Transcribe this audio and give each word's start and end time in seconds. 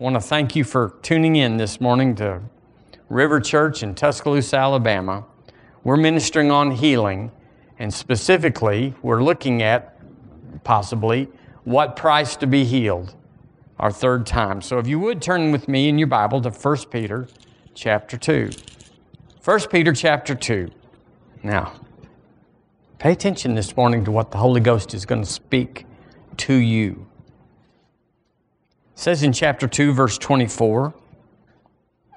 I 0.00 0.04
want 0.04 0.14
to 0.14 0.20
thank 0.20 0.54
you 0.54 0.62
for 0.62 0.94
tuning 1.02 1.34
in 1.34 1.56
this 1.56 1.80
morning 1.80 2.14
to 2.16 2.40
River 3.08 3.40
Church 3.40 3.82
in 3.82 3.96
Tuscaloosa, 3.96 4.56
Alabama. 4.56 5.24
We're 5.82 5.96
ministering 5.96 6.52
on 6.52 6.70
healing, 6.70 7.32
and 7.80 7.92
specifically, 7.92 8.94
we're 9.02 9.24
looking 9.24 9.60
at 9.60 9.98
possibly 10.62 11.28
what 11.64 11.96
price 11.96 12.36
to 12.36 12.46
be 12.46 12.64
healed, 12.64 13.16
our 13.80 13.90
third 13.90 14.24
time. 14.24 14.62
So 14.62 14.78
if 14.78 14.86
you 14.86 15.00
would 15.00 15.20
turn 15.20 15.50
with 15.50 15.66
me 15.66 15.88
in 15.88 15.98
your 15.98 16.06
Bible 16.06 16.40
to 16.42 16.50
1 16.50 16.76
Peter 16.92 17.26
chapter 17.74 18.16
2. 18.16 18.50
1 19.44 19.60
Peter 19.68 19.92
chapter 19.92 20.36
2. 20.36 20.70
Now, 21.42 21.72
pay 23.00 23.10
attention 23.10 23.56
this 23.56 23.76
morning 23.76 24.04
to 24.04 24.12
what 24.12 24.30
the 24.30 24.38
Holy 24.38 24.60
Ghost 24.60 24.94
is 24.94 25.04
going 25.04 25.22
to 25.22 25.28
speak 25.28 25.86
to 26.36 26.54
you. 26.54 27.08
It 28.98 29.02
says 29.02 29.22
in 29.22 29.32
chapter 29.32 29.68
2, 29.68 29.92
verse 29.92 30.18
24. 30.18 30.92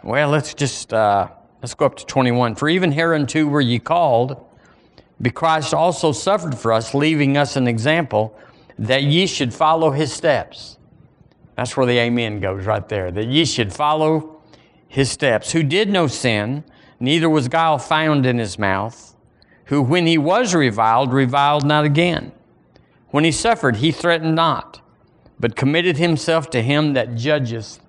Well, 0.04 0.30
let's 0.30 0.56
just 0.56 0.92
uh, 0.92 1.28
let's 1.62 1.76
go 1.76 1.86
up 1.86 1.96
to 1.98 2.06
21. 2.08 2.56
For 2.56 2.68
even 2.68 2.92
hereunto 2.92 3.46
were 3.46 3.62
ye 3.62 3.78
called, 3.78 4.44
but 5.20 5.36
Christ 5.36 5.76
also 5.76 6.12
suffered 6.12 6.58
for 6.58 6.74
us, 6.74 6.96
leaving 6.96 7.38
us 7.38 7.56
an 7.56 7.68
example 7.68 8.36
that 8.80 9.04
ye 9.04 9.28
should 9.28 9.54
follow 9.54 9.92
his 9.92 10.12
steps. 10.12 10.80
That's 11.56 11.78
where 11.78 11.86
the 11.86 12.00
amen 12.00 12.40
goes 12.40 12.66
right 12.66 12.90
there. 12.90 13.12
That 13.12 13.28
ye 13.28 13.46
should 13.46 13.72
follow 13.72 14.42
his 14.88 15.12
steps, 15.12 15.52
who 15.52 15.62
did 15.62 15.88
no 15.88 16.08
sin, 16.08 16.64
neither 17.00 17.30
was 17.30 17.48
guile 17.48 17.78
found 17.78 18.26
in 18.26 18.40
his 18.40 18.58
mouth, 18.58 19.16
who 19.66 19.84
when 19.84 20.08
he 20.08 20.18
was 20.18 20.56
reviled, 20.56 21.14
reviled 21.14 21.64
not 21.64 21.86
again. 21.86 22.32
When 23.10 23.24
he 23.24 23.32
suffered, 23.32 23.76
he 23.76 23.92
threatened 23.92 24.34
not 24.34 24.82
but 25.42 25.56
committed 25.56 25.98
himself 25.98 26.50
to 26.52 26.62
him 26.62 26.94
that 26.94 27.16
judgeth 27.16 27.80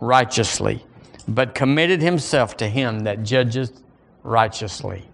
righteously. 0.00 0.84
But 1.28 1.54
committed 1.54 2.02
himself 2.02 2.56
to 2.56 2.68
him 2.68 3.00
that 3.00 3.22
judgeth 3.22 3.80
righteously. 4.24 5.08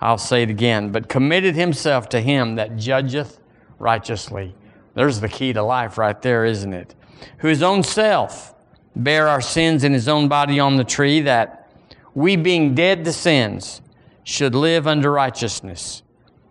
I'll 0.00 0.18
say 0.18 0.44
it 0.44 0.50
again, 0.50 0.90
but 0.90 1.08
committed 1.08 1.54
himself 1.54 2.08
to 2.10 2.20
him 2.20 2.54
that 2.54 2.76
judgeth 2.76 3.38
righteously. 3.78 4.54
There's 4.94 5.20
the 5.20 5.28
key 5.28 5.52
to 5.52 5.62
life 5.62 5.98
right 5.98 6.20
there, 6.22 6.44
isn't 6.44 6.72
it? 6.72 6.94
Who 7.38 7.48
his 7.48 7.62
own 7.62 7.82
self 7.82 8.52
bare 8.96 9.28
our 9.28 9.40
sins 9.40 9.84
in 9.84 9.92
his 9.92 10.08
own 10.08 10.28
body 10.28 10.60
on 10.60 10.76
the 10.76 10.84
tree, 10.84 11.20
that 11.22 11.70
we 12.14 12.36
being 12.36 12.74
dead 12.74 13.04
to 13.04 13.12
sins 13.12 13.80
should 14.24 14.54
live 14.54 14.86
unto 14.86 15.08
righteousness, 15.08 16.02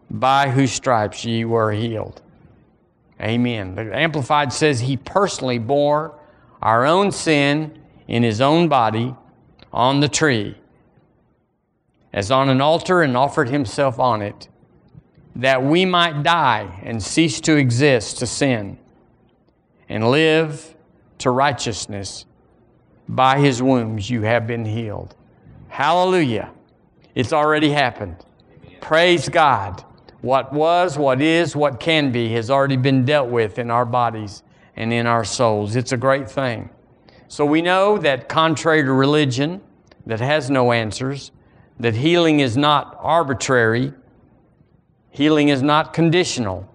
by 0.09 0.49
whose 0.49 0.71
stripes 0.71 1.23
ye 1.23 1.45
were 1.45 1.71
healed. 1.71 2.21
Amen. 3.21 3.75
The 3.75 3.95
Amplified 3.95 4.51
says 4.51 4.79
he 4.79 4.97
personally 4.97 5.59
bore 5.59 6.19
our 6.61 6.85
own 6.85 7.11
sin 7.11 7.79
in 8.07 8.23
his 8.23 8.41
own 8.41 8.67
body 8.67 9.15
on 9.71 9.99
the 9.99 10.09
tree 10.09 10.57
as 12.13 12.31
on 12.31 12.49
an 12.49 12.61
altar 12.61 13.01
and 13.01 13.15
offered 13.15 13.49
himself 13.49 13.99
on 13.99 14.21
it 14.21 14.49
that 15.35 15.63
we 15.63 15.85
might 15.85 16.23
die 16.23 16.81
and 16.83 17.01
cease 17.01 17.39
to 17.41 17.55
exist 17.55 18.19
to 18.19 18.27
sin 18.27 18.77
and 19.87 20.09
live 20.09 20.75
to 21.19 21.31
righteousness. 21.31 22.25
By 23.07 23.39
his 23.39 23.61
wounds 23.61 24.09
you 24.09 24.21
have 24.23 24.47
been 24.47 24.65
healed. 24.65 25.15
Hallelujah. 25.67 26.51
It's 27.15 27.33
already 27.33 27.69
happened. 27.71 28.17
Praise 28.79 29.29
God. 29.29 29.83
What 30.21 30.53
was, 30.53 30.97
what 30.97 31.21
is, 31.21 31.55
what 31.55 31.79
can 31.79 32.11
be 32.11 32.29
has 32.33 32.51
already 32.51 32.77
been 32.77 33.05
dealt 33.05 33.29
with 33.29 33.57
in 33.57 33.71
our 33.71 33.85
bodies 33.85 34.43
and 34.75 34.93
in 34.93 35.07
our 35.07 35.23
souls. 35.23 35.75
It's 35.75 35.91
a 35.91 35.97
great 35.97 36.29
thing. 36.29 36.69
So 37.27 37.45
we 37.45 37.61
know 37.61 37.97
that 37.97 38.29
contrary 38.29 38.83
to 38.83 38.91
religion 38.91 39.61
that 40.05 40.19
has 40.19 40.49
no 40.49 40.71
answers, 40.71 41.31
that 41.79 41.95
healing 41.95 42.39
is 42.39 42.55
not 42.55 42.97
arbitrary, 42.99 43.93
healing 45.09 45.49
is 45.49 45.61
not 45.61 45.93
conditional. 45.93 46.67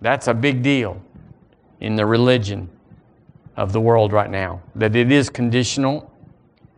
That's 0.00 0.26
a 0.26 0.34
big 0.34 0.62
deal 0.62 1.00
in 1.80 1.94
the 1.94 2.06
religion 2.06 2.68
of 3.56 3.72
the 3.72 3.80
world 3.80 4.12
right 4.12 4.30
now, 4.30 4.62
that 4.74 4.96
it 4.96 5.12
is 5.12 5.28
conditional 5.28 6.10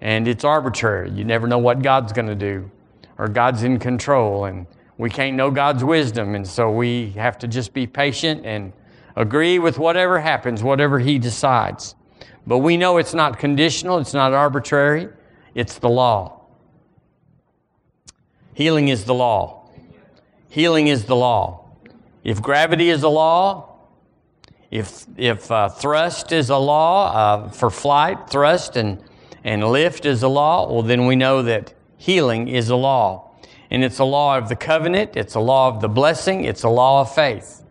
and 0.01 0.29
it's 0.29 0.45
arbitrary. 0.45 1.11
You 1.11 1.25
never 1.25 1.47
know 1.47 1.59
what 1.59 1.81
God's 1.81 2.13
going 2.13 2.27
to 2.27 2.35
do 2.35 2.71
or 3.17 3.29
God's 3.29 3.63
in 3.63 3.79
control 3.79 4.45
and 4.45 4.67
we 4.99 5.11
can't 5.11 5.37
know 5.37 5.51
God's 5.51 5.83
wisdom. 5.83 6.35
And 6.35 6.47
so 6.47 6.71
we 6.71 7.11
have 7.11 7.39
to 7.39 7.49
just 7.49 7.73
be 7.73 7.87
patient 7.87 8.45
and 8.45 8.73
agree 9.17 9.59
with 9.59 9.79
whatever 9.79 10.21
happens, 10.21 10.63
whatever 10.63 10.99
He 10.99 11.19
decides. 11.19 11.95
But 12.47 12.59
we 12.59 12.77
know 12.77 12.99
it's 12.99 13.15
not 13.15 13.39
conditional, 13.39 13.99
it's 13.99 14.15
not 14.15 14.33
arbitrary, 14.33 15.09
it's 15.55 15.79
the 15.79 15.89
law. 15.89 16.43
Healing 18.55 18.89
is 18.89 19.05
the 19.05 19.15
law. 19.15 19.69
Healing 20.49 20.87
is 20.87 21.07
the 21.07 21.17
law. 21.17 21.71
If 22.23 22.41
gravity 22.41 22.91
is 22.91 23.03
a 23.03 23.09
law, 23.09 23.75
if, 24.71 25.07
if 25.17 25.51
uh, 25.51 25.69
thrust 25.69 26.33
is 26.33 26.51
a 26.51 26.57
law 26.57 27.13
uh, 27.13 27.49
for 27.49 27.71
flight, 27.71 28.31
thrust 28.31 28.77
and, 28.77 29.03
and 29.43 29.65
lift 29.65 30.07
is 30.07 30.23
a 30.23 30.29
law, 30.29 30.73
well, 30.73 30.83
then 30.83 31.07
we 31.07 31.17
know 31.17 31.43
that 31.43 31.75
healing 31.97 32.49
is 32.49 32.71
a 32.71 32.77
law. 32.77 33.31
And 33.71 33.83
it's 33.83 33.99
a 33.99 34.05
law 34.05 34.39
of 34.39 34.49
the 34.49 34.57
covenant, 34.57 35.17
it's 35.17 35.35
a 35.35 35.41
law 35.41 35.69
of 35.69 35.81
the 35.81 35.89
blessing, 35.89 36.45
it's 36.45 36.63
a 36.63 36.69
law 36.69 37.01
of 37.01 37.15
faith. 37.15 37.63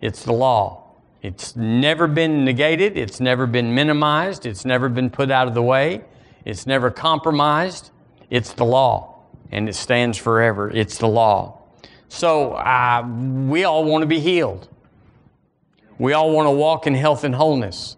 It's 0.00 0.24
the 0.24 0.32
law. 0.32 0.84
It's 1.22 1.54
never 1.54 2.06
been 2.06 2.44
negated, 2.44 2.96
it's 2.96 3.20
never 3.20 3.46
been 3.46 3.74
minimized, 3.74 4.46
it's 4.46 4.64
never 4.64 4.88
been 4.88 5.10
put 5.10 5.30
out 5.30 5.48
of 5.48 5.54
the 5.54 5.62
way, 5.62 6.02
it's 6.44 6.66
never 6.66 6.90
compromised. 6.90 7.90
It's 8.30 8.52
the 8.52 8.64
law, 8.64 9.24
and 9.50 9.68
it 9.68 9.74
stands 9.74 10.16
forever. 10.16 10.70
It's 10.70 10.98
the 10.98 11.08
law. 11.08 11.58
So 12.08 12.52
uh, 12.54 13.06
we 13.06 13.64
all 13.64 13.84
want 13.84 14.02
to 14.02 14.06
be 14.06 14.20
healed. 14.20 14.68
We 15.98 16.12
all 16.12 16.32
want 16.32 16.46
to 16.46 16.52
walk 16.52 16.86
in 16.86 16.94
health 16.94 17.24
and 17.24 17.34
wholeness. 17.34 17.96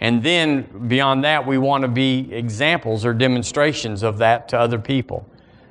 And 0.00 0.22
then 0.22 0.86
beyond 0.88 1.24
that, 1.24 1.46
we 1.46 1.58
want 1.58 1.82
to 1.82 1.88
be 1.88 2.32
examples 2.32 3.04
or 3.04 3.12
demonstrations 3.12 4.02
of 4.02 4.18
that 4.18 4.48
to 4.50 4.58
other 4.58 4.78
people. 4.78 5.26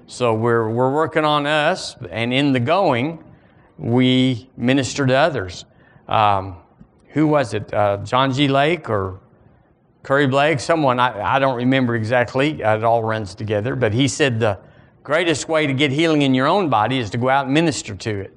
So 0.09 0.33
we're, 0.33 0.67
we're 0.67 0.91
working 0.91 1.23
on 1.23 1.45
us, 1.45 1.95
and 2.09 2.33
in 2.33 2.51
the 2.51 2.59
going, 2.59 3.23
we 3.77 4.49
minister 4.57 5.05
to 5.05 5.13
others. 5.13 5.65
Um, 6.07 6.57
who 7.09 7.27
was 7.27 7.53
it? 7.53 7.71
Uh, 7.71 7.97
John 7.97 8.33
G. 8.33 8.47
Lake 8.47 8.89
or 8.89 9.19
Curry 10.01 10.25
Blake? 10.25 10.61
Someone, 10.61 10.99
I, 10.99 11.35
I 11.35 11.37
don't 11.37 11.55
remember 11.55 11.95
exactly. 11.95 12.59
It 12.59 12.83
all 12.83 13.03
runs 13.03 13.35
together. 13.35 13.75
But 13.75 13.93
he 13.93 14.07
said 14.07 14.39
the 14.39 14.57
greatest 15.03 15.47
way 15.47 15.67
to 15.67 15.73
get 15.73 15.91
healing 15.91 16.23
in 16.23 16.33
your 16.33 16.47
own 16.47 16.69
body 16.69 16.97
is 16.97 17.11
to 17.11 17.19
go 17.19 17.29
out 17.29 17.45
and 17.45 17.53
minister 17.53 17.93
to 17.93 18.21
it. 18.21 18.35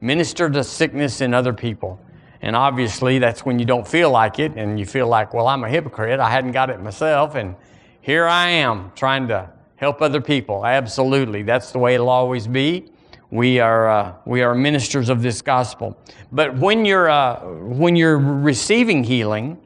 Minister 0.00 0.48
to 0.48 0.64
sickness 0.64 1.20
in 1.20 1.34
other 1.34 1.52
people. 1.52 2.00
And 2.40 2.56
obviously, 2.56 3.18
that's 3.18 3.44
when 3.44 3.58
you 3.58 3.66
don't 3.66 3.86
feel 3.86 4.10
like 4.10 4.38
it 4.38 4.52
and 4.56 4.80
you 4.80 4.86
feel 4.86 5.08
like, 5.08 5.34
well, 5.34 5.46
I'm 5.46 5.62
a 5.62 5.68
hypocrite. 5.68 6.20
I 6.20 6.30
hadn't 6.30 6.52
got 6.52 6.70
it 6.70 6.80
myself. 6.80 7.34
And 7.34 7.54
here 8.00 8.24
I 8.26 8.48
am 8.48 8.92
trying 8.96 9.28
to 9.28 9.50
help 9.76 10.02
other 10.02 10.20
people. 10.20 10.64
Absolutely. 10.64 11.42
That's 11.42 11.72
the 11.72 11.78
way 11.78 11.94
it'll 11.94 12.08
always 12.08 12.46
be. 12.46 12.90
We 13.30 13.58
are, 13.60 13.88
uh, 13.88 14.14
we 14.24 14.42
are 14.42 14.54
ministers 14.54 15.08
of 15.08 15.22
this 15.22 15.42
gospel. 15.42 15.98
But 16.30 16.56
when 16.56 16.84
you're, 16.84 17.10
uh, 17.10 17.40
when 17.44 17.96
you're 17.96 18.18
receiving 18.18 19.04
healing, 19.04 19.58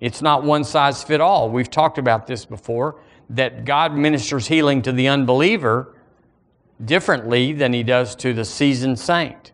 it's 0.00 0.20
not 0.20 0.44
one 0.44 0.64
size 0.64 1.02
fit 1.02 1.20
all. 1.20 1.50
We've 1.50 1.70
talked 1.70 1.98
about 1.98 2.26
this 2.26 2.44
before 2.44 3.00
that 3.30 3.64
God 3.64 3.94
ministers 3.94 4.46
healing 4.46 4.82
to 4.82 4.92
the 4.92 5.08
unbeliever 5.08 5.94
differently 6.84 7.52
than 7.54 7.72
he 7.72 7.82
does 7.82 8.14
to 8.16 8.34
the 8.34 8.44
seasoned 8.44 8.98
saint. 8.98 9.52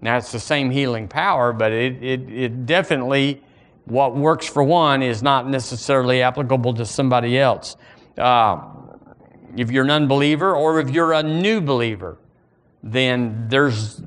Now, 0.00 0.16
it's 0.16 0.32
the 0.32 0.40
same 0.40 0.70
healing 0.70 1.08
power, 1.08 1.52
but 1.52 1.72
it, 1.72 2.02
it, 2.02 2.28
it 2.30 2.66
definitely, 2.66 3.42
what 3.84 4.16
works 4.16 4.46
for 4.46 4.64
one 4.64 5.02
is 5.02 5.22
not 5.22 5.48
necessarily 5.48 6.22
applicable 6.22 6.74
to 6.74 6.84
somebody 6.84 7.38
else. 7.38 7.76
Uh, 8.18 8.60
if 9.56 9.70
you're 9.70 9.84
an 9.84 9.90
unbeliever 9.90 10.54
or 10.54 10.80
if 10.80 10.90
you're 10.90 11.12
a 11.12 11.22
new 11.22 11.60
believer, 11.60 12.18
then 12.82 13.46
there's 13.48 14.02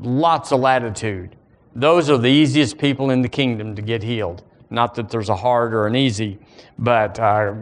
lots 0.00 0.52
of 0.52 0.60
latitude. 0.60 1.36
Those 1.74 2.10
are 2.10 2.18
the 2.18 2.28
easiest 2.28 2.78
people 2.78 3.10
in 3.10 3.22
the 3.22 3.28
kingdom 3.28 3.76
to 3.76 3.82
get 3.82 4.02
healed. 4.02 4.42
Not 4.70 4.94
that 4.94 5.08
there's 5.08 5.28
a 5.28 5.36
hard 5.36 5.74
or 5.74 5.86
an 5.86 5.96
easy, 5.96 6.38
but 6.78 7.18
uh, 7.18 7.54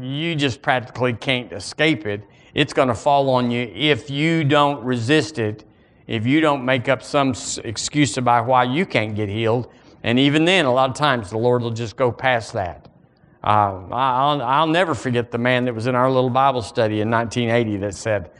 you 0.00 0.34
just 0.34 0.62
practically 0.62 1.12
can't 1.12 1.52
escape 1.52 2.06
it. 2.06 2.22
It's 2.54 2.72
going 2.72 2.88
to 2.88 2.94
fall 2.94 3.30
on 3.30 3.50
you 3.50 3.70
if 3.74 4.10
you 4.10 4.44
don't 4.44 4.82
resist 4.84 5.38
it, 5.38 5.64
if 6.06 6.26
you 6.26 6.40
don't 6.40 6.64
make 6.64 6.88
up 6.88 7.02
some 7.02 7.34
excuse 7.64 8.16
about 8.16 8.46
why 8.46 8.64
you 8.64 8.84
can't 8.86 9.14
get 9.14 9.28
healed. 9.28 9.70
And 10.02 10.18
even 10.18 10.44
then, 10.44 10.64
a 10.64 10.72
lot 10.72 10.90
of 10.90 10.96
times 10.96 11.30
the 11.30 11.38
Lord 11.38 11.62
will 11.62 11.70
just 11.70 11.96
go 11.96 12.10
past 12.10 12.52
that. 12.54 12.88
Uh, 13.44 13.82
I'll, 13.90 14.42
I'll, 14.42 14.66
never 14.66 14.94
forget 14.94 15.30
the 15.32 15.38
man 15.38 15.64
that 15.64 15.74
was 15.74 15.88
in 15.88 15.94
our 15.96 16.10
little 16.10 16.30
Bible 16.30 16.62
study 16.62 17.00
in 17.00 17.10
1980 17.10 17.76
that 17.78 17.94
said, 17.94 18.30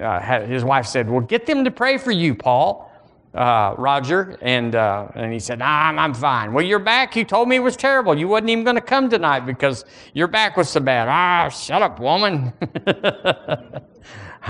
uh, 0.00 0.20
his 0.46 0.62
wife 0.62 0.86
said, 0.86 1.10
Well, 1.10 1.20
get 1.20 1.46
them 1.46 1.64
to 1.64 1.70
pray 1.70 1.98
for 1.98 2.12
you, 2.12 2.34
Paul. 2.34 2.92
uh, 3.36 3.74
Roger, 3.76 4.38
and, 4.40 4.74
uh, 4.74 5.08
and 5.14 5.32
he 5.32 5.38
said, 5.38 5.58
nah, 5.58 5.66
I'm, 5.66 5.98
I'm 5.98 6.14
fine. 6.14 6.52
Well, 6.54 6.64
your 6.64 6.78
back, 6.78 7.14
you 7.16 7.24
told 7.24 7.48
me 7.48 7.56
it 7.56 7.60
was 7.60 7.76
terrible. 7.76 8.18
You 8.18 8.28
wasn't 8.28 8.50
even 8.50 8.64
going 8.64 8.76
to 8.76 8.82
come 8.82 9.10
tonight 9.10 9.40
because 9.40 9.84
your 10.14 10.26
back 10.26 10.56
was 10.56 10.70
so 10.70 10.80
bad. 10.80 11.06
Ah, 11.08 11.50
shut 11.50 11.82
up, 11.82 12.00
woman. 12.00 12.52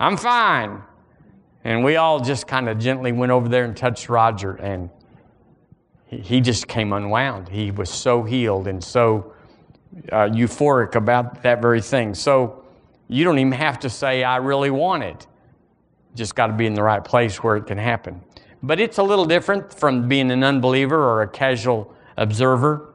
I'm 0.00 0.16
fine. 0.16 0.82
And 1.64 1.84
we 1.84 1.96
all 1.96 2.20
just 2.20 2.46
kind 2.46 2.68
of 2.68 2.78
gently 2.78 3.12
went 3.12 3.32
over 3.32 3.48
there 3.48 3.64
and 3.64 3.76
touched 3.76 4.08
Roger, 4.08 4.52
and 4.54 4.88
he, 6.06 6.40
just 6.40 6.68
came 6.68 6.92
unwound. 6.92 7.48
He 7.48 7.70
was 7.70 7.90
so 7.90 8.22
healed 8.22 8.68
and 8.68 8.82
so 8.82 9.32
uh, 10.12 10.28
euphoric 10.28 10.94
about 10.94 11.42
that 11.42 11.60
very 11.60 11.80
thing. 11.80 12.14
So 12.14 12.64
you 13.08 13.24
don't 13.24 13.38
even 13.38 13.52
have 13.52 13.80
to 13.80 13.90
say, 13.90 14.24
I 14.24 14.36
really 14.36 14.70
want 14.70 15.02
it. 15.02 15.26
Just 16.14 16.34
got 16.34 16.46
to 16.46 16.52
be 16.52 16.66
in 16.66 16.74
the 16.74 16.82
right 16.82 17.04
place 17.04 17.42
where 17.42 17.56
it 17.56 17.66
can 17.66 17.78
happen. 17.78 18.22
But 18.62 18.80
it's 18.80 18.98
a 18.98 19.02
little 19.02 19.26
different 19.26 19.72
from 19.72 20.08
being 20.08 20.30
an 20.30 20.42
unbeliever 20.42 20.96
or 20.96 21.22
a 21.22 21.28
casual 21.28 21.94
observer 22.16 22.94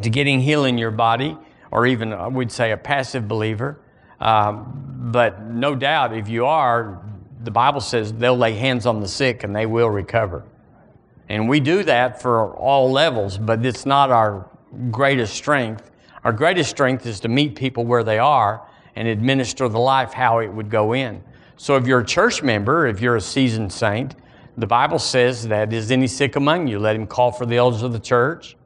to 0.00 0.08
getting 0.08 0.40
healed 0.40 0.66
in 0.66 0.78
your 0.78 0.90
body, 0.90 1.36
or 1.70 1.86
even, 1.86 2.12
I 2.12 2.26
would 2.26 2.50
say, 2.50 2.72
a 2.72 2.76
passive 2.76 3.28
believer. 3.28 3.80
Um, 4.20 5.08
but 5.12 5.42
no 5.42 5.74
doubt, 5.74 6.16
if 6.16 6.28
you 6.28 6.46
are, 6.46 7.02
the 7.42 7.50
Bible 7.50 7.80
says 7.80 8.12
they'll 8.12 8.36
lay 8.36 8.54
hands 8.54 8.86
on 8.86 9.00
the 9.00 9.08
sick 9.08 9.42
and 9.42 9.54
they 9.54 9.66
will 9.66 9.90
recover. 9.90 10.44
And 11.28 11.48
we 11.48 11.60
do 11.60 11.82
that 11.84 12.20
for 12.20 12.54
all 12.56 12.90
levels, 12.90 13.38
but 13.38 13.64
it's 13.64 13.86
not 13.86 14.10
our 14.10 14.48
greatest 14.90 15.34
strength. 15.34 15.90
Our 16.24 16.32
greatest 16.32 16.70
strength 16.70 17.06
is 17.06 17.20
to 17.20 17.28
meet 17.28 17.56
people 17.56 17.84
where 17.84 18.04
they 18.04 18.18
are 18.18 18.66
and 18.96 19.08
administer 19.08 19.68
the 19.68 19.78
life 19.78 20.12
how 20.12 20.38
it 20.38 20.48
would 20.48 20.70
go 20.70 20.92
in. 20.92 21.22
So 21.56 21.76
if 21.76 21.86
you're 21.86 22.00
a 22.00 22.04
church 22.04 22.42
member, 22.42 22.86
if 22.86 23.00
you're 23.00 23.16
a 23.16 23.20
seasoned 23.20 23.72
saint, 23.72 24.14
the 24.56 24.66
Bible 24.66 24.98
says 24.98 25.48
that 25.48 25.72
is 25.72 25.90
any 25.90 26.06
sick 26.06 26.36
among 26.36 26.66
you, 26.66 26.78
let 26.78 26.94
him 26.94 27.06
call 27.06 27.32
for 27.32 27.46
the 27.46 27.56
elders 27.56 27.82
of 27.82 27.92
the 27.92 28.00
church, 28.00 28.56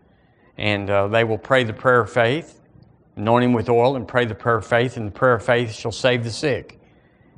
and 0.57 0.91
uh, 0.91 1.07
they 1.09 1.23
will 1.23 1.39
pray 1.39 1.63
the 1.63 1.73
prayer 1.73 2.01
of 2.01 2.11
faith, 2.11 2.61
anoint 3.15 3.45
him 3.45 3.53
with 3.53 3.69
oil, 3.69 3.95
and 3.95 4.09
pray 4.09 4.25
the 4.25 4.35
prayer 4.35 4.57
of 4.57 4.67
faith, 4.67 4.97
and 4.97 5.07
the 5.07 5.13
prayer 5.13 5.35
of 5.35 5.45
faith 5.45 5.73
shall 5.73 5.93
save 5.93 6.25
the 6.25 6.31
sick. 6.31 6.81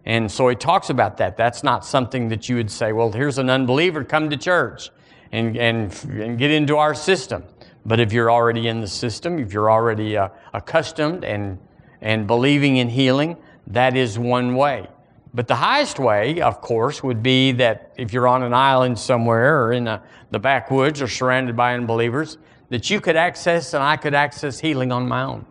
And 0.06 0.30
so 0.30 0.48
he 0.48 0.56
talks 0.56 0.88
about 0.88 1.18
that. 1.18 1.36
That's 1.36 1.62
not 1.62 1.84
something 1.84 2.28
that 2.28 2.48
you 2.48 2.56
would 2.56 2.70
say, 2.70 2.92
well, 2.92 3.12
here's 3.12 3.36
an 3.36 3.50
unbeliever, 3.50 4.04
come 4.04 4.30
to 4.30 4.36
church 4.36 4.90
and, 5.32 5.56
and, 5.56 6.04
and 6.10 6.38
get 6.38 6.50
into 6.50 6.76
our 6.76 6.94
system. 6.94 7.44
But 7.84 8.00
if 8.00 8.12
you're 8.12 8.30
already 8.30 8.68
in 8.68 8.80
the 8.80 8.86
system, 8.86 9.38
if 9.38 9.52
you're 9.52 9.70
already 9.70 10.16
uh, 10.16 10.28
accustomed 10.52 11.24
and, 11.24 11.58
and 12.00 12.26
believing 12.26 12.76
in 12.76 12.88
healing, 12.88 13.36
that 13.68 13.96
is 13.96 14.18
one 14.18 14.56
way. 14.56 14.88
But 15.34 15.46
the 15.46 15.56
highest 15.56 15.98
way, 15.98 16.40
of 16.40 16.60
course, 16.60 17.02
would 17.02 17.22
be 17.22 17.52
that 17.52 17.92
if 17.96 18.12
you're 18.12 18.28
on 18.28 18.42
an 18.42 18.54
island 18.54 18.98
somewhere 18.98 19.62
or 19.62 19.72
in 19.72 19.86
a, 19.86 20.02
the 20.30 20.38
backwoods 20.38 21.02
or 21.02 21.08
surrounded 21.08 21.56
by 21.56 21.74
unbelievers, 21.74 22.38
that 22.70 22.90
you 22.90 23.00
could 23.00 23.16
access 23.16 23.74
and 23.74 23.82
I 23.82 23.96
could 23.96 24.14
access 24.14 24.58
healing 24.58 24.92
on 24.92 25.08
my 25.08 25.22
own. 25.22 25.46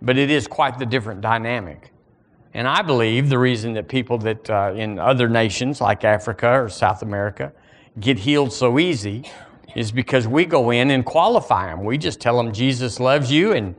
But 0.00 0.16
it 0.16 0.30
is 0.30 0.46
quite 0.46 0.78
the 0.78 0.86
different 0.86 1.20
dynamic. 1.20 1.92
And 2.54 2.66
I 2.66 2.82
believe 2.82 3.28
the 3.28 3.38
reason 3.38 3.74
that 3.74 3.88
people 3.88 4.18
that 4.18 4.48
uh, 4.48 4.72
in 4.74 4.98
other 4.98 5.28
nations 5.28 5.80
like 5.80 6.04
Africa 6.04 6.48
or 6.48 6.68
South 6.68 7.02
America 7.02 7.52
get 7.98 8.18
healed 8.18 8.52
so 8.52 8.78
easy 8.78 9.30
is 9.74 9.92
because 9.92 10.26
we 10.26 10.44
go 10.44 10.70
in 10.70 10.90
and 10.90 11.04
qualify 11.04 11.66
them. 11.66 11.84
We 11.84 11.98
just 11.98 12.20
tell 12.20 12.36
them 12.36 12.52
Jesus 12.52 12.98
loves 12.98 13.30
you 13.30 13.52
and 13.52 13.74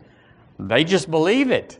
they 0.59 0.83
just 0.83 1.09
believe 1.09 1.51
it. 1.51 1.79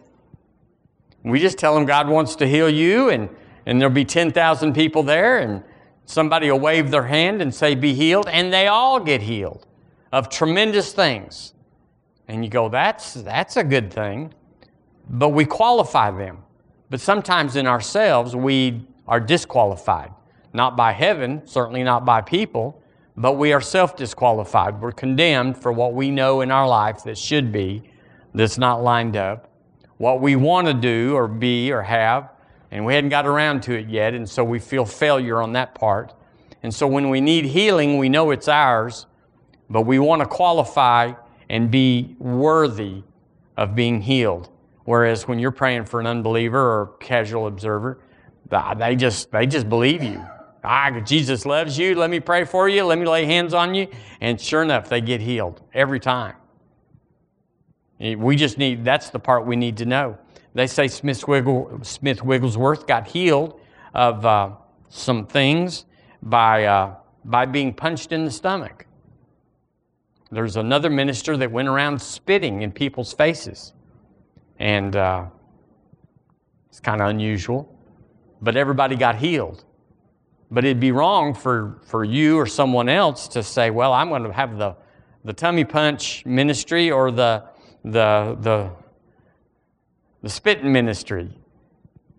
We 1.23 1.39
just 1.39 1.57
tell 1.57 1.75
them 1.75 1.85
God 1.85 2.07
wants 2.07 2.35
to 2.37 2.47
heal 2.47 2.69
you, 2.69 3.09
and, 3.09 3.29
and 3.65 3.81
there'll 3.81 3.93
be 3.93 4.05
10,000 4.05 4.73
people 4.73 5.03
there, 5.03 5.39
and 5.39 5.63
somebody 6.05 6.49
will 6.49 6.59
wave 6.59 6.91
their 6.91 7.03
hand 7.03 7.41
and 7.41 7.53
say, 7.53 7.75
Be 7.75 7.93
healed, 7.93 8.27
and 8.29 8.53
they 8.53 8.67
all 8.67 8.99
get 8.99 9.21
healed 9.21 9.65
of 10.13 10.29
tremendous 10.29 10.93
things. 10.93 11.53
And 12.27 12.45
you 12.45 12.49
go, 12.49 12.69
That's, 12.69 13.15
that's 13.15 13.57
a 13.57 13.63
good 13.63 13.91
thing. 13.91 14.33
But 15.09 15.29
we 15.29 15.43
qualify 15.45 16.11
them. 16.11 16.43
But 16.89 17.01
sometimes 17.01 17.55
in 17.55 17.67
ourselves, 17.67 18.35
we 18.35 18.85
are 19.07 19.19
disqualified. 19.19 20.11
Not 20.57 20.75
by 20.75 20.91
heaven, 20.91 21.43
certainly 21.45 21.83
not 21.83 22.03
by 22.03 22.21
people, 22.21 22.81
but 23.15 23.33
we 23.33 23.53
are 23.53 23.61
self 23.61 23.95
disqualified. 23.95 24.81
We're 24.81 24.91
condemned 24.91 25.57
for 25.57 25.71
what 25.71 25.93
we 25.93 26.09
know 26.11 26.41
in 26.41 26.51
our 26.51 26.67
life 26.67 27.03
that 27.03 27.17
should 27.17 27.51
be, 27.51 27.83
that's 28.33 28.57
not 28.57 28.83
lined 28.83 29.15
up 29.15 29.47
what 29.97 30.21
we 30.21 30.35
want 30.35 30.67
to 30.67 30.73
do 30.73 31.15
or 31.15 31.27
be 31.27 31.71
or 31.71 31.81
have, 31.81 32.31
and 32.71 32.85
we 32.85 32.93
hadn't 32.93 33.09
got 33.09 33.25
around 33.25 33.63
to 33.63 33.77
it 33.77 33.87
yet, 33.87 34.13
and 34.13 34.29
so 34.29 34.43
we 34.43 34.59
feel 34.59 34.85
failure 34.85 35.41
on 35.41 35.53
that 35.53 35.73
part. 35.75 36.13
And 36.63 36.73
so 36.73 36.87
when 36.87 37.09
we 37.09 37.21
need 37.21 37.45
healing, 37.45 37.97
we 37.97 38.09
know 38.09 38.31
it's 38.31 38.47
ours, 38.47 39.05
but 39.69 39.81
we 39.81 39.99
want 39.99 40.21
to 40.21 40.27
qualify 40.27 41.13
and 41.49 41.71
be 41.71 42.15
worthy 42.19 43.03
of 43.55 43.75
being 43.75 44.01
healed. 44.01 44.49
Whereas 44.85 45.27
when 45.27 45.39
you're 45.39 45.51
praying 45.51 45.85
for 45.85 45.99
an 45.99 46.07
unbeliever 46.07 46.59
or 46.59 46.87
casual 46.99 47.47
observer, 47.47 47.99
they 48.77 48.95
just 48.95 49.31
they 49.31 49.45
just 49.45 49.67
believe 49.67 50.03
you. 50.03 50.23
Ah, 50.69 50.99
Jesus 50.99 51.45
loves 51.45 51.77
you. 51.77 51.95
Let 51.95 52.09
me 52.09 52.19
pray 52.19 52.43
for 52.43 52.67
you. 52.67 52.83
Let 52.83 52.99
me 52.99 53.05
lay 53.05 53.23
hands 53.23 53.53
on 53.53 53.73
you. 53.73 53.87
And 54.19 54.39
sure 54.39 54.61
enough, 54.61 54.89
they 54.89 54.99
get 54.99 55.21
healed 55.21 55.61
every 55.73 56.01
time. 56.01 56.35
We 57.99 58.35
just 58.35 58.57
need, 58.57 58.83
that's 58.83 59.09
the 59.09 59.17
part 59.19 59.45
we 59.45 59.55
need 59.55 59.77
to 59.77 59.85
know. 59.85 60.17
They 60.53 60.67
say 60.67 60.89
Smith, 60.89 61.25
Wiggle, 61.25 61.79
Smith 61.83 62.21
Wigglesworth 62.21 62.85
got 62.85 63.07
healed 63.07 63.59
of 63.93 64.25
uh, 64.25 64.51
some 64.89 65.25
things 65.25 65.85
by, 66.21 66.65
uh, 66.65 66.95
by 67.23 67.45
being 67.45 67.73
punched 67.73 68.11
in 68.11 68.25
the 68.25 68.31
stomach. 68.31 68.85
There's 70.31 70.57
another 70.57 70.89
minister 70.89 71.37
that 71.37 71.49
went 71.49 71.69
around 71.69 72.01
spitting 72.01 72.61
in 72.61 72.73
people's 72.73 73.13
faces. 73.13 73.71
And 74.59 74.97
uh, 74.97 75.27
it's 76.67 76.81
kind 76.81 77.01
of 77.01 77.07
unusual, 77.07 77.73
but 78.41 78.57
everybody 78.57 78.97
got 78.97 79.15
healed. 79.15 79.63
But 80.49 80.63
it'd 80.63 80.79
be 80.79 80.91
wrong 80.91 81.33
for, 81.33 81.79
for 81.83 82.03
you 82.03 82.37
or 82.37 82.45
someone 82.45 82.87
else 82.87 83.27
to 83.29 83.43
say, 83.43 83.69
well, 83.69 83.91
I'm 83.91 84.09
going 84.09 84.23
to 84.23 84.31
have 84.31 84.57
the, 84.57 84.75
the 85.25 85.33
tummy 85.33 85.65
punch 85.65 86.25
ministry 86.25 86.89
or 86.89 87.11
the, 87.11 87.43
the, 87.83 88.37
the, 88.39 88.71
the 90.21 90.29
spitting 90.29 90.71
ministry. 90.71 91.29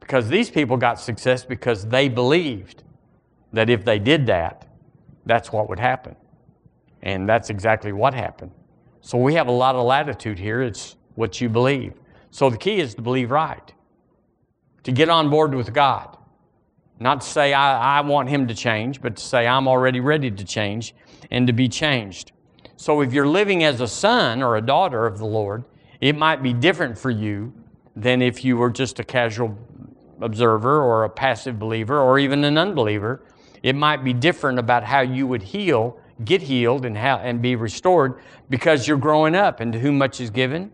Because 0.01 0.29
these 0.29 0.51
people 0.51 0.77
got 0.77 1.01
success 1.01 1.45
because 1.45 1.87
they 1.87 2.09
believed 2.09 2.83
that 3.53 3.71
if 3.71 3.85
they 3.85 3.99
did 3.99 4.27
that, 4.27 4.67
that's 5.25 5.53
what 5.53 5.69
would 5.69 5.81
happen. 5.81 6.15
And 7.03 7.27
that's 7.27 7.49
exactly 7.49 7.93
what 7.93 8.13
happened. 8.13 8.51
So 9.01 9.17
we 9.17 9.35
have 9.35 9.47
a 9.49 9.53
lot 9.53 9.75
of 9.75 9.87
latitude 9.87 10.39
here. 10.39 10.61
It's 10.61 10.97
what 11.15 11.41
you 11.41 11.49
believe. 11.49 11.95
So 12.31 12.51
the 12.51 12.59
key 12.59 12.79
is 12.79 12.95
to 12.97 13.03
believe 13.03 13.31
right, 13.31 13.73
to 14.83 14.93
get 14.93 15.09
on 15.09 15.31
board 15.31 15.55
with 15.55 15.73
God. 15.73 16.18
Not 17.01 17.21
to 17.21 17.27
say, 17.27 17.53
I, 17.53 17.99
I 17.99 18.01
want 18.01 18.29
him 18.29 18.49
to 18.49 18.55
change, 18.55 19.01
but 19.01 19.17
to 19.17 19.23
say, 19.23 19.47
I'm 19.47 19.69
already 19.69 20.01
ready 20.01 20.31
to 20.31 20.45
change 20.45 20.95
and 21.31 21.47
to 21.47 21.53
be 21.53 21.69
changed. 21.69 22.33
So 22.77 23.01
if 23.01 23.13
you're 23.13 23.27
living 23.27 23.65
as 23.65 23.81
a 23.81 23.89
son 23.89 24.43
or 24.43 24.57
a 24.57 24.63
daughter 24.63 25.07
of 25.07 25.19
the 25.19 25.27
Lord, 25.27 25.65
it 26.01 26.17
might 26.17 26.43
be 26.43 26.53
different 26.53 26.99
for 26.99 27.11
you 27.11 27.53
than 27.97 28.23
if 28.23 28.45
you 28.45 28.57
were 28.57 28.71
just 28.71 29.01
a 29.01 29.05
casual 29.05 29.57
observer 30.21 30.83
or 30.83 31.05
a 31.05 31.11
passive 31.11 31.59
believer 31.59 32.01
or 32.01 32.19
even 32.19 32.45
an 32.45 32.59
unbeliever. 32.59 33.23
It 33.63 33.75
might 33.75 34.05
be 34.05 34.13
different 34.13 34.59
about 34.59 34.85
how 34.85 35.01
you 35.01 35.27
would 35.27 35.43
heal, 35.43 36.01
get 36.25 36.43
healed, 36.43 36.85
and, 36.85 36.97
how, 36.97 37.19
and 37.19 37.43
be 37.43 37.57
restored 37.57 38.21
because 38.49 38.87
you're 38.87 38.97
growing 38.97 39.35
up, 39.35 39.61
and 39.61 39.73
to 39.73 39.79
whom 39.81 39.99
much 39.99 40.21
is 40.21 40.31
given, 40.31 40.71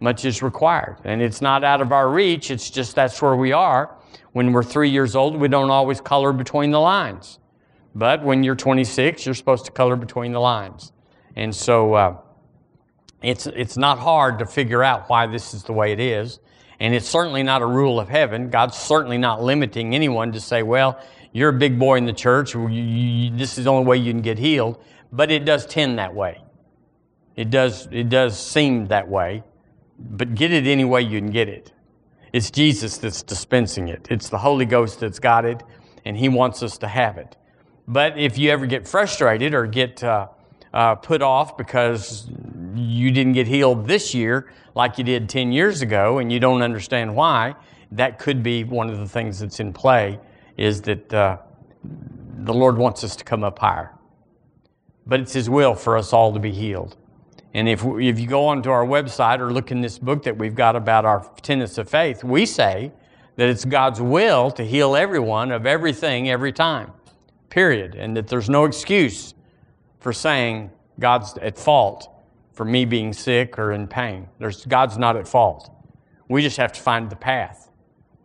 much 0.00 0.24
is 0.24 0.42
required. 0.42 0.96
And 1.04 1.20
it's 1.20 1.42
not 1.42 1.64
out 1.64 1.80
of 1.80 1.92
our 1.92 2.08
reach, 2.08 2.50
it's 2.50 2.70
just 2.70 2.94
that's 2.94 3.20
where 3.20 3.36
we 3.36 3.52
are. 3.52 3.97
When 4.32 4.52
we're 4.52 4.62
three 4.62 4.90
years 4.90 5.16
old, 5.16 5.36
we 5.36 5.48
don't 5.48 5.70
always 5.70 6.00
color 6.00 6.32
between 6.32 6.70
the 6.70 6.80
lines. 6.80 7.38
But 7.94 8.22
when 8.22 8.42
you're 8.42 8.54
26, 8.54 9.26
you're 9.26 9.34
supposed 9.34 9.64
to 9.66 9.72
color 9.72 9.96
between 9.96 10.32
the 10.32 10.40
lines. 10.40 10.92
And 11.34 11.54
so 11.54 11.94
uh, 11.94 12.16
it's, 13.22 13.46
it's 13.46 13.76
not 13.76 13.98
hard 13.98 14.38
to 14.38 14.46
figure 14.46 14.82
out 14.82 15.08
why 15.08 15.26
this 15.26 15.54
is 15.54 15.64
the 15.64 15.72
way 15.72 15.92
it 15.92 16.00
is. 16.00 16.40
And 16.80 16.94
it's 16.94 17.08
certainly 17.08 17.42
not 17.42 17.62
a 17.62 17.66
rule 17.66 17.98
of 17.98 18.08
heaven. 18.08 18.50
God's 18.50 18.76
certainly 18.76 19.18
not 19.18 19.42
limiting 19.42 19.94
anyone 19.94 20.32
to 20.32 20.40
say, 20.40 20.62
well, 20.62 21.00
you're 21.32 21.50
a 21.50 21.58
big 21.58 21.78
boy 21.78 21.96
in 21.96 22.06
the 22.06 22.12
church. 22.12 22.54
You, 22.54 22.68
you, 22.68 23.36
this 23.36 23.58
is 23.58 23.64
the 23.64 23.70
only 23.70 23.86
way 23.86 23.96
you 23.96 24.12
can 24.12 24.22
get 24.22 24.38
healed. 24.38 24.82
But 25.10 25.30
it 25.30 25.44
does 25.44 25.66
tend 25.66 25.98
that 25.98 26.14
way. 26.14 26.42
It 27.34 27.50
does, 27.50 27.88
it 27.90 28.08
does 28.08 28.38
seem 28.38 28.86
that 28.86 29.08
way. 29.08 29.42
But 29.98 30.34
get 30.34 30.52
it 30.52 30.66
any 30.66 30.84
way 30.84 31.02
you 31.02 31.18
can 31.18 31.30
get 31.30 31.48
it. 31.48 31.72
It's 32.32 32.50
Jesus 32.50 32.98
that's 32.98 33.22
dispensing 33.22 33.88
it. 33.88 34.06
It's 34.10 34.28
the 34.28 34.38
Holy 34.38 34.66
Ghost 34.66 35.00
that's 35.00 35.18
got 35.18 35.44
it, 35.44 35.62
and 36.04 36.16
He 36.16 36.28
wants 36.28 36.62
us 36.62 36.78
to 36.78 36.88
have 36.88 37.18
it. 37.18 37.36
But 37.86 38.18
if 38.18 38.36
you 38.36 38.50
ever 38.50 38.66
get 38.66 38.86
frustrated 38.86 39.54
or 39.54 39.66
get 39.66 40.04
uh, 40.04 40.28
uh, 40.74 40.94
put 40.96 41.22
off 41.22 41.56
because 41.56 42.28
you 42.74 43.10
didn't 43.10 43.32
get 43.32 43.46
healed 43.46 43.86
this 43.86 44.14
year 44.14 44.52
like 44.74 44.98
you 44.98 45.04
did 45.04 45.28
10 45.28 45.52
years 45.52 45.80
ago 45.80 46.18
and 46.18 46.30
you 46.30 46.38
don't 46.38 46.62
understand 46.62 47.14
why, 47.14 47.54
that 47.92 48.18
could 48.18 48.42
be 48.42 48.64
one 48.64 48.90
of 48.90 48.98
the 48.98 49.08
things 49.08 49.38
that's 49.38 49.60
in 49.60 49.72
play 49.72 50.20
is 50.56 50.82
that 50.82 51.14
uh, 51.14 51.38
the 52.40 52.52
Lord 52.52 52.76
wants 52.76 53.02
us 53.04 53.16
to 53.16 53.24
come 53.24 53.42
up 53.42 53.58
higher. 53.58 53.94
But 55.06 55.20
it's 55.20 55.32
His 55.32 55.48
will 55.48 55.74
for 55.74 55.96
us 55.96 56.12
all 56.12 56.32
to 56.34 56.38
be 56.38 56.52
healed. 56.52 56.96
And 57.54 57.68
if, 57.68 57.82
if 57.82 58.20
you 58.20 58.26
go 58.26 58.46
onto 58.46 58.70
our 58.70 58.84
website 58.84 59.40
or 59.40 59.52
look 59.52 59.70
in 59.70 59.80
this 59.80 59.98
book 59.98 60.22
that 60.24 60.36
we've 60.36 60.54
got 60.54 60.76
about 60.76 61.04
our 61.04 61.28
tenets 61.42 61.78
of 61.78 61.88
faith, 61.88 62.22
we 62.22 62.44
say 62.44 62.92
that 63.36 63.48
it's 63.48 63.64
God's 63.64 64.00
will 64.00 64.50
to 64.52 64.64
heal 64.64 64.96
everyone 64.96 65.50
of 65.50 65.64
everything 65.64 66.28
every 66.28 66.52
time, 66.52 66.92
period. 67.48 67.94
And 67.94 68.16
that 68.16 68.28
there's 68.28 68.50
no 68.50 68.64
excuse 68.64 69.34
for 70.00 70.12
saying 70.12 70.70
God's 70.98 71.36
at 71.38 71.58
fault 71.58 72.10
for 72.52 72.64
me 72.64 72.84
being 72.84 73.12
sick 73.12 73.58
or 73.58 73.72
in 73.72 73.86
pain. 73.86 74.28
There's, 74.38 74.66
God's 74.66 74.98
not 74.98 75.16
at 75.16 75.26
fault. 75.26 75.70
We 76.28 76.42
just 76.42 76.56
have 76.58 76.72
to 76.72 76.80
find 76.80 77.08
the 77.08 77.16
path 77.16 77.70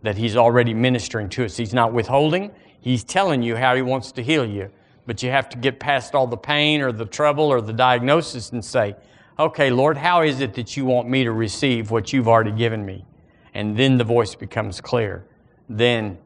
that 0.01 0.17
He's 0.17 0.35
already 0.35 0.73
ministering 0.73 1.29
to 1.29 1.45
us. 1.45 1.55
He's 1.55 1.73
not 1.73 1.93
withholding, 1.93 2.51
He's 2.81 3.03
telling 3.03 3.41
you 3.41 3.55
how 3.55 3.75
He 3.75 3.81
wants 3.81 4.11
to 4.13 4.23
heal 4.23 4.45
you. 4.45 4.69
But 5.05 5.21
you 5.21 5.29
have 5.29 5.49
to 5.49 5.57
get 5.57 5.79
past 5.79 6.15
all 6.15 6.27
the 6.27 6.37
pain 6.37 6.81
or 6.81 6.91
the 6.91 7.05
trouble 7.05 7.45
or 7.45 7.61
the 7.61 7.73
diagnosis 7.73 8.51
and 8.51 8.63
say, 8.63 8.95
okay, 9.39 9.69
Lord, 9.69 9.97
how 9.97 10.21
is 10.21 10.41
it 10.41 10.53
that 10.55 10.77
you 10.77 10.85
want 10.85 11.09
me 11.09 11.23
to 11.23 11.31
receive 11.31 11.91
what 11.91 12.13
you've 12.13 12.27
already 12.27 12.51
given 12.51 12.85
me? 12.85 13.05
And 13.53 13.77
then 13.77 13.97
the 13.97 14.03
voice 14.03 14.35
becomes 14.35 14.81
clear. 14.81 15.25
Then 15.69 16.17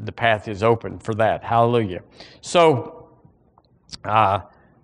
the 0.00 0.12
path 0.12 0.48
is 0.48 0.62
open 0.62 0.98
for 0.98 1.14
that. 1.14 1.42
Hallelujah. 1.44 2.02
So, 2.40 3.08
uh, 4.04 4.40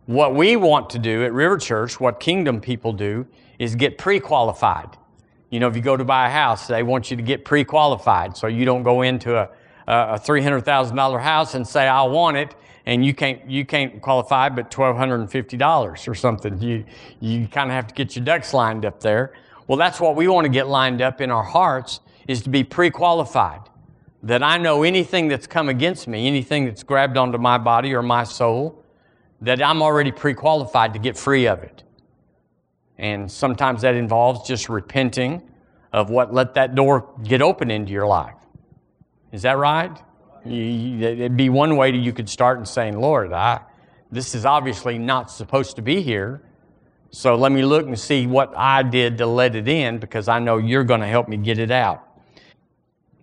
what 0.07 0.35
we 0.35 0.57
want 0.57 0.90
to 0.90 0.99
do 0.99 1.25
at 1.25 1.33
River 1.33 1.57
Church, 1.57 1.99
what 1.99 2.21
kingdom 2.21 2.61
people 2.61 2.93
do, 2.93 3.26
is 3.59 3.75
get 3.75 3.97
pre 3.99 4.21
qualified. 4.21 4.97
You 5.50 5.61
know, 5.61 5.69
if 5.69 5.76
you 5.76 5.83
go 5.83 5.97
to 5.97 6.04
buy 6.04 6.28
a 6.28 6.31
house, 6.31 6.66
they 6.66 6.83
want 6.83 7.11
you 7.11 7.16
to 7.16 7.23
get 7.23 7.45
pre 7.45 7.64
qualified 7.64 8.37
so 8.37 8.47
you 8.47 8.64
don't 8.64 8.83
go 8.83 9.02
into 9.02 9.37
a, 9.37 9.49
a 9.87 10.19
$300,000 10.19 11.21
house 11.23 11.54
and 11.54 11.66
say, 11.66 11.87
I 11.88 12.02
want 12.02 12.37
it, 12.37 12.54
and 12.86 13.04
you 13.04 13.14
can't 13.14 13.48
you 13.48 13.64
can't 13.64 14.00
qualify 14.02 14.48
but 14.48 14.70
twelve 14.70 14.96
hundred 14.96 15.20
and 15.20 15.30
fifty 15.30 15.56
dollars 15.56 16.06
or 16.06 16.14
something. 16.14 16.60
You 16.60 16.84
you 17.20 17.48
kind 17.48 17.70
of 17.70 17.74
have 17.74 17.86
to 17.88 17.94
get 17.94 18.14
your 18.14 18.24
ducks 18.24 18.52
lined 18.52 18.84
up 18.84 19.00
there. 19.00 19.32
Well, 19.66 19.78
that's 19.78 20.00
what 20.00 20.16
we 20.16 20.28
want 20.28 20.44
to 20.44 20.50
get 20.50 20.68
lined 20.68 21.00
up 21.00 21.20
in 21.20 21.30
our 21.30 21.42
hearts 21.42 22.00
is 22.28 22.42
to 22.42 22.50
be 22.50 22.64
pre-qualified. 22.64 23.60
That 24.22 24.42
I 24.42 24.56
know 24.56 24.82
anything 24.82 25.28
that's 25.28 25.46
come 25.46 25.68
against 25.68 26.08
me, 26.08 26.26
anything 26.26 26.64
that's 26.64 26.82
grabbed 26.82 27.16
onto 27.16 27.38
my 27.38 27.58
body 27.58 27.94
or 27.94 28.02
my 28.02 28.24
soul, 28.24 28.82
that 29.42 29.62
I'm 29.62 29.82
already 29.82 30.12
pre-qualified 30.12 30.94
to 30.94 30.98
get 30.98 31.16
free 31.16 31.46
of 31.46 31.62
it. 31.62 31.84
And 32.96 33.30
sometimes 33.30 33.82
that 33.82 33.94
involves 33.94 34.46
just 34.46 34.68
repenting 34.68 35.42
of 35.92 36.10
what 36.10 36.32
let 36.32 36.54
that 36.54 36.74
door 36.74 37.14
get 37.22 37.42
open 37.42 37.70
into 37.70 37.92
your 37.92 38.06
life. 38.06 38.34
Is 39.32 39.42
that 39.42 39.58
right? 39.58 39.96
You, 40.44 41.06
it'd 41.06 41.36
be 41.36 41.48
one 41.48 41.76
way 41.76 41.94
you 41.94 42.12
could 42.12 42.28
start 42.28 42.58
and 42.58 42.68
saying, 42.68 42.98
Lord, 42.98 43.32
I, 43.32 43.60
this 44.10 44.34
is 44.34 44.44
obviously 44.44 44.98
not 44.98 45.30
supposed 45.30 45.76
to 45.76 45.82
be 45.82 46.02
here. 46.02 46.42
So 47.10 47.36
let 47.36 47.52
me 47.52 47.62
look 47.62 47.86
and 47.86 47.98
see 47.98 48.26
what 48.26 48.52
I 48.56 48.82
did 48.82 49.18
to 49.18 49.26
let 49.26 49.54
it 49.54 49.68
in 49.68 49.98
because 49.98 50.28
I 50.28 50.40
know 50.40 50.58
you're 50.58 50.84
going 50.84 51.00
to 51.00 51.06
help 51.06 51.28
me 51.28 51.36
get 51.36 51.58
it 51.58 51.70
out. 51.70 52.02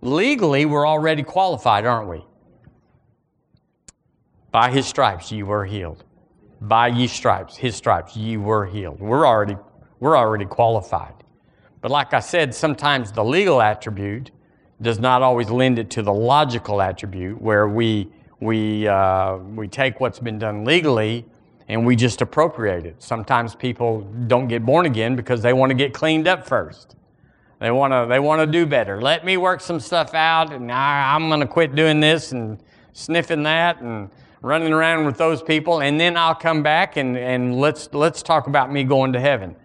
Legally, 0.02 0.66
we're 0.66 0.88
already 0.88 1.24
qualified, 1.24 1.86
aren't 1.86 2.10
we? 2.10 2.26
By 4.52 4.72
his 4.72 4.88
stripes, 4.88 5.32
you 5.32 5.46
were 5.46 5.66
healed. 5.66 6.04
By 6.62 6.88
ye 6.88 7.08
stripes, 7.08 7.56
his 7.56 7.76
stripes, 7.76 8.16
ye 8.16 8.38
were 8.38 8.66
healed. 8.66 9.00
We're 9.00 9.28
already, 9.28 9.58
we're 10.00 10.18
already 10.18 10.46
qualified. 10.46 11.14
But 11.82 11.92
like 11.92 12.14
I 12.14 12.20
said, 12.20 12.54
sometimes 12.54 13.12
the 13.12 13.24
legal 13.24 13.62
attribute 13.62 14.32
does 14.82 15.00
not 15.00 15.22
always 15.22 15.50
lend 15.50 15.80
it 15.80 15.90
to 15.92 16.02
the 16.02 16.14
logical 16.14 16.82
attribute 16.82 17.42
where 17.42 17.68
we, 17.68 18.10
we, 18.40 18.88
uh, 18.88 19.38
we 19.38 19.68
take 19.68 20.00
what's 20.00 20.20
been 20.20 20.40
done 20.40 20.66
legally 20.66 21.26
and 21.68 21.86
we 21.86 21.96
just 21.96 22.22
appropriate 22.22 22.86
it. 22.86 23.02
Sometimes 23.02 23.56
people 23.56 24.02
don't 24.28 24.48
get 24.48 24.66
born 24.66 24.86
again 24.86 25.16
because 25.16 25.42
they 25.42 25.54
want 25.54 25.70
to 25.70 25.74
get 25.74 25.94
cleaned 25.94 26.28
up 26.28 26.46
first. 26.46 26.96
They 27.62 27.70
want 27.70 27.94
to 27.94 28.08
they 28.10 28.20
want 28.20 28.42
to 28.42 28.48
do 28.48 28.66
better. 28.66 29.00
Let 29.00 29.24
me 29.24 29.38
work 29.38 29.62
some 29.62 29.80
stuff 29.80 30.16
out, 30.16 30.52
and 30.52 30.72
I, 30.72 31.14
I'm 31.14 31.30
going 31.30 31.42
to 31.42 31.48
quit 31.48 31.76
doing 31.76 32.00
this 32.00 32.32
and 32.32 32.58
sniffing 32.94 33.44
that 33.44 33.80
and 33.82 34.10
running 34.42 34.74
around 34.74 35.06
with 35.06 35.18
those 35.18 35.44
people, 35.44 35.82
and 35.82 36.00
then 36.00 36.18
I'll 36.18 36.34
come 36.34 36.64
back 36.64 36.98
and, 36.98 37.16
and 37.16 37.60
let's 37.60 37.88
let's 37.94 38.24
talk 38.24 38.48
about 38.48 38.72
me 38.72 38.84
going 38.84 39.14
to 39.14 39.20
heaven. 39.20 39.56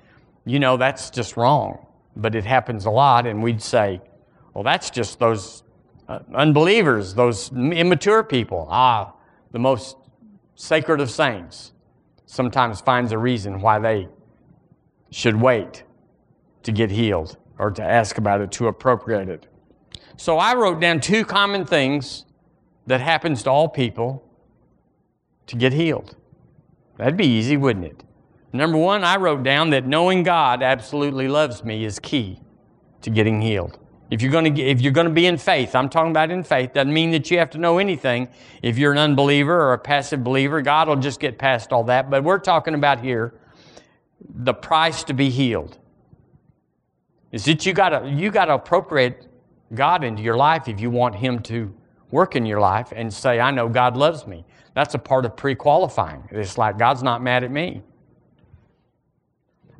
You 0.44 0.58
know 0.58 0.76
that's 0.76 1.08
just 1.08 1.38
wrong, 1.38 1.86
but 2.14 2.34
it 2.34 2.44
happens 2.44 2.84
a 2.84 2.90
lot, 2.90 3.26
and 3.26 3.42
we'd 3.42 3.62
say, 3.62 4.02
well, 4.56 4.62
that's 4.62 4.88
just 4.88 5.18
those 5.18 5.64
uh, 6.08 6.20
unbelievers, 6.32 7.12
those 7.12 7.52
immature 7.52 8.24
people. 8.24 8.66
Ah, 8.70 9.12
the 9.52 9.58
most 9.58 9.98
sacred 10.54 10.98
of 10.98 11.10
saints 11.10 11.74
sometimes 12.24 12.80
finds 12.80 13.12
a 13.12 13.18
reason 13.18 13.60
why 13.60 13.78
they 13.78 14.08
should 15.10 15.36
wait 15.36 15.84
to 16.62 16.72
get 16.72 16.90
healed 16.90 17.36
or 17.58 17.70
to 17.70 17.82
ask 17.82 18.16
about 18.16 18.40
it, 18.40 18.50
to 18.52 18.68
appropriate 18.68 19.28
it. 19.28 19.46
So 20.16 20.38
I 20.38 20.54
wrote 20.54 20.80
down 20.80 21.00
two 21.00 21.26
common 21.26 21.66
things 21.66 22.24
that 22.86 23.02
happens 23.02 23.42
to 23.42 23.50
all 23.50 23.68
people 23.68 24.26
to 25.48 25.56
get 25.56 25.74
healed. 25.74 26.16
That'd 26.96 27.18
be 27.18 27.26
easy, 27.26 27.58
wouldn't 27.58 27.84
it? 27.84 28.04
Number 28.54 28.78
one, 28.78 29.04
I 29.04 29.16
wrote 29.18 29.42
down 29.42 29.68
that 29.68 29.86
knowing 29.86 30.22
God 30.22 30.62
absolutely 30.62 31.28
loves 31.28 31.62
me 31.62 31.84
is 31.84 31.98
key 31.98 32.40
to 33.02 33.10
getting 33.10 33.42
healed. 33.42 33.78
If 34.10 34.22
you're 34.22 34.30
going 34.30 34.54
to 34.54 34.62
if 34.62 34.80
you're 34.80 34.92
going 34.92 35.08
to 35.08 35.12
be 35.12 35.26
in 35.26 35.36
faith, 35.36 35.74
I'm 35.74 35.88
talking 35.88 36.12
about 36.12 36.30
in 36.30 36.44
faith. 36.44 36.72
Doesn't 36.74 36.92
mean 36.92 37.10
that 37.10 37.30
you 37.30 37.38
have 37.38 37.50
to 37.50 37.58
know 37.58 37.78
anything. 37.78 38.28
If 38.62 38.78
you're 38.78 38.92
an 38.92 38.98
unbeliever 38.98 39.60
or 39.60 39.72
a 39.72 39.78
passive 39.78 40.22
believer, 40.22 40.62
God 40.62 40.88
will 40.88 40.96
just 40.96 41.18
get 41.18 41.38
past 41.38 41.72
all 41.72 41.84
that. 41.84 42.08
But 42.08 42.22
we're 42.22 42.38
talking 42.38 42.74
about 42.74 43.00
here 43.00 43.34
the 44.20 44.54
price 44.54 45.02
to 45.04 45.14
be 45.14 45.28
healed. 45.30 45.78
Is 47.32 47.44
that 47.46 47.66
you 47.66 47.72
got 47.72 47.90
to 47.90 48.08
you 48.08 48.30
got 48.30 48.44
to 48.44 48.54
appropriate 48.54 49.26
God 49.74 50.04
into 50.04 50.22
your 50.22 50.36
life 50.36 50.68
if 50.68 50.80
you 50.80 50.90
want 50.90 51.16
Him 51.16 51.40
to 51.40 51.74
work 52.12 52.36
in 52.36 52.46
your 52.46 52.60
life 52.60 52.92
and 52.94 53.12
say, 53.12 53.40
"I 53.40 53.50
know 53.50 53.68
God 53.68 53.96
loves 53.96 54.26
me." 54.26 54.44
That's 54.74 54.94
a 54.94 54.98
part 54.98 55.24
of 55.24 55.36
pre-qualifying. 55.36 56.28
It's 56.30 56.58
like 56.58 56.78
God's 56.78 57.02
not 57.02 57.22
mad 57.22 57.42
at 57.42 57.50
me. 57.50 57.82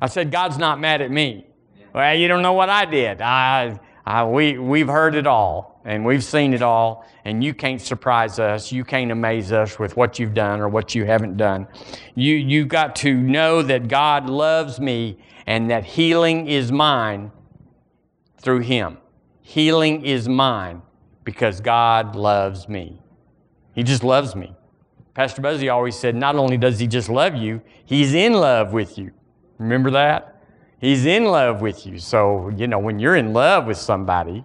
I 0.01 0.07
said, 0.07 0.31
God's 0.31 0.57
not 0.57 0.79
mad 0.79 1.01
at 1.01 1.11
me. 1.11 1.45
Well, 1.93 2.15
you 2.15 2.27
don't 2.27 2.41
know 2.41 2.53
what 2.53 2.69
I 2.69 2.85
did. 2.85 3.21
I 3.21 3.79
uh, 4.07 4.25
we, 4.25 4.57
we've 4.57 4.87
heard 4.87 5.15
it 5.15 5.27
all 5.27 5.81
and 5.83 6.05
we've 6.05 6.23
seen 6.23 6.53
it 6.53 6.61
all, 6.61 7.05
and 7.25 7.43
you 7.43 7.53
can't 7.53 7.81
surprise 7.81 8.39
us. 8.39 8.71
You 8.71 8.85
can't 8.85 9.11
amaze 9.11 9.51
us 9.51 9.79
with 9.79 9.97
what 9.97 10.17
you've 10.17 10.33
done 10.33 10.61
or 10.61 10.69
what 10.69 10.95
you 10.95 11.03
haven't 11.03 11.35
done. 11.35 11.67
You, 12.15 12.35
you 12.35 12.65
got 12.65 12.95
to 12.97 13.13
know 13.13 13.61
that 13.61 13.89
God 13.89 14.29
loves 14.29 14.79
me 14.79 15.17
and 15.45 15.69
that 15.69 15.83
healing 15.83 16.47
is 16.47 16.71
mine 16.71 17.31
through 18.39 18.59
Him. 18.59 18.97
Healing 19.41 20.05
is 20.05 20.29
mine 20.29 20.81
because 21.25 21.59
God 21.59 22.15
loves 22.15 22.69
me. 22.69 23.01
He 23.73 23.83
just 23.83 24.05
loves 24.05 24.35
me. 24.35 24.55
Pastor 25.13 25.41
Buzzy 25.41 25.67
always 25.67 25.97
said, 25.97 26.15
not 26.15 26.35
only 26.35 26.57
does 26.57 26.79
He 26.79 26.87
just 26.87 27.09
love 27.09 27.35
you, 27.35 27.61
He's 27.85 28.13
in 28.13 28.33
love 28.33 28.71
with 28.71 28.97
you. 28.97 29.11
Remember 29.57 29.91
that? 29.91 30.36
He's 30.79 31.05
in 31.05 31.25
love 31.25 31.61
with 31.61 31.85
you. 31.85 31.97
So, 31.97 32.49
you 32.49 32.67
know, 32.67 32.79
when 32.79 32.99
you're 32.99 33.15
in 33.15 33.33
love 33.33 33.65
with 33.65 33.77
somebody, 33.77 34.43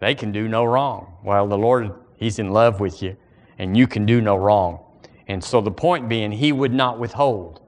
they 0.00 0.14
can 0.14 0.32
do 0.32 0.48
no 0.48 0.64
wrong. 0.64 1.14
Well, 1.22 1.46
the 1.46 1.58
Lord, 1.58 1.92
He's 2.16 2.38
in 2.38 2.50
love 2.50 2.80
with 2.80 3.02
you, 3.02 3.16
and 3.58 3.76
you 3.76 3.86
can 3.86 4.04
do 4.04 4.20
no 4.20 4.36
wrong. 4.36 4.80
And 5.28 5.42
so 5.42 5.60
the 5.60 5.70
point 5.70 6.08
being, 6.08 6.32
He 6.32 6.50
would 6.50 6.74
not 6.74 6.98
withhold, 6.98 7.60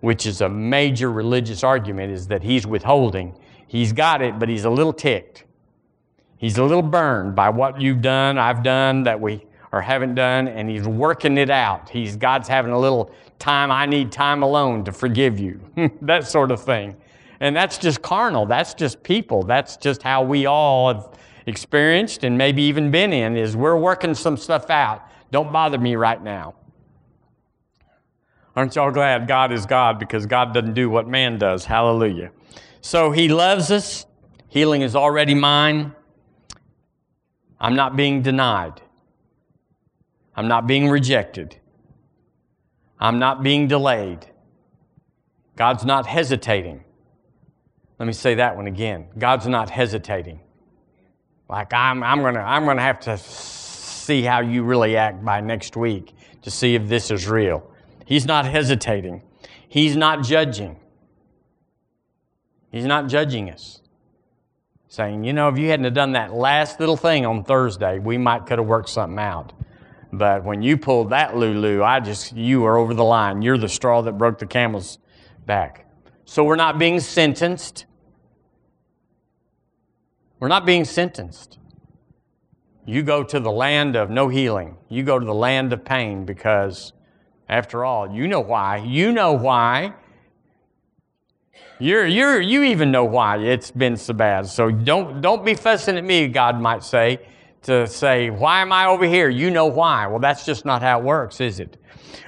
which 0.00 0.24
is 0.24 0.40
a 0.40 0.48
major 0.48 1.12
religious 1.12 1.62
argument, 1.62 2.12
is 2.12 2.26
that 2.28 2.42
He's 2.42 2.66
withholding. 2.66 3.38
He's 3.66 3.92
got 3.92 4.22
it, 4.22 4.38
but 4.38 4.48
He's 4.48 4.64
a 4.64 4.70
little 4.70 4.92
ticked. 4.92 5.44
He's 6.38 6.56
a 6.56 6.64
little 6.64 6.82
burned 6.82 7.34
by 7.36 7.50
what 7.50 7.80
you've 7.80 8.00
done, 8.00 8.38
I've 8.38 8.62
done, 8.62 9.02
that 9.02 9.20
we 9.20 9.46
or 9.72 9.80
haven't 9.80 10.14
done, 10.14 10.48
and 10.48 10.70
He's 10.70 10.88
working 10.88 11.36
it 11.36 11.50
out. 11.50 11.90
He's 11.90 12.16
God's 12.16 12.48
having 12.48 12.72
a 12.72 12.78
little 12.78 13.10
time, 13.38 13.70
I 13.70 13.84
need 13.84 14.10
time 14.10 14.42
alone 14.42 14.84
to 14.84 14.92
forgive 14.92 15.38
you. 15.38 15.60
that 16.02 16.26
sort 16.26 16.50
of 16.50 16.62
thing. 16.62 16.96
And 17.42 17.56
that's 17.56 17.76
just 17.76 18.02
carnal. 18.02 18.46
That's 18.46 18.72
just 18.72 19.02
people. 19.02 19.42
That's 19.42 19.76
just 19.76 20.00
how 20.00 20.22
we 20.22 20.46
all 20.46 20.94
have 20.94 21.08
experienced 21.46 22.22
and 22.22 22.38
maybe 22.38 22.62
even 22.62 22.92
been 22.92 23.12
in 23.12 23.36
is 23.36 23.56
we're 23.56 23.76
working 23.76 24.14
some 24.14 24.36
stuff 24.36 24.70
out. 24.70 25.02
Don't 25.32 25.52
bother 25.52 25.76
me 25.76 25.96
right 25.96 26.22
now. 26.22 26.54
Aren't 28.54 28.76
y'all 28.76 28.92
glad 28.92 29.26
God 29.26 29.50
is 29.50 29.66
God 29.66 29.98
because 29.98 30.24
God 30.24 30.54
doesn't 30.54 30.74
do 30.74 30.88
what 30.88 31.08
man 31.08 31.36
does? 31.36 31.64
Hallelujah. 31.64 32.30
So 32.80 33.10
he 33.10 33.26
loves 33.26 33.72
us. 33.72 34.06
Healing 34.46 34.82
is 34.82 34.94
already 34.94 35.34
mine. 35.34 35.96
I'm 37.60 37.74
not 37.74 37.96
being 37.96 38.22
denied. 38.22 38.80
I'm 40.36 40.46
not 40.46 40.68
being 40.68 40.88
rejected. 40.88 41.56
I'm 43.00 43.18
not 43.18 43.42
being 43.42 43.66
delayed. 43.66 44.26
God's 45.56 45.84
not 45.84 46.06
hesitating. 46.06 46.84
Let 48.02 48.06
me 48.06 48.14
say 48.14 48.34
that 48.34 48.56
one 48.56 48.66
again. 48.66 49.06
God's 49.16 49.46
not 49.46 49.70
hesitating. 49.70 50.40
Like 51.48 51.72
I'm, 51.72 52.02
I'm 52.02 52.20
gonna, 52.20 52.40
I'm 52.40 52.64
gonna 52.64 52.82
have 52.82 52.98
to 53.02 53.16
see 53.16 54.22
how 54.22 54.40
you 54.40 54.64
really 54.64 54.96
act 54.96 55.24
by 55.24 55.40
next 55.40 55.76
week 55.76 56.12
to 56.42 56.50
see 56.50 56.74
if 56.74 56.88
this 56.88 57.12
is 57.12 57.28
real. 57.28 57.70
He's 58.04 58.26
not 58.26 58.44
hesitating. 58.44 59.22
He's 59.68 59.94
not 59.94 60.24
judging. 60.24 60.80
He's 62.72 62.86
not 62.86 63.06
judging 63.06 63.48
us. 63.48 63.80
Saying, 64.88 65.22
you 65.22 65.32
know, 65.32 65.48
if 65.48 65.56
you 65.56 65.68
hadn't 65.68 65.84
have 65.84 65.94
done 65.94 66.14
that 66.14 66.34
last 66.34 66.80
little 66.80 66.96
thing 66.96 67.24
on 67.24 67.44
Thursday, 67.44 68.00
we 68.00 68.18
might 68.18 68.46
could 68.46 68.58
have 68.58 68.66
worked 68.66 68.88
something 68.88 69.20
out. 69.20 69.52
But 70.12 70.42
when 70.42 70.60
you 70.60 70.76
pulled 70.76 71.10
that 71.10 71.36
Lulu, 71.36 71.84
I 71.84 72.00
just, 72.00 72.32
you 72.32 72.64
are 72.64 72.76
over 72.78 72.94
the 72.94 73.04
line. 73.04 73.42
You're 73.42 73.58
the 73.58 73.68
straw 73.68 74.02
that 74.02 74.18
broke 74.18 74.40
the 74.40 74.46
camel's 74.46 74.98
back. 75.46 75.86
So 76.24 76.42
we're 76.42 76.56
not 76.56 76.80
being 76.80 76.98
sentenced. 76.98 77.86
We're 80.42 80.48
not 80.48 80.66
being 80.66 80.84
sentenced. 80.84 81.60
You 82.84 83.04
go 83.04 83.22
to 83.22 83.38
the 83.38 83.52
land 83.52 83.94
of 83.94 84.10
no 84.10 84.26
healing. 84.26 84.76
You 84.88 85.04
go 85.04 85.16
to 85.20 85.24
the 85.24 85.32
land 85.32 85.72
of 85.72 85.84
pain 85.84 86.24
because, 86.24 86.92
after 87.48 87.84
all, 87.84 88.12
you 88.12 88.26
know 88.26 88.40
why. 88.40 88.78
You 88.78 89.12
know 89.12 89.34
why. 89.34 89.94
You're, 91.78 92.08
you're, 92.08 92.40
you 92.40 92.64
even 92.64 92.90
know 92.90 93.04
why 93.04 93.38
it's 93.38 93.70
been 93.70 93.96
so 93.96 94.14
bad. 94.14 94.46
So 94.46 94.68
don't, 94.72 95.20
don't 95.20 95.44
be 95.44 95.54
fussing 95.54 95.96
at 95.96 96.02
me, 96.02 96.26
God 96.26 96.60
might 96.60 96.82
say, 96.82 97.20
to 97.62 97.86
say, 97.86 98.30
Why 98.30 98.62
am 98.62 98.72
I 98.72 98.86
over 98.86 99.04
here? 99.04 99.28
You 99.28 99.48
know 99.48 99.66
why. 99.66 100.08
Well, 100.08 100.18
that's 100.18 100.44
just 100.44 100.64
not 100.64 100.82
how 100.82 100.98
it 100.98 101.04
works, 101.04 101.40
is 101.40 101.60
it? 101.60 101.76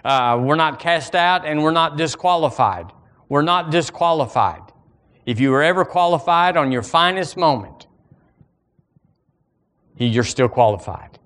Uh, 0.04 0.40
we're 0.40 0.54
not 0.54 0.78
cast 0.78 1.16
out 1.16 1.44
and 1.44 1.64
we're 1.64 1.72
not 1.72 1.96
disqualified. 1.96 2.92
We're 3.28 3.42
not 3.42 3.72
disqualified. 3.72 4.62
If 5.26 5.40
you 5.40 5.50
were 5.50 5.64
ever 5.64 5.84
qualified 5.84 6.56
on 6.56 6.70
your 6.70 6.84
finest 6.84 7.36
moment, 7.36 7.88
you're 9.96 10.24
still 10.24 10.48
qualified. 10.48 11.18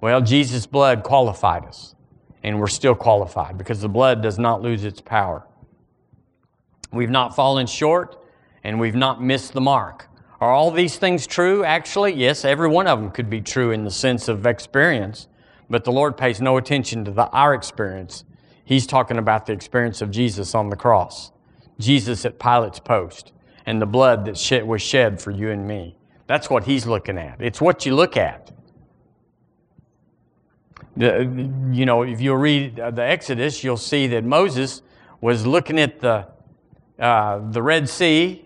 Well, 0.00 0.20
Jesus' 0.20 0.66
blood 0.66 1.02
qualified 1.02 1.64
us, 1.64 1.94
and 2.42 2.60
we're 2.60 2.68
still 2.68 2.94
qualified 2.94 3.58
because 3.58 3.80
the 3.80 3.88
blood 3.88 4.22
does 4.22 4.38
not 4.38 4.62
lose 4.62 4.84
its 4.84 5.00
power. 5.00 5.46
We've 6.92 7.10
not 7.10 7.34
fallen 7.34 7.66
short, 7.66 8.24
and 8.64 8.80
we've 8.80 8.94
not 8.94 9.22
missed 9.22 9.52
the 9.52 9.60
mark. 9.60 10.08
Are 10.40 10.52
all 10.52 10.70
these 10.70 10.96
things 10.96 11.26
true? 11.26 11.64
Actually, 11.64 12.14
yes, 12.14 12.44
every 12.44 12.68
one 12.68 12.86
of 12.86 13.00
them 13.00 13.10
could 13.10 13.28
be 13.28 13.40
true 13.40 13.72
in 13.72 13.84
the 13.84 13.90
sense 13.90 14.28
of 14.28 14.46
experience, 14.46 15.26
but 15.68 15.84
the 15.84 15.92
Lord 15.92 16.16
pays 16.16 16.40
no 16.40 16.56
attention 16.56 17.04
to 17.04 17.10
the, 17.10 17.28
our 17.28 17.54
experience. 17.54 18.24
He's 18.64 18.86
talking 18.86 19.18
about 19.18 19.46
the 19.46 19.52
experience 19.52 20.00
of 20.00 20.10
Jesus 20.10 20.54
on 20.54 20.70
the 20.70 20.76
cross, 20.76 21.32
Jesus 21.80 22.24
at 22.24 22.38
Pilate's 22.38 22.78
post, 22.78 23.32
and 23.66 23.82
the 23.82 23.86
blood 23.86 24.24
that 24.26 24.66
was 24.66 24.80
shed 24.80 25.20
for 25.20 25.32
you 25.32 25.50
and 25.50 25.66
me. 25.66 25.97
That's 26.28 26.50
what 26.50 26.64
he's 26.64 26.86
looking 26.86 27.16
at. 27.16 27.40
It's 27.40 27.58
what 27.58 27.86
you 27.86 27.94
look 27.94 28.16
at. 28.16 28.52
The, 30.94 31.22
you 31.72 31.86
know, 31.86 32.02
if 32.02 32.20
you 32.20 32.34
read 32.34 32.76
the 32.76 33.02
Exodus, 33.02 33.64
you'll 33.64 33.78
see 33.78 34.06
that 34.08 34.24
Moses 34.24 34.82
was 35.22 35.46
looking 35.46 35.80
at 35.80 36.00
the, 36.00 36.28
uh, 36.98 37.40
the 37.50 37.62
Red 37.62 37.88
Sea, 37.88 38.44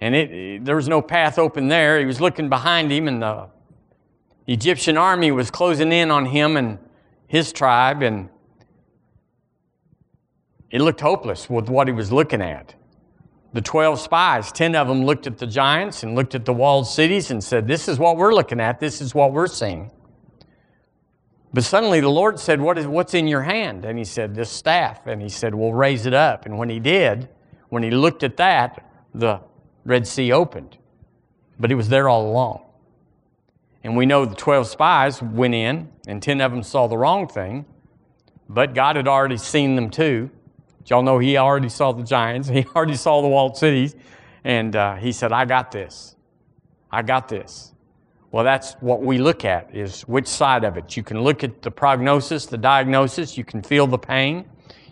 and 0.00 0.14
it, 0.14 0.64
there 0.64 0.74
was 0.74 0.88
no 0.88 1.02
path 1.02 1.38
open 1.38 1.68
there. 1.68 2.00
He 2.00 2.06
was 2.06 2.20
looking 2.20 2.48
behind 2.48 2.90
him, 2.90 3.08
and 3.08 3.22
the 3.22 3.48
Egyptian 4.46 4.96
army 4.96 5.30
was 5.32 5.50
closing 5.50 5.92
in 5.92 6.10
on 6.10 6.24
him 6.26 6.56
and 6.56 6.78
his 7.26 7.52
tribe, 7.52 8.02
and 8.02 8.30
it 10.70 10.80
looked 10.80 11.02
hopeless 11.02 11.50
with 11.50 11.68
what 11.68 11.88
he 11.88 11.92
was 11.92 12.10
looking 12.10 12.40
at 12.40 12.74
the 13.52 13.60
12 13.60 14.00
spies, 14.00 14.50
10 14.50 14.74
of 14.74 14.88
them 14.88 15.04
looked 15.04 15.26
at 15.26 15.38
the 15.38 15.46
giants 15.46 16.02
and 16.02 16.14
looked 16.14 16.34
at 16.34 16.44
the 16.44 16.52
walled 16.52 16.86
cities 16.86 17.30
and 17.30 17.42
said, 17.42 17.68
This 17.68 17.86
is 17.86 17.98
what 17.98 18.16
we're 18.16 18.34
looking 18.34 18.60
at, 18.60 18.80
this 18.80 19.00
is 19.00 19.14
what 19.14 19.32
we're 19.32 19.46
seeing. 19.46 19.90
But 21.54 21.64
suddenly 21.64 22.00
the 22.00 22.08
Lord 22.08 22.40
said, 22.40 22.60
what 22.60 22.78
is, 22.78 22.86
What's 22.86 23.12
in 23.12 23.28
your 23.28 23.42
hand? 23.42 23.84
And 23.84 23.98
he 23.98 24.04
said, 24.04 24.34
This 24.34 24.50
staff. 24.50 25.06
And 25.06 25.20
he 25.20 25.28
said, 25.28 25.54
Well, 25.54 25.72
raise 25.72 26.06
it 26.06 26.14
up. 26.14 26.46
And 26.46 26.56
when 26.56 26.70
he 26.70 26.80
did, 26.80 27.28
when 27.68 27.82
he 27.82 27.90
looked 27.90 28.22
at 28.22 28.38
that, 28.38 28.88
the 29.14 29.40
Red 29.84 30.06
Sea 30.06 30.32
opened. 30.32 30.78
But 31.60 31.70
it 31.70 31.74
was 31.74 31.90
there 31.90 32.08
all 32.08 32.30
along. 32.30 32.64
And 33.84 33.96
we 33.96 34.06
know 34.06 34.24
the 34.24 34.34
12 34.34 34.66
spies 34.68 35.20
went 35.20 35.54
in, 35.54 35.90
and 36.06 36.22
10 36.22 36.40
of 36.40 36.52
them 36.52 36.62
saw 36.62 36.86
the 36.86 36.96
wrong 36.96 37.26
thing, 37.26 37.66
but 38.48 38.74
God 38.74 38.96
had 38.96 39.08
already 39.08 39.36
seen 39.36 39.74
them 39.76 39.90
too. 39.90 40.30
Y'all 40.86 41.02
know 41.02 41.18
he 41.18 41.36
already 41.36 41.68
saw 41.68 41.92
the 41.92 42.02
giants, 42.02 42.48
he 42.48 42.64
already 42.74 42.96
saw 42.96 43.22
the 43.22 43.28
walled 43.28 43.56
cities, 43.56 43.94
and 44.44 44.74
uh, 44.74 44.96
he 44.96 45.12
said, 45.12 45.32
I 45.32 45.44
got 45.44 45.70
this. 45.70 46.16
I 46.90 47.02
got 47.02 47.28
this. 47.28 47.72
Well, 48.30 48.44
that's 48.44 48.72
what 48.80 49.02
we 49.02 49.18
look 49.18 49.44
at 49.44 49.74
is 49.74 50.02
which 50.02 50.26
side 50.26 50.64
of 50.64 50.76
it. 50.78 50.96
You 50.96 51.02
can 51.02 51.20
look 51.20 51.44
at 51.44 51.60
the 51.60 51.70
prognosis, 51.70 52.46
the 52.46 52.56
diagnosis, 52.56 53.36
you 53.36 53.44
can 53.44 53.62
feel 53.62 53.86
the 53.86 53.98
pain, 53.98 54.46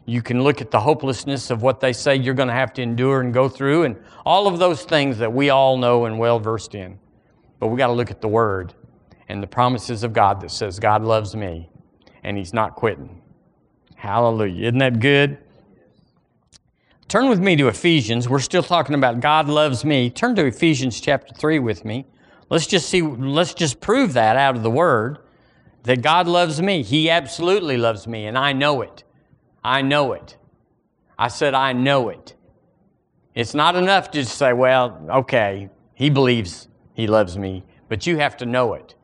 you 0.04 0.22
can 0.22 0.42
look 0.42 0.60
at 0.60 0.70
the 0.70 0.80
hopelessness 0.80 1.50
of 1.50 1.62
what 1.62 1.80
they 1.80 1.92
say 1.92 2.16
you're 2.16 2.34
going 2.34 2.48
to 2.48 2.54
have 2.54 2.72
to 2.74 2.82
endure 2.82 3.20
and 3.20 3.32
go 3.32 3.48
through, 3.48 3.84
and 3.84 3.96
all 4.26 4.46
of 4.46 4.58
those 4.58 4.84
things 4.84 5.18
that 5.18 5.32
we 5.32 5.50
all 5.50 5.76
know 5.76 6.04
and 6.04 6.18
well 6.18 6.38
versed 6.38 6.74
in. 6.74 6.98
But 7.58 7.68
we 7.68 7.78
got 7.78 7.88
to 7.88 7.92
look 7.92 8.10
at 8.10 8.20
the 8.20 8.28
Word 8.28 8.74
and 9.28 9.42
the 9.42 9.46
promises 9.46 10.02
of 10.02 10.12
God 10.12 10.40
that 10.40 10.50
says, 10.50 10.78
God 10.78 11.02
loves 11.02 11.34
me, 11.36 11.70
and 12.24 12.36
He's 12.36 12.52
not 12.52 12.74
quitting. 12.74 13.22
Hallelujah. 13.94 14.68
Isn't 14.68 14.78
that 14.78 15.00
good? 15.00 15.38
Turn 17.10 17.28
with 17.28 17.40
me 17.40 17.56
to 17.56 17.66
Ephesians. 17.66 18.28
We're 18.28 18.38
still 18.38 18.62
talking 18.62 18.94
about 18.94 19.18
God 19.18 19.48
loves 19.48 19.84
me. 19.84 20.10
Turn 20.10 20.36
to 20.36 20.46
Ephesians 20.46 21.00
chapter 21.00 21.34
3 21.34 21.58
with 21.58 21.84
me. 21.84 22.06
Let's 22.50 22.68
just 22.68 22.88
see, 22.88 23.02
let's 23.02 23.52
just 23.52 23.80
prove 23.80 24.12
that 24.12 24.36
out 24.36 24.54
of 24.54 24.62
the 24.62 24.70
Word 24.70 25.18
that 25.82 26.02
God 26.02 26.28
loves 26.28 26.62
me. 26.62 26.84
He 26.84 27.10
absolutely 27.10 27.76
loves 27.76 28.06
me, 28.06 28.26
and 28.26 28.38
I 28.38 28.52
know 28.52 28.80
it. 28.82 29.02
I 29.64 29.82
know 29.82 30.12
it. 30.12 30.36
I 31.18 31.26
said, 31.26 31.52
I 31.52 31.72
know 31.72 32.10
it. 32.10 32.36
It's 33.34 33.54
not 33.54 33.74
enough 33.74 34.12
to 34.12 34.22
just 34.22 34.38
say, 34.38 34.52
well, 34.52 35.04
okay, 35.10 35.68
He 35.94 36.10
believes 36.10 36.68
He 36.94 37.08
loves 37.08 37.36
me, 37.36 37.64
but 37.88 38.06
you 38.06 38.18
have 38.18 38.36
to 38.36 38.46
know 38.46 38.74
it. 38.74 38.94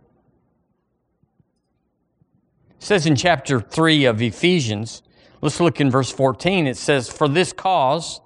It 2.71 2.85
says 2.85 3.05
in 3.05 3.17
chapter 3.17 3.61
3 3.61 4.05
of 4.05 4.23
Ephesians, 4.23 5.03
Let's 5.47 5.61
look 5.61 5.81
in 5.81 5.93
verse 5.93 6.11
14. 6.11 6.67
It 6.67 6.77
says, 6.77 7.09
For 7.09 7.29
this 7.29 7.53
cause 7.53 8.21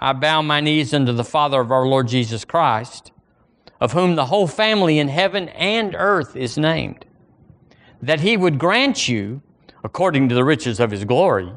I 0.00 0.14
bow 0.14 0.40
my 0.40 0.62
knees 0.62 0.94
unto 0.94 1.12
the 1.12 1.22
Father 1.22 1.60
of 1.60 1.70
our 1.70 1.86
Lord 1.86 2.08
Jesus 2.08 2.46
Christ, 2.46 3.12
of 3.78 3.92
whom 3.92 4.14
the 4.14 4.24
whole 4.24 4.46
family 4.46 4.98
in 4.98 5.08
heaven 5.08 5.50
and 5.50 5.94
earth 5.94 6.34
is 6.34 6.56
named, 6.56 7.04
that 8.00 8.20
he 8.20 8.38
would 8.38 8.58
grant 8.58 9.06
you, 9.06 9.42
according 9.84 10.30
to 10.30 10.34
the 10.34 10.44
riches 10.44 10.80
of 10.80 10.90
his 10.90 11.04
glory, 11.04 11.52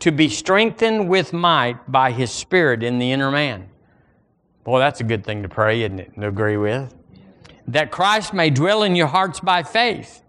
to 0.00 0.10
be 0.10 0.28
strengthened 0.28 1.08
with 1.08 1.32
might 1.32 1.92
by 1.92 2.10
his 2.10 2.32
Spirit 2.32 2.82
in 2.82 2.98
the 2.98 3.12
inner 3.12 3.30
man. 3.30 3.68
Boy, 4.64 4.80
that's 4.80 4.98
a 4.98 5.04
good 5.04 5.24
thing 5.24 5.44
to 5.44 5.48
pray, 5.48 5.82
isn't 5.82 6.00
it? 6.00 6.12
To 6.16 6.26
agree 6.26 6.56
with. 6.56 6.92
That 7.68 7.92
Christ 7.92 8.34
may 8.34 8.50
dwell 8.50 8.82
in 8.82 8.96
your 8.96 9.06
hearts 9.06 9.38
by 9.38 9.62
faith, 9.62 10.24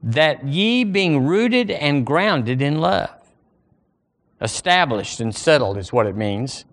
that 0.00 0.46
ye 0.46 0.84
being 0.84 1.26
rooted 1.26 1.72
and 1.72 2.06
grounded 2.06 2.62
in 2.62 2.80
love 2.80 3.17
established 4.40 5.20
and 5.20 5.34
settled 5.34 5.78
is 5.78 5.92
what 5.92 6.06
it 6.06 6.16
means, 6.16 6.64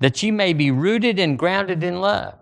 that 0.00 0.22
ye 0.22 0.30
may 0.30 0.52
be 0.52 0.70
rooted 0.70 1.18
and 1.18 1.38
grounded 1.38 1.82
in 1.82 2.00
love. 2.00 2.34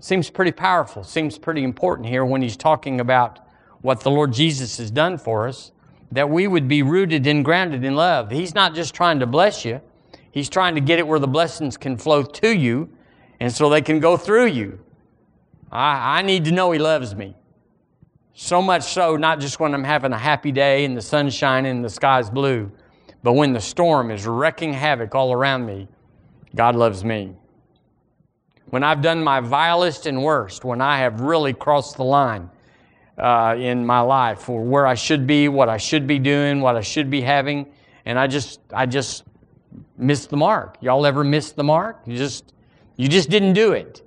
Seems 0.00 0.30
pretty 0.30 0.52
powerful, 0.52 1.02
seems 1.04 1.38
pretty 1.38 1.64
important 1.64 2.08
here 2.08 2.24
when 2.24 2.42
he's 2.42 2.56
talking 2.56 3.00
about 3.00 3.40
what 3.80 4.00
the 4.00 4.10
Lord 4.10 4.32
Jesus 4.32 4.78
has 4.78 4.90
done 4.90 5.18
for 5.18 5.48
us, 5.48 5.72
that 6.10 6.30
we 6.30 6.46
would 6.46 6.68
be 6.68 6.82
rooted 6.82 7.26
and 7.26 7.44
grounded 7.44 7.84
in 7.84 7.94
love. 7.94 8.30
He's 8.30 8.54
not 8.54 8.74
just 8.74 8.94
trying 8.94 9.20
to 9.20 9.26
bless 9.26 9.64
you, 9.64 9.80
He's 10.30 10.48
trying 10.48 10.74
to 10.74 10.80
get 10.80 10.98
it 10.98 11.06
where 11.06 11.18
the 11.18 11.26
blessings 11.26 11.76
can 11.76 11.96
flow 11.96 12.22
to 12.22 12.56
you 12.56 12.90
and 13.40 13.52
so 13.52 13.68
they 13.68 13.80
can 13.80 13.98
go 13.98 14.16
through 14.16 14.46
you. 14.46 14.78
I, 15.72 16.18
I 16.18 16.22
need 16.22 16.44
to 16.44 16.52
know 16.52 16.70
He 16.70 16.78
loves 16.78 17.14
me. 17.14 17.34
So 18.34 18.62
much 18.62 18.84
so, 18.84 19.16
not 19.16 19.40
just 19.40 19.58
when 19.58 19.74
I'm 19.74 19.82
having 19.82 20.12
a 20.12 20.18
happy 20.18 20.52
day 20.52 20.84
and 20.84 20.96
the 20.96 21.02
sun's 21.02 21.34
shining 21.34 21.72
and 21.72 21.84
the 21.84 21.90
sky's 21.90 22.30
blue, 22.30 22.70
but 23.22 23.32
when 23.32 23.52
the 23.52 23.60
storm 23.60 24.10
is 24.10 24.26
wrecking 24.26 24.72
havoc 24.72 25.14
all 25.14 25.32
around 25.32 25.66
me, 25.66 25.88
God 26.54 26.76
loves 26.76 27.04
me. 27.04 27.34
When 28.66 28.82
I've 28.82 29.00
done 29.00 29.22
my 29.22 29.40
vilest 29.40 30.06
and 30.06 30.22
worst, 30.22 30.64
when 30.64 30.80
I 30.80 30.98
have 30.98 31.20
really 31.20 31.54
crossed 31.54 31.96
the 31.96 32.04
line 32.04 32.50
uh, 33.16 33.56
in 33.58 33.84
my 33.84 34.00
life 34.00 34.40
for 34.40 34.62
where 34.62 34.86
I 34.86 34.94
should 34.94 35.26
be, 35.26 35.48
what 35.48 35.68
I 35.68 35.78
should 35.78 36.06
be 36.06 36.18
doing, 36.18 36.60
what 36.60 36.76
I 36.76 36.80
should 36.80 37.10
be 37.10 37.20
having, 37.20 37.66
and 38.04 38.18
I 38.18 38.26
just, 38.26 38.60
I 38.72 38.86
just 38.86 39.24
missed 39.96 40.30
the 40.30 40.36
mark. 40.36 40.76
Y'all 40.80 41.04
ever 41.06 41.24
missed 41.24 41.56
the 41.56 41.64
mark? 41.64 42.00
You 42.06 42.16
just, 42.16 42.52
you 42.96 43.08
just 43.08 43.30
didn't 43.30 43.54
do 43.54 43.72
it. 43.72 44.02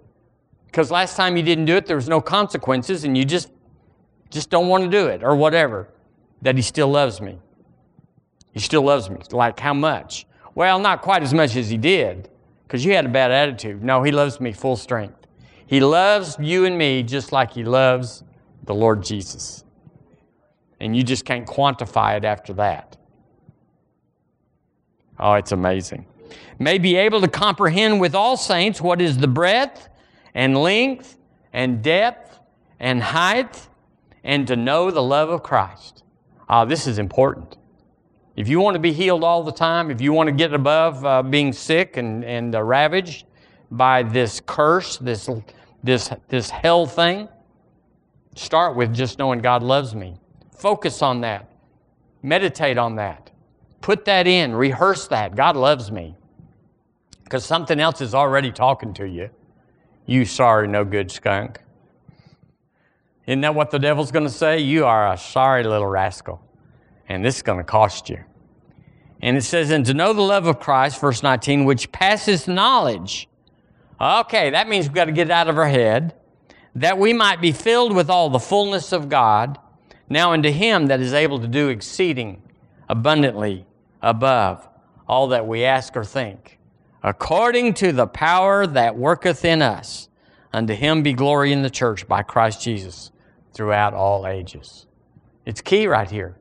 Because 0.68 0.90
last 0.90 1.18
time 1.18 1.36
you 1.36 1.44
didn't 1.44 1.66
do 1.66 1.76
it, 1.76 1.86
there 1.86 1.98
was 1.98 2.08
no 2.08 2.22
consequences, 2.22 3.04
and 3.04 3.18
you 3.18 3.26
just, 3.26 3.52
just 4.30 4.50
don't 4.50 4.70
want 4.70 4.86
to 4.86 4.90
do 4.90 5.08
it 5.08 5.24
or 5.24 5.36
whatever. 5.36 5.90
That 6.44 6.56
He 6.56 6.62
still 6.62 6.88
loves 6.88 7.20
me. 7.20 7.38
He 8.52 8.60
still 8.60 8.82
loves 8.84 9.10
me. 9.10 9.18
Like 9.32 9.60
how 9.60 9.74
much? 9.74 10.26
Well, 10.56 10.80
not 10.80 11.02
quite 11.02 11.24
as 11.24 11.34
much 11.34 11.56
as 11.56 11.70
he 11.70 11.78
did, 11.78 12.30
because 12.64 12.84
you 12.84 12.94
had 12.94 13.06
a 13.06 13.10
bad 13.10 13.32
attitude. 13.32 13.84
No, 13.84 14.04
he 14.04 14.12
loves 14.12 14.40
me 14.40 14.52
full 14.52 14.76
strength. 14.76 15.28
He 15.66 15.80
loves 15.80 16.38
you 16.40 16.66
and 16.66 16.78
me 16.78 17.04
just 17.04 17.32
like 17.32 17.54
he 17.54 17.64
loves 17.64 18.24
the 18.66 18.76
Lord 18.76 19.04
Jesus. 19.04 19.64
And 20.80 20.96
you 20.96 21.04
just 21.04 21.24
can't 21.24 21.48
quantify 21.48 22.18
it 22.18 22.26
after 22.26 22.54
that. 22.54 22.98
Oh, 25.18 25.34
it's 25.34 25.52
amazing. 25.52 26.06
May 26.60 26.78
be 26.78 26.96
able 26.96 27.22
to 27.22 27.28
comprehend 27.28 28.02
with 28.02 28.16
all 28.16 28.36
saints 28.36 28.82
what 28.82 29.02
is 29.02 29.18
the 29.18 29.28
breadth 29.28 29.90
and 30.34 30.58
length 30.58 31.18
and 31.54 31.82
depth 31.82 32.40
and 32.80 33.02
height, 33.02 33.68
and 34.24 34.48
to 34.48 34.56
know 34.56 34.90
the 34.90 35.04
love 35.04 35.30
of 35.30 35.44
Christ. 35.44 36.04
Ah, 36.50 36.66
this 36.66 36.88
is 36.88 36.98
important. 36.98 37.58
If 38.36 38.48
you 38.48 38.60
want 38.62 38.76
to 38.76 38.80
be 38.80 38.94
healed 38.94 39.24
all 39.24 39.44
the 39.44 39.52
time, 39.52 39.92
if 39.92 40.00
you 40.00 40.14
want 40.14 40.28
to 40.28 40.32
get 40.32 40.54
above 40.54 41.06
uh, 41.06 41.22
being 41.22 41.52
sick 41.52 41.98
and, 41.98 42.24
and 42.24 42.56
uh, 42.56 42.64
ravaged 42.64 43.26
by 43.72 44.04
this 44.04 44.42
curse, 44.46 44.98
this, 44.98 45.30
this, 45.84 46.10
this 46.30 46.50
hell 46.50 46.86
thing, 46.86 47.28
start 48.36 48.76
with 48.76 48.94
just 48.94 49.20
knowing 49.20 49.40
God 49.40 49.64
loves 49.64 49.94
me. 49.94 50.16
Focus 50.56 51.02
on 51.02 51.22
that. 51.22 51.52
Meditate 52.24 52.78
on 52.78 52.96
that. 52.96 53.32
Put 53.82 54.06
that 54.06 54.28
in, 54.28 54.54
rehearse 54.54 55.08
that. 55.08 55.36
God 55.36 55.58
loves 55.58 55.92
me. 55.92 56.16
Because 57.24 57.44
something 57.44 57.80
else 57.80 58.00
is 58.00 58.14
already 58.14 58.52
talking 58.52 58.94
to 58.96 59.08
you. 59.08 59.30
You 60.06 60.26
sorry, 60.26 60.68
no 60.68 60.86
good 60.86 61.12
skunk. 61.12 61.60
Isn't 63.26 63.42
that 63.42 63.56
what 63.56 63.72
the 63.72 63.80
devil's 63.80 64.12
going 64.12 64.26
to 64.26 64.32
say? 64.32 64.60
You 64.60 64.86
are 64.86 65.14
a 65.14 65.18
sorry 65.18 65.64
little 65.64 65.88
rascal. 65.88 66.42
And 67.12 67.26
this 67.26 67.36
is 67.36 67.42
going 67.42 67.58
to 67.58 67.66
cost 67.66 68.10
you. 68.10 68.20
And 69.22 69.36
it 69.36 69.42
says, 69.42 69.70
and 69.70 69.86
to 69.86 69.94
know 69.94 70.14
the 70.14 70.22
love 70.22 70.48
of 70.48 70.60
Christ, 70.60 71.02
verse 71.02 71.22
19, 71.22 71.66
which 71.66 71.92
passes 71.92 72.48
knowledge. 72.48 73.28
Okay, 74.00 74.52
that 74.52 74.70
means 74.70 74.86
we've 74.86 74.96
got 74.96 75.06
to 75.06 75.12
get 75.12 75.28
it 75.28 75.32
out 75.32 75.50
of 75.50 75.58
our 75.58 75.68
head, 75.68 76.16
that 76.74 76.98
we 76.98 77.12
might 77.12 77.42
be 77.42 77.52
filled 77.52 77.94
with 77.94 78.10
all 78.10 78.30
the 78.30 78.40
fullness 78.40 78.94
of 78.94 79.10
God. 79.10 79.60
Now 80.10 80.32
unto 80.32 80.50
him 80.50 80.88
that 80.88 81.02
is 81.02 81.14
able 81.14 81.40
to 81.40 81.50
do 81.50 81.68
exceeding 81.68 82.44
abundantly 82.88 83.66
above 84.02 84.68
all 85.06 85.28
that 85.28 85.46
we 85.46 85.66
ask 85.66 85.98
or 85.98 86.06
think, 86.06 86.60
according 87.04 87.74
to 87.74 87.92
the 87.92 88.08
power 88.08 88.66
that 88.66 88.96
worketh 88.96 89.44
in 89.44 89.62
us. 89.62 90.08
Unto 90.54 90.74
him 90.74 91.04
be 91.04 91.12
glory 91.12 91.52
in 91.52 91.62
the 91.62 91.70
church 91.70 92.08
by 92.08 92.24
Christ 92.24 92.62
Jesus 92.62 93.12
throughout 93.54 93.94
all 93.94 94.26
ages. 94.26 94.86
It's 95.46 95.60
key 95.60 95.88
right 95.88 96.10
here. 96.10 96.38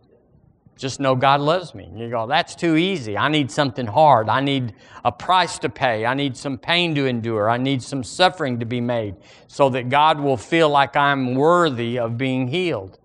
Just 0.80 0.98
know 0.98 1.14
God 1.14 1.42
loves 1.42 1.74
me. 1.74 1.90
You 1.94 2.08
go, 2.08 2.26
that's 2.26 2.54
too 2.54 2.74
easy. 2.74 3.18
I 3.18 3.28
need 3.28 3.50
something 3.50 3.86
hard. 3.86 4.30
I 4.30 4.40
need 4.40 4.72
a 5.04 5.12
price 5.12 5.58
to 5.58 5.68
pay. 5.68 6.06
I 6.06 6.14
need 6.14 6.38
some 6.38 6.56
pain 6.56 6.94
to 6.94 7.04
endure. 7.04 7.50
I 7.50 7.58
need 7.58 7.82
some 7.82 8.02
suffering 8.02 8.60
to 8.60 8.64
be 8.64 8.80
made 8.80 9.16
so 9.46 9.68
that 9.68 9.90
God 9.90 10.18
will 10.18 10.38
feel 10.38 10.70
like 10.70 10.96
I'm 10.96 11.34
worthy 11.34 11.98
of 11.98 12.16
being 12.16 12.48
healed. 12.48 12.98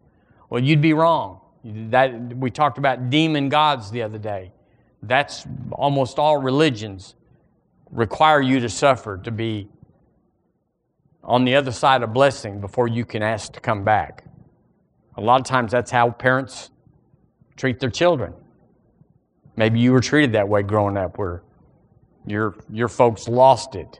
Well, 0.49 0.63
you'd 0.63 0.79
be 0.79 0.93
wrong. 0.93 1.41
That, 1.65 2.37
we 2.37 2.49
talked 2.49 2.77
about 2.77 3.09
demon 3.09 3.49
gods 3.49 3.91
the 3.91 4.03
other 4.03 4.19
day. 4.19 4.53
That's 5.03 5.45
almost 5.73 6.17
all 6.17 6.37
religions 6.37 7.15
require 7.91 8.41
you 8.41 8.61
to 8.61 8.69
suffer 8.69 9.17
to 9.17 9.31
be 9.31 9.67
on 11.25 11.43
the 11.43 11.55
other 11.55 11.73
side 11.73 12.03
of 12.03 12.13
blessing 12.13 12.61
before 12.61 12.87
you 12.87 13.03
can 13.03 13.21
ask 13.21 13.51
to 13.51 13.59
come 13.59 13.83
back. 13.83 14.23
A 15.17 15.21
lot 15.21 15.41
of 15.41 15.45
times 15.45 15.73
that's 15.73 15.91
how 15.91 16.11
parents 16.11 16.71
treat 17.55 17.79
their 17.79 17.89
children. 17.89 18.33
Maybe 19.55 19.79
you 19.79 19.91
were 19.91 20.01
treated 20.01 20.33
that 20.33 20.47
way 20.47 20.63
growing 20.63 20.97
up 20.97 21.17
where 21.17 21.43
your, 22.25 22.55
your 22.69 22.87
folks 22.87 23.27
lost 23.27 23.75
it 23.75 23.99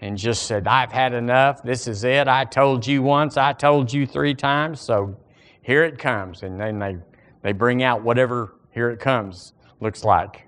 and 0.00 0.18
just 0.18 0.44
said, 0.44 0.66
I've 0.66 0.92
had 0.92 1.14
enough. 1.14 1.62
This 1.62 1.86
is 1.86 2.04
it. 2.04 2.28
I 2.28 2.44
told 2.44 2.86
you 2.86 3.02
once. 3.02 3.36
I 3.36 3.52
told 3.52 3.92
you 3.92 4.06
three 4.06 4.34
times. 4.34 4.80
So 4.80 5.16
here 5.62 5.84
it 5.84 5.98
comes. 5.98 6.42
And 6.42 6.60
then 6.60 6.78
they, 6.78 6.96
they 7.42 7.52
bring 7.52 7.82
out 7.82 8.02
whatever 8.02 8.54
here 8.72 8.90
it 8.90 9.00
comes 9.00 9.52
looks 9.80 10.04
like. 10.04 10.46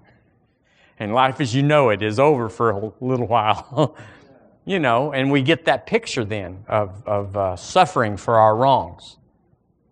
And 0.98 1.14
life 1.14 1.40
as 1.40 1.54
you 1.54 1.62
know 1.62 1.90
it 1.90 2.02
is 2.02 2.18
over 2.18 2.48
for 2.48 2.70
a 2.70 2.92
little 3.00 3.26
while. 3.28 3.96
you 4.64 4.78
know, 4.78 5.12
and 5.12 5.30
we 5.30 5.42
get 5.42 5.64
that 5.66 5.86
picture 5.86 6.24
then 6.24 6.64
of, 6.68 7.02
of 7.06 7.36
uh, 7.36 7.56
suffering 7.56 8.16
for 8.16 8.36
our 8.36 8.56
wrongs. 8.56 9.17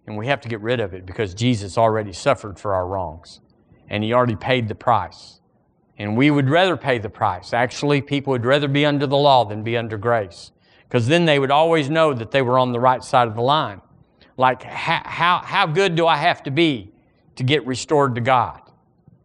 And 0.06 0.16
we 0.16 0.26
have 0.28 0.40
to 0.42 0.48
get 0.48 0.60
rid 0.60 0.80
of 0.80 0.94
it 0.94 1.04
because 1.04 1.34
Jesus 1.34 1.76
already 1.76 2.12
suffered 2.12 2.58
for 2.58 2.74
our 2.74 2.86
wrongs. 2.86 3.40
And 3.88 4.04
He 4.04 4.12
already 4.12 4.36
paid 4.36 4.68
the 4.68 4.74
price. 4.74 5.40
And 5.98 6.16
we 6.16 6.30
would 6.30 6.50
rather 6.50 6.76
pay 6.76 6.98
the 6.98 7.08
price. 7.08 7.52
Actually, 7.52 8.02
people 8.02 8.32
would 8.32 8.44
rather 8.44 8.68
be 8.68 8.84
under 8.84 9.06
the 9.06 9.16
law 9.16 9.44
than 9.44 9.62
be 9.62 9.76
under 9.76 9.96
grace. 9.96 10.52
Because 10.86 11.08
then 11.08 11.24
they 11.24 11.38
would 11.38 11.50
always 11.50 11.90
know 11.90 12.14
that 12.14 12.30
they 12.30 12.42
were 12.42 12.58
on 12.58 12.72
the 12.72 12.80
right 12.80 13.02
side 13.02 13.28
of 13.28 13.34
the 13.34 13.42
line. 13.42 13.80
Like, 14.36 14.62
how, 14.62 15.02
how, 15.04 15.38
how 15.38 15.66
good 15.66 15.96
do 15.96 16.06
I 16.06 16.16
have 16.16 16.42
to 16.44 16.50
be 16.50 16.92
to 17.36 17.42
get 17.42 17.66
restored 17.66 18.14
to 18.16 18.20
God? 18.20 18.60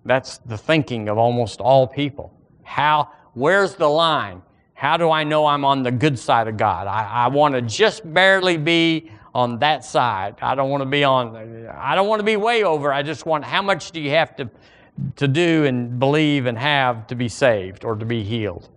That's 0.06 0.40
the 0.40 0.58
thinking 0.58 1.10
of 1.10 1.18
almost 1.18 1.60
all 1.60 1.86
people. 1.86 2.34
How, 2.64 3.12
where's 3.34 3.76
the 3.76 3.90
line? 3.90 4.42
How 4.74 4.98
do 4.98 5.12
I 5.12 5.24
know 5.24 5.46
I'm 5.46 5.64
on 5.64 5.84
the 5.84 5.92
good 5.92 6.18
side 6.18 6.48
of 6.48 6.58
God? 6.58 6.88
I, 6.88 7.26
I 7.26 7.28
want 7.28 7.54
to 7.54 7.62
just 7.62 8.12
barely 8.12 8.58
be 8.58 9.12
on 9.34 9.60
that 9.60 9.86
side. 9.86 10.36
I 10.42 10.56
don't 10.56 10.70
want 10.70 10.82
to 10.82 10.90
be 10.90 11.04
on, 11.04 11.68
I 11.68 11.96
don't 11.96 12.08
want 12.08 12.20
to 12.20 12.26
be 12.26 12.36
way 12.36 12.64
over. 12.64 12.92
I 12.92 13.02
just 13.04 13.26
want, 13.26 13.46
how 13.46 13.62
much 13.62 13.92
do 13.92 14.02
you 14.02 14.10
have 14.12 14.36
to, 14.36 14.50
to 15.16 15.28
do 15.28 15.66
and 15.66 16.00
believe 16.00 16.46
and 16.46 16.58
have 16.58 17.08
to 17.08 17.16
be 17.16 17.30
saved 17.30 17.86
or 17.86 17.96
to 17.96 18.06
be 18.06 18.24
healed? 18.24 18.70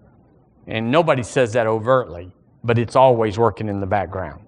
And 0.66 0.90
nobody 0.90 1.22
says 1.22 1.52
that 1.54 1.66
overtly, 1.66 2.32
but 2.62 2.78
it's 2.78 2.96
always 2.96 3.38
working 3.38 3.68
in 3.68 3.80
the 3.80 3.86
background. 3.86 4.42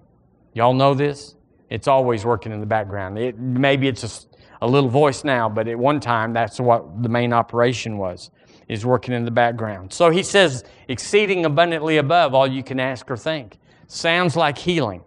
Y'all 0.53 0.73
know 0.73 0.93
this? 0.93 1.35
It's 1.69 1.87
always 1.87 2.25
working 2.25 2.51
in 2.51 2.61
the 2.61 2.65
background. 2.65 3.19
It, 3.19 3.37
maybe 3.37 3.87
it's 3.87 4.03
a, 4.03 4.65
a 4.65 4.67
little 4.67 4.89
voice 4.89 5.23
now, 5.23 5.49
but 5.49 5.67
at 5.67 5.77
one 5.77 5.99
time 5.99 6.31
that's 6.33 6.59
what 6.59 7.03
the 7.03 7.09
main 7.09 7.33
operation 7.33 7.97
was, 7.97 8.31
is 8.69 8.85
working 8.85 9.13
in 9.13 9.25
the 9.25 9.31
background. 9.31 9.91
So 9.91 10.09
he 10.09 10.23
says, 10.23 10.63
exceeding 10.87 11.45
abundantly 11.45 11.97
above 11.97 12.33
all 12.33 12.47
you 12.47 12.63
can 12.63 12.79
ask 12.79 13.11
or 13.11 13.17
think. 13.17 13.59
Sounds 13.87 14.35
like 14.35 14.57
healing. 14.57 15.03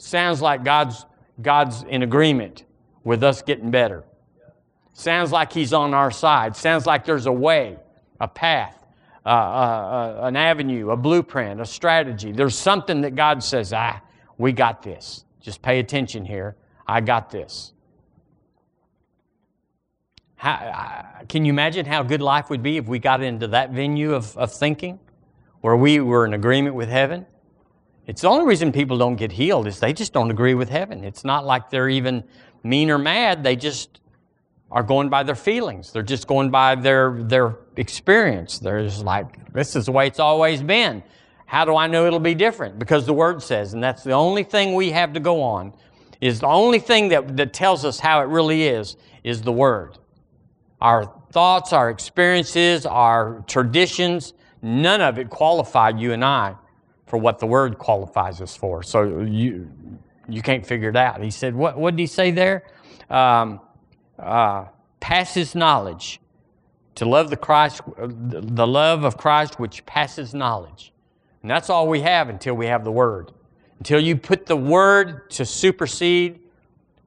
Sounds 0.00 0.40
like 0.40 0.64
God's, 0.64 1.04
God's 1.42 1.82
in 1.82 2.02
agreement 2.02 2.64
with 3.04 3.22
us 3.22 3.42
getting 3.42 3.70
better. 3.70 4.04
Sounds 4.94 5.30
like 5.30 5.52
He's 5.52 5.74
on 5.74 5.92
our 5.92 6.10
side. 6.10 6.56
Sounds 6.56 6.86
like 6.86 7.04
there's 7.04 7.26
a 7.26 7.32
way, 7.32 7.76
a 8.18 8.26
path, 8.26 8.82
uh, 9.26 9.28
uh, 9.28 9.32
uh, 9.32 10.26
an 10.26 10.36
avenue, 10.36 10.90
a 10.90 10.96
blueprint, 10.96 11.60
a 11.60 11.66
strategy. 11.66 12.32
There's 12.32 12.56
something 12.56 13.02
that 13.02 13.14
God 13.14 13.44
says, 13.44 13.74
ah, 13.74 14.00
we 14.38 14.52
got 14.52 14.82
this. 14.82 15.26
Just 15.38 15.60
pay 15.60 15.80
attention 15.80 16.24
here. 16.24 16.56
I 16.86 17.02
got 17.02 17.30
this. 17.30 17.74
How, 20.36 21.24
can 21.28 21.44
you 21.44 21.52
imagine 21.52 21.84
how 21.84 22.02
good 22.02 22.22
life 22.22 22.48
would 22.48 22.62
be 22.62 22.78
if 22.78 22.86
we 22.86 22.98
got 22.98 23.22
into 23.22 23.48
that 23.48 23.72
venue 23.72 24.14
of, 24.14 24.34
of 24.38 24.50
thinking 24.50 24.98
where 25.60 25.76
we 25.76 26.00
were 26.00 26.24
in 26.24 26.32
agreement 26.32 26.74
with 26.74 26.88
heaven? 26.88 27.26
It's 28.10 28.22
the 28.22 28.28
only 28.28 28.44
reason 28.44 28.72
people 28.72 28.98
don't 28.98 29.14
get 29.14 29.30
healed 29.30 29.68
is 29.68 29.78
they 29.78 29.92
just 29.92 30.12
don't 30.12 30.32
agree 30.32 30.54
with 30.54 30.68
heaven. 30.68 31.04
It's 31.04 31.24
not 31.24 31.46
like 31.46 31.70
they're 31.70 31.88
even 31.88 32.24
mean 32.64 32.90
or 32.90 32.98
mad. 32.98 33.44
They 33.44 33.54
just 33.54 34.00
are 34.68 34.82
going 34.82 35.10
by 35.10 35.22
their 35.22 35.36
feelings. 35.36 35.92
They're 35.92 36.02
just 36.02 36.26
going 36.26 36.50
by 36.50 36.74
their, 36.74 37.22
their 37.22 37.58
experience. 37.76 38.58
They're 38.58 38.82
just 38.82 39.04
like, 39.04 39.52
this 39.52 39.76
is 39.76 39.86
the 39.86 39.92
way 39.92 40.08
it's 40.08 40.18
always 40.18 40.60
been. 40.60 41.04
How 41.46 41.64
do 41.64 41.76
I 41.76 41.86
know 41.86 42.04
it'll 42.08 42.18
be 42.18 42.34
different? 42.34 42.80
Because 42.80 43.06
the 43.06 43.12
Word 43.12 43.44
says, 43.44 43.74
and 43.74 43.84
that's 43.84 44.02
the 44.02 44.10
only 44.10 44.42
thing 44.42 44.74
we 44.74 44.90
have 44.90 45.12
to 45.12 45.20
go 45.20 45.40
on, 45.40 45.72
is 46.20 46.40
the 46.40 46.48
only 46.48 46.80
thing 46.80 47.10
that, 47.10 47.36
that 47.36 47.52
tells 47.52 47.84
us 47.84 48.00
how 48.00 48.22
it 48.22 48.26
really 48.26 48.64
is, 48.64 48.96
is 49.22 49.42
the 49.42 49.52
Word. 49.52 49.96
Our 50.80 51.04
thoughts, 51.30 51.72
our 51.72 51.88
experiences, 51.90 52.86
our 52.86 53.44
traditions, 53.46 54.34
none 54.62 55.00
of 55.00 55.16
it 55.16 55.30
qualify 55.30 55.90
you 55.90 56.12
and 56.12 56.24
I 56.24 56.56
for 57.10 57.16
what 57.16 57.40
the 57.40 57.46
word 57.46 57.76
qualifies 57.76 58.40
us 58.40 58.56
for. 58.56 58.84
So 58.84 59.22
you, 59.22 59.68
you 60.28 60.42
can't 60.42 60.64
figure 60.64 60.90
it 60.90 60.96
out. 60.96 61.20
He 61.20 61.32
said, 61.32 61.56
what, 61.56 61.76
what 61.76 61.96
did 61.96 62.00
he 62.00 62.06
say 62.06 62.30
there? 62.30 62.62
Um, 63.10 63.60
uh, 64.16 64.66
passes 65.00 65.56
knowledge. 65.56 66.20
To 66.96 67.04
love 67.06 67.28
the 67.30 67.36
Christ, 67.36 67.80
the 67.96 68.66
love 68.66 69.04
of 69.04 69.16
Christ 69.16 69.58
which 69.58 69.84
passes 69.86 70.34
knowledge. 70.34 70.92
And 71.42 71.50
that's 71.50 71.68
all 71.68 71.88
we 71.88 72.00
have 72.02 72.28
until 72.28 72.54
we 72.54 72.66
have 72.66 72.84
the 72.84 72.92
Word. 72.92 73.32
Until 73.78 73.98
you 73.98 74.16
put 74.16 74.46
the 74.46 74.56
Word 74.56 75.30
to 75.30 75.44
supersede 75.44 76.40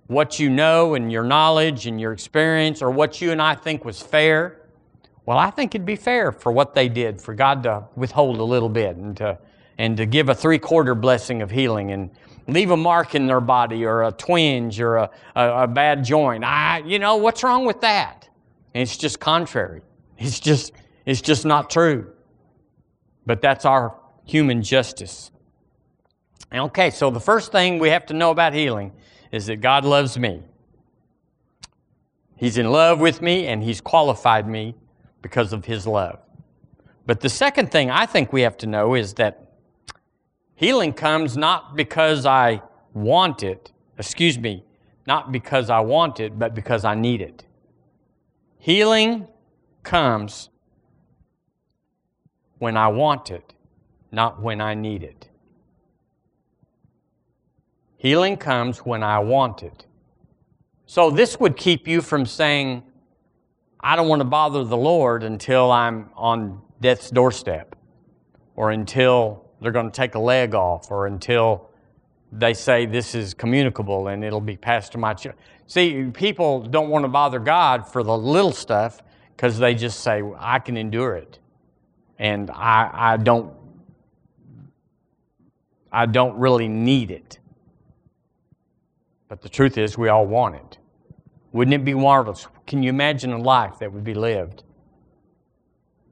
what 0.08 0.38
you 0.38 0.50
know 0.50 0.96
and 0.96 1.12
your 1.12 1.24
knowledge 1.24 1.86
and 1.88 2.02
your 2.02 2.12
experience 2.12 2.82
or 2.82 2.92
what 2.92 3.22
you 3.22 3.32
and 3.32 3.42
I 3.42 3.56
think 3.56 3.86
was 3.86 4.02
fair. 4.02 4.60
Well, 5.26 5.38
I 5.38 5.50
think 5.50 5.76
it'd 5.76 5.86
be 5.86 5.96
fair 5.96 6.34
for 6.34 6.52
what 6.52 6.74
they 6.74 6.90
did, 6.90 7.22
for 7.22 7.34
God 7.34 7.64
to 7.64 7.86
withhold 7.96 8.40
a 8.40 8.44
little 8.44 8.70
bit 8.70 8.98
and 8.98 9.16
to 9.18 9.38
and 9.78 9.98
to 9.98 10.06
give 10.06 10.30
a 10.30 10.36
three 10.36 10.60
quarter 10.60 10.96
blessing 10.96 11.42
of 11.42 11.52
healing 11.52 11.92
and 11.92 12.12
leave 12.48 12.72
a 12.72 12.78
mark 12.78 13.16
in 13.16 13.28
their 13.28 13.42
body 13.42 13.86
or 13.86 14.04
a 14.04 14.12
twinge 14.12 14.80
or 14.80 14.98
a, 14.98 15.10
a, 15.36 15.64
a 15.64 15.68
bad 15.68 16.04
joint. 16.04 16.44
I, 16.44 16.80
you 16.80 17.00
know, 17.00 17.16
what's 17.18 17.44
wrong 17.44 17.66
with 17.66 17.82
that? 17.82 18.28
And 18.74 18.82
it's 18.82 18.98
just 18.98 19.20
contrary. 19.20 19.82
It's 20.18 20.40
just, 20.40 20.74
it's 21.06 21.22
just 21.22 21.46
not 21.46 21.70
true. 21.70 22.12
But 23.26 23.42
that's 23.42 23.66
our 23.66 23.96
human 24.26 24.62
justice. 24.62 25.32
Okay, 26.54 26.92
so 26.92 27.10
the 27.10 27.20
first 27.20 27.52
thing 27.52 27.80
we 27.80 27.90
have 27.90 28.06
to 28.08 28.14
know 28.14 28.32
about 28.32 28.54
healing 28.54 28.92
is 29.32 29.48
that 29.48 29.58
God 29.58 29.86
loves 29.86 30.18
me. 30.18 30.44
He's 32.36 32.58
in 32.58 32.72
love 32.72 33.00
with 33.00 33.22
me 33.22 33.48
and 33.48 33.64
He's 33.64 33.82
qualified 33.82 34.48
me 34.48 34.76
because 35.22 35.54
of 35.54 35.66
His 35.66 35.88
love. 35.88 36.20
But 37.06 37.22
the 37.22 37.30
second 37.30 37.72
thing 37.72 37.90
I 37.90 38.06
think 38.06 38.32
we 38.32 38.42
have 38.42 38.58
to 38.58 38.68
know 38.68 38.94
is 38.94 39.16
that 39.16 39.43
healing 40.64 40.94
comes 40.94 41.36
not 41.36 41.76
because 41.76 42.26
I 42.26 42.62
want 42.94 43.44
it, 43.44 43.74
excuse 43.98 44.40
me, 44.40 44.64
not 45.06 45.30
because 45.30 45.70
I 45.70 45.82
want 45.82 46.22
it, 46.22 46.40
but 46.40 46.56
because 46.56 46.86
I 46.86 46.96
need 46.96 47.20
it. 47.20 47.44
Healing 48.60 49.28
comes 49.84 50.50
when 52.60 52.78
I 52.78 52.88
want 52.88 53.30
it, 53.30 53.54
not 54.10 54.42
when 54.42 54.62
I 54.62 54.74
need 54.74 55.04
it. 55.04 55.28
Healing 57.98 58.38
comes 58.38 58.86
when 58.86 59.04
I 59.04 59.20
want 59.20 59.64
it. 59.64 59.86
So 60.86 61.10
this 61.10 61.42
would 61.42 61.58
keep 61.58 61.90
you 61.90 62.02
from 62.02 62.26
saying, 62.26 62.84
I 63.82 63.98
don't 63.98 64.08
want 64.08 64.22
to 64.22 64.26
bother 64.40 64.64
the 64.64 64.78
Lord 64.78 65.24
until 65.24 65.74
I'm 65.74 66.10
on 66.16 66.62
death's 66.80 67.10
doorstep, 67.12 67.76
or 68.56 68.72
until 68.72 69.43
they're 69.64 69.72
going 69.72 69.90
to 69.90 69.96
take 69.96 70.14
a 70.16 70.20
leg 70.20 70.54
off, 70.54 70.92
or 70.92 71.08
until 71.08 71.70
they 72.32 72.54
say 72.54 72.86
this 72.86 73.16
is 73.16 73.34
communicable 73.34 74.08
and 74.08 74.24
it'll 74.24 74.42
be 74.42 74.58
passed 74.58 74.92
to 74.92 74.98
my 74.98 75.14
children. 75.14 75.42
See, 75.68 76.10
people 76.14 76.62
don't 76.62 76.90
want 76.90 77.06
to 77.06 77.10
bother 77.10 77.40
God 77.40 77.88
for 77.88 78.04
the 78.04 78.18
little 78.18 78.52
stuff 78.52 79.02
because 79.36 79.58
they 79.58 79.74
just 79.74 80.02
say, 80.02 80.22
I 80.38 80.60
can 80.60 80.76
endure 80.76 81.16
it. 81.16 81.40
And 82.20 82.52
I, 82.52 82.90
I 82.94 83.18
don't 83.18 83.54
I 85.92 86.08
don't 86.08 86.38
really 86.40 86.68
need 86.68 87.12
it. 87.12 87.38
But 89.28 89.42
the 89.44 89.50
truth 89.50 89.78
is 89.78 89.96
we 89.96 90.10
all 90.10 90.26
want 90.26 90.56
it. 90.56 90.78
Wouldn't 91.52 91.76
it 91.76 91.86
be 91.86 91.94
marvelous? 91.94 92.48
Can 92.66 92.82
you 92.82 92.90
imagine 92.90 93.32
a 93.32 93.38
life 93.38 93.78
that 93.80 93.94
would 93.94 94.04
be 94.04 94.16
lived 94.16 94.64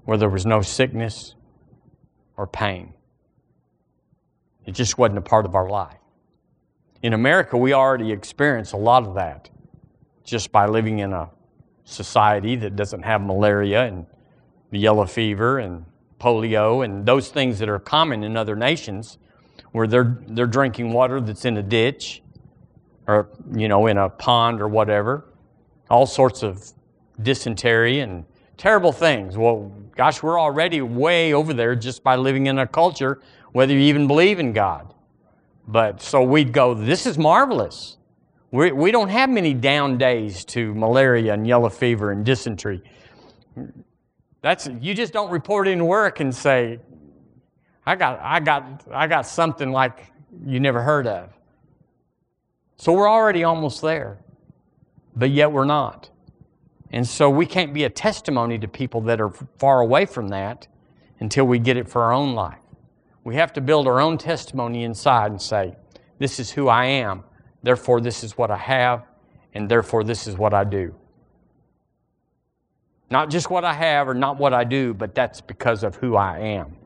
where 0.05 0.17
there 0.17 0.29
was 0.29 0.45
no 0.45 0.61
sickness 0.61 1.33
or 2.37 2.45
pain? 2.45 2.93
It 4.71 4.75
just 4.75 4.97
wasn't 4.97 5.17
a 5.17 5.21
part 5.21 5.45
of 5.45 5.53
our 5.53 5.67
life. 5.67 5.97
In 7.03 7.11
America, 7.11 7.57
we 7.57 7.73
already 7.73 8.13
experience 8.13 8.71
a 8.71 8.77
lot 8.77 9.05
of 9.05 9.15
that 9.15 9.49
just 10.23 10.49
by 10.53 10.65
living 10.65 10.99
in 10.99 11.11
a 11.11 11.29
society 11.83 12.55
that 12.55 12.77
doesn't 12.77 13.01
have 13.01 13.19
malaria 13.21 13.83
and 13.83 14.05
the 14.69 14.79
yellow 14.79 15.05
fever 15.05 15.59
and 15.59 15.83
polio 16.21 16.85
and 16.85 17.05
those 17.05 17.27
things 17.27 17.59
that 17.59 17.67
are 17.67 17.79
common 17.79 18.23
in 18.23 18.37
other 18.37 18.55
nations 18.55 19.17
where 19.73 19.87
they're, 19.87 20.21
they're 20.27 20.47
drinking 20.47 20.93
water 20.93 21.19
that's 21.19 21.43
in 21.43 21.57
a 21.57 21.63
ditch 21.63 22.23
or, 23.07 23.27
you 23.53 23.67
know, 23.67 23.87
in 23.87 23.97
a 23.97 24.07
pond 24.07 24.61
or 24.61 24.69
whatever. 24.69 25.25
All 25.89 26.05
sorts 26.05 26.43
of 26.43 26.71
dysentery 27.21 27.99
and 27.99 28.23
terrible 28.55 28.93
things. 28.93 29.37
Well, 29.37 29.69
gosh, 29.97 30.23
we're 30.23 30.39
already 30.39 30.81
way 30.81 31.33
over 31.33 31.53
there 31.53 31.75
just 31.75 32.03
by 32.03 32.15
living 32.15 32.47
in 32.47 32.57
a 32.57 32.65
culture, 32.65 33.19
whether 33.51 33.73
you 33.73 33.79
even 33.79 34.07
believe 34.07 34.39
in 34.39 34.53
God. 34.53 34.93
But 35.67 36.01
so 36.01 36.23
we'd 36.23 36.53
go, 36.53 36.73
this 36.73 37.05
is 37.05 37.17
marvelous. 37.17 37.97
We, 38.51 38.71
we 38.71 38.91
don't 38.91 39.09
have 39.09 39.29
many 39.29 39.53
down 39.53 39.97
days 39.97 40.43
to 40.45 40.73
malaria 40.75 41.33
and 41.33 41.47
yellow 41.47 41.69
fever 41.69 42.11
and 42.11 42.25
dysentery. 42.25 42.81
That's, 44.41 44.67
you 44.79 44.93
just 44.93 45.13
don't 45.13 45.31
report 45.31 45.67
in 45.67 45.85
work 45.85 46.19
and 46.19 46.33
say, 46.35 46.79
I 47.85 47.95
got, 47.95 48.19
I, 48.21 48.39
got, 48.39 48.83
I 48.91 49.07
got 49.07 49.25
something 49.25 49.71
like 49.71 50.11
you 50.45 50.59
never 50.59 50.81
heard 50.81 51.07
of. 51.07 51.33
So 52.77 52.93
we're 52.93 53.09
already 53.09 53.43
almost 53.43 53.81
there, 53.81 54.17
but 55.15 55.29
yet 55.29 55.51
we're 55.51 55.65
not. 55.65 56.09
And 56.91 57.07
so 57.07 57.29
we 57.29 57.45
can't 57.45 57.73
be 57.73 57.83
a 57.83 57.89
testimony 57.89 58.57
to 58.59 58.67
people 58.67 59.01
that 59.01 59.21
are 59.21 59.31
far 59.57 59.81
away 59.81 60.05
from 60.05 60.29
that 60.29 60.67
until 61.19 61.45
we 61.45 61.59
get 61.59 61.77
it 61.77 61.87
for 61.87 62.03
our 62.03 62.11
own 62.11 62.33
life. 62.33 62.60
We 63.23 63.35
have 63.35 63.53
to 63.53 63.61
build 63.61 63.87
our 63.87 64.01
own 64.01 64.17
testimony 64.17 64.83
inside 64.83 65.31
and 65.31 65.41
say, 65.41 65.75
This 66.19 66.39
is 66.39 66.51
who 66.51 66.67
I 66.67 66.85
am, 66.85 67.23
therefore, 67.63 68.01
this 68.01 68.23
is 68.23 68.37
what 68.37 68.51
I 68.51 68.57
have, 68.57 69.05
and 69.53 69.69
therefore, 69.69 70.03
this 70.03 70.27
is 70.27 70.37
what 70.37 70.53
I 70.53 70.63
do. 70.63 70.95
Not 73.09 73.29
just 73.29 73.49
what 73.49 73.65
I 73.65 73.73
have 73.73 74.07
or 74.07 74.13
not 74.13 74.37
what 74.37 74.53
I 74.53 74.63
do, 74.63 74.93
but 74.93 75.13
that's 75.13 75.41
because 75.41 75.83
of 75.83 75.95
who 75.95 76.15
I 76.15 76.39
am. 76.39 76.77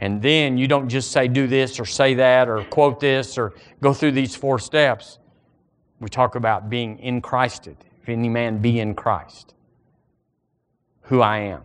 And 0.00 0.20
then 0.20 0.58
you 0.58 0.66
don't 0.66 0.88
just 0.88 1.10
say, 1.12 1.28
do 1.28 1.46
this 1.46 1.78
or 1.78 1.84
say 1.84 2.14
that 2.14 2.48
or 2.48 2.64
quote 2.64 2.98
this 3.00 3.38
or 3.38 3.54
go 3.80 3.92
through 3.92 4.12
these 4.12 4.34
four 4.34 4.58
steps. 4.58 5.18
We 6.00 6.08
talk 6.08 6.34
about 6.34 6.68
being 6.68 6.98
in 6.98 7.20
Christed. 7.20 7.76
If 8.02 8.08
any 8.10 8.28
man 8.28 8.58
be 8.58 8.78
in 8.80 8.94
Christ, 8.94 9.54
who 11.02 11.22
I 11.22 11.38
am. 11.38 11.62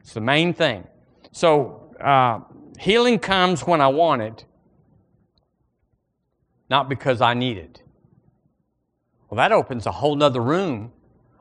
It's 0.00 0.14
the 0.14 0.20
main 0.20 0.54
thing. 0.54 0.84
So, 1.32 1.94
uh, 2.00 2.40
Healing 2.78 3.18
comes 3.18 3.62
when 3.62 3.80
I 3.80 3.88
want 3.88 4.22
it, 4.22 4.44
not 6.68 6.88
because 6.88 7.20
I 7.20 7.34
need 7.34 7.56
it. 7.56 7.82
Well, 9.28 9.36
that 9.36 9.52
opens 9.52 9.86
a 9.86 9.92
whole 9.92 10.14
nother 10.14 10.40
room 10.40 10.92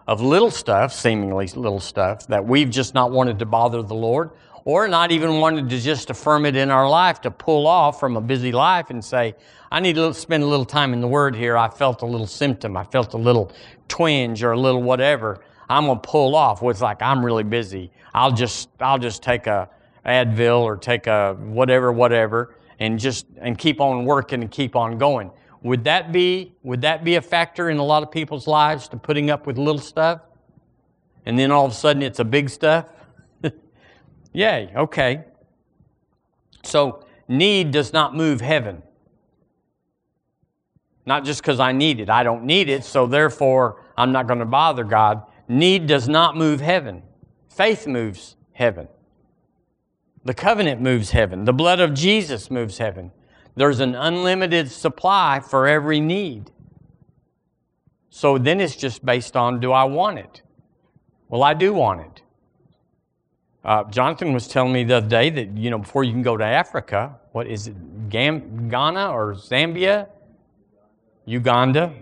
of 0.08 0.22
little 0.22 0.52
stuff, 0.52 0.94
seemingly 0.94 1.48
little 1.48 1.80
stuff, 1.80 2.28
that 2.28 2.46
we've 2.46 2.70
just 2.70 2.94
not 2.94 3.12
wanted 3.12 3.40
to 3.40 3.46
bother 3.46 3.82
the 3.82 3.96
Lord 3.96 4.32
or 4.66 4.88
not 4.88 5.12
even 5.12 5.40
wanted 5.40 5.70
to 5.70 5.80
just 5.80 6.10
affirm 6.10 6.46
it 6.46 6.56
in 6.56 6.72
our 6.72 6.90
life 6.90 7.22
to 7.22 7.32
pull 7.32 7.68
off 7.68 8.00
from 8.00 8.18
a 8.18 8.22
busy 8.22 8.52
life 8.52 8.90
and 8.90 9.04
say, 9.04 9.36
I 9.72 9.80
need 9.80 9.96
to 9.96 10.14
spend 10.14 10.42
a 10.42 10.48
little 10.48 10.66
time 10.66 10.94
in 10.94 11.02
the 11.02 11.08
Word 11.08 11.36
here. 11.36 11.56
I 11.56 11.70
felt 11.70 12.02
a 12.02 12.06
little 12.06 12.26
symptom. 12.26 12.76
I 12.76 12.84
felt 12.84 13.14
a 13.14 13.18
little 13.18 13.52
twinge 13.88 14.44
or 14.44 14.52
a 14.52 14.60
little 14.60 14.82
whatever. 14.82 15.40
I'm 15.70 15.86
going 15.86 16.00
to 16.00 16.08
pull 16.08 16.36
off. 16.36 16.62
Well, 16.62 16.72
it's 16.72 16.82
like, 16.82 17.02
I'm 17.02 17.24
really 17.24 17.44
busy. 17.44 17.92
I'll 18.14 18.32
just, 18.32 18.70
I'll 18.80 18.98
just 18.98 19.22
take 19.22 19.46
a, 19.46 19.70
Advil 20.06 20.62
or 20.62 20.78
take 20.78 21.08
a 21.08 21.34
whatever, 21.34 21.92
whatever, 21.92 22.56
and 22.80 23.00
just 23.00 23.26
and 23.38 23.58
keep 23.58 23.82
on 23.82 24.06
working 24.06 24.42
and 24.42 24.52
keep 24.52 24.76
on 24.76 24.98
going. 24.98 25.32
Would 25.64 25.84
that 25.86 26.12
be 26.12 26.54
would 26.64 26.82
that 26.82 27.04
be 27.04 27.16
a 27.16 27.22
factor 27.22 27.70
in 27.70 27.78
a 27.78 27.84
lot 27.84 28.04
of 28.04 28.12
people's 28.12 28.48
lives 28.48 28.88
to 28.90 28.98
putting 28.98 29.30
up 29.30 29.48
with 29.48 29.58
little 29.58 29.82
stuff? 29.82 30.22
And 31.26 31.40
then 31.40 31.52
all 31.52 31.66
of 31.66 31.72
a 31.72 31.76
sudden 31.76 32.04
it's 32.04 32.20
a 32.20 32.26
big 32.26 32.50
stuff? 32.50 32.86
Yay, 34.34 34.72
okay. 34.76 35.24
So 36.64 37.06
need 37.28 37.72
does 37.72 37.94
not 37.94 38.16
move 38.16 38.42
heaven. 38.42 38.84
Not 41.08 41.24
just 41.24 41.42
because 41.42 41.60
I 41.60 41.72
need 41.72 42.00
it. 42.00 42.10
I 42.10 42.24
don't 42.24 42.44
need 42.46 42.70
it, 42.70 42.84
so 42.84 43.06
therefore 43.08 43.84
I'm 43.98 44.12
not 44.12 44.28
going 44.28 44.40
to 44.40 44.46
bother 44.46 44.84
God. 44.84 45.24
Need 45.48 45.88
does 45.88 46.10
not 46.10 46.36
move 46.36 46.62
heaven. 46.62 47.04
Faith 47.50 47.88
moves 47.88 48.36
heaven. 48.54 48.88
The 50.26 50.34
covenant 50.34 50.82
moves 50.82 51.12
heaven. 51.12 51.46
The 51.46 51.54
blood 51.54 51.80
of 51.80 51.94
Jesus 51.94 52.50
moves 52.50 52.80
heaven. 52.80 53.12
There's 53.56 53.80
an 53.80 53.96
unlimited 53.96 54.72
supply 54.72 55.40
for 55.40 55.68
every 55.68 56.02
need. 56.02 56.52
So 58.10 58.38
then 58.38 58.60
it's 58.60 58.76
just 58.76 59.06
based 59.06 59.38
on 59.38 59.60
do 59.60 59.72
I 59.72 59.84
want 59.84 60.18
it? 60.18 60.42
Well, 61.30 61.44
I 61.44 61.54
do 61.54 61.74
want 61.74 62.02
it. 62.02 62.22
Uh, 63.64 63.84
Jonathan 63.86 64.34
was 64.34 64.48
telling 64.48 64.74
me 64.74 64.84
the 64.84 64.98
other 64.98 65.08
day 65.08 65.30
that, 65.30 65.58
you 65.58 65.70
know, 65.70 65.80
before 65.80 66.04
you 66.04 66.12
can 66.12 66.22
go 66.22 66.38
to 66.38 66.44
Africa, 66.44 67.20
what 67.32 67.48
is 67.48 67.68
it, 67.68 68.10
Gam- 68.10 68.70
Ghana 68.70 69.12
or 69.12 69.34
Zambia? 69.34 70.08
Uganda? 71.26 71.94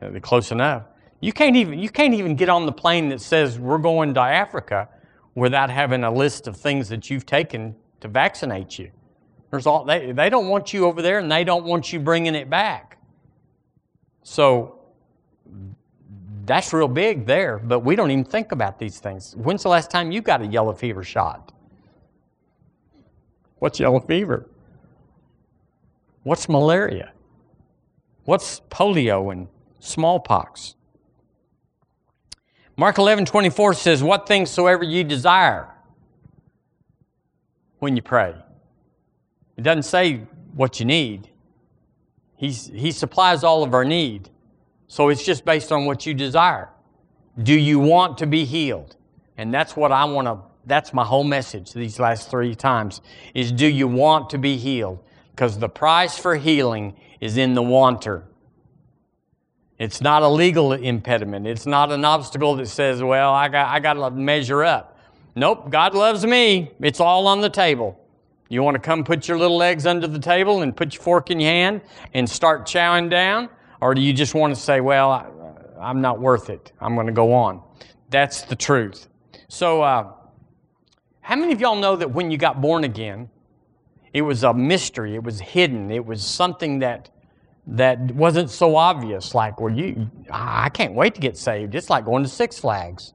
Uh, 0.00 0.20
close 0.20 0.52
enough. 0.52 0.84
You 1.20 1.32
can't, 1.32 1.56
even, 1.56 1.78
you 1.78 1.88
can't 1.88 2.14
even 2.14 2.36
get 2.36 2.48
on 2.48 2.66
the 2.66 2.72
plane 2.72 3.08
that 3.08 3.20
says 3.20 3.58
we're 3.58 3.78
going 3.78 4.14
to 4.14 4.20
Africa 4.20 4.88
without 5.36 5.70
having 5.70 6.02
a 6.02 6.10
list 6.10 6.48
of 6.48 6.56
things 6.56 6.88
that 6.88 7.08
you've 7.08 7.26
taken 7.26 7.76
to 8.00 8.08
vaccinate 8.08 8.78
you. 8.78 8.90
There's 9.50 9.66
all, 9.66 9.84
they, 9.84 10.10
they 10.10 10.28
don't 10.28 10.48
want 10.48 10.72
you 10.72 10.86
over 10.86 11.02
there 11.02 11.20
and 11.20 11.30
they 11.30 11.44
don't 11.44 11.64
want 11.64 11.92
you 11.92 12.00
bringing 12.00 12.34
it 12.34 12.50
back. 12.50 12.98
So 14.22 14.80
that's 16.46 16.72
real 16.72 16.88
big 16.88 17.26
there, 17.26 17.58
but 17.58 17.80
we 17.80 17.96
don't 17.96 18.10
even 18.10 18.24
think 18.24 18.50
about 18.50 18.78
these 18.78 18.98
things. 18.98 19.34
When's 19.36 19.62
the 19.62 19.68
last 19.68 19.90
time 19.90 20.10
you 20.10 20.22
got 20.22 20.40
a 20.40 20.46
yellow 20.46 20.72
fever 20.72 21.04
shot? 21.04 21.52
What's 23.58 23.78
yellow 23.78 24.00
fever? 24.00 24.48
What's 26.22 26.48
malaria? 26.48 27.12
What's 28.24 28.60
polio 28.70 29.32
and 29.32 29.48
smallpox? 29.80 30.75
Mark 32.76 32.98
11, 32.98 33.24
24 33.24 33.74
says, 33.74 34.02
What 34.02 34.26
things 34.26 34.50
soever 34.50 34.84
you 34.84 35.02
desire 35.02 35.72
when 37.78 37.96
you 37.96 38.02
pray. 38.02 38.34
It 39.56 39.62
doesn't 39.62 39.84
say 39.84 40.22
what 40.54 40.80
you 40.80 40.86
need. 40.86 41.30
He's, 42.36 42.66
he 42.66 42.92
supplies 42.92 43.44
all 43.44 43.62
of 43.62 43.74
our 43.74 43.84
need. 43.84 44.28
So 44.88 45.08
it's 45.08 45.24
just 45.24 45.44
based 45.44 45.72
on 45.72 45.86
what 45.86 46.06
you 46.06 46.14
desire. 46.14 46.68
Do 47.42 47.58
you 47.58 47.78
want 47.78 48.18
to 48.18 48.26
be 48.26 48.44
healed? 48.44 48.96
And 49.36 49.52
that's 49.52 49.76
what 49.76 49.92
I 49.92 50.04
want 50.04 50.26
to, 50.26 50.38
that's 50.64 50.92
my 50.92 51.04
whole 51.04 51.24
message 51.24 51.72
these 51.72 51.98
last 51.98 52.30
three 52.30 52.54
times, 52.54 53.00
is 53.34 53.52
do 53.52 53.66
you 53.66 53.88
want 53.88 54.30
to 54.30 54.38
be 54.38 54.56
healed? 54.56 55.02
Because 55.30 55.58
the 55.58 55.68
price 55.68 56.18
for 56.18 56.36
healing 56.36 56.96
is 57.20 57.36
in 57.36 57.54
the 57.54 57.62
wanter. 57.62 58.24
It's 59.78 60.00
not 60.00 60.22
a 60.22 60.28
legal 60.28 60.72
impediment. 60.72 61.46
It's 61.46 61.66
not 61.66 61.92
an 61.92 62.04
obstacle 62.04 62.56
that 62.56 62.68
says, 62.68 63.02
well, 63.02 63.32
I 63.32 63.48
got, 63.48 63.68
I 63.68 63.80
got 63.80 63.94
to 63.94 64.10
measure 64.10 64.64
up. 64.64 64.98
Nope, 65.34 65.70
God 65.70 65.94
loves 65.94 66.24
me. 66.24 66.70
It's 66.80 66.98
all 66.98 67.26
on 67.26 67.42
the 67.42 67.50
table. 67.50 68.00
You 68.48 68.62
want 68.62 68.76
to 68.76 68.80
come 68.80 69.04
put 69.04 69.28
your 69.28 69.38
little 69.38 69.56
legs 69.56 69.86
under 69.86 70.06
the 70.06 70.18
table 70.18 70.62
and 70.62 70.74
put 70.74 70.94
your 70.94 71.02
fork 71.02 71.30
in 71.30 71.40
your 71.40 71.50
hand 71.50 71.82
and 72.14 72.28
start 72.28 72.66
chowing 72.66 73.10
down? 73.10 73.50
Or 73.80 73.94
do 73.94 74.00
you 74.00 74.14
just 74.14 74.34
want 74.34 74.54
to 74.54 74.60
say, 74.60 74.80
well, 74.80 75.10
I, 75.10 75.90
am 75.90 76.00
not 76.00 76.20
worth 76.20 76.48
it. 76.48 76.72
I'm 76.80 76.94
going 76.94 77.08
to 77.08 77.12
go 77.12 77.34
on. 77.34 77.62
That's 78.08 78.42
the 78.42 78.56
truth. 78.56 79.08
So, 79.48 79.82
uh, 79.82 80.12
how 81.20 81.36
many 81.36 81.52
of 81.52 81.60
y'all 81.60 81.76
know 81.76 81.96
that 81.96 82.12
when 82.12 82.30
you 82.30 82.38
got 82.38 82.60
born 82.60 82.84
again, 82.84 83.28
it 84.12 84.22
was 84.22 84.44
a 84.44 84.54
mystery, 84.54 85.16
it 85.16 85.22
was 85.22 85.40
hidden, 85.40 85.90
it 85.90 86.06
was 86.06 86.24
something 86.24 86.78
that 86.78 87.10
that 87.66 88.00
wasn't 88.12 88.50
so 88.50 88.76
obvious. 88.76 89.34
Like, 89.34 89.60
well, 89.60 89.72
you, 89.72 90.10
I 90.30 90.68
can't 90.68 90.94
wait 90.94 91.14
to 91.16 91.20
get 91.20 91.36
saved. 91.36 91.74
It's 91.74 91.90
like 91.90 92.04
going 92.04 92.22
to 92.22 92.28
Six 92.28 92.58
Flags. 92.58 93.12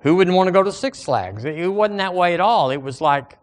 Who 0.00 0.16
wouldn't 0.16 0.36
want 0.36 0.48
to 0.48 0.52
go 0.52 0.62
to 0.62 0.72
Six 0.72 1.02
Flags? 1.02 1.44
It 1.44 1.66
wasn't 1.68 1.98
that 1.98 2.14
way 2.14 2.34
at 2.34 2.40
all. 2.40 2.70
It 2.70 2.82
was 2.82 3.00
like 3.00 3.38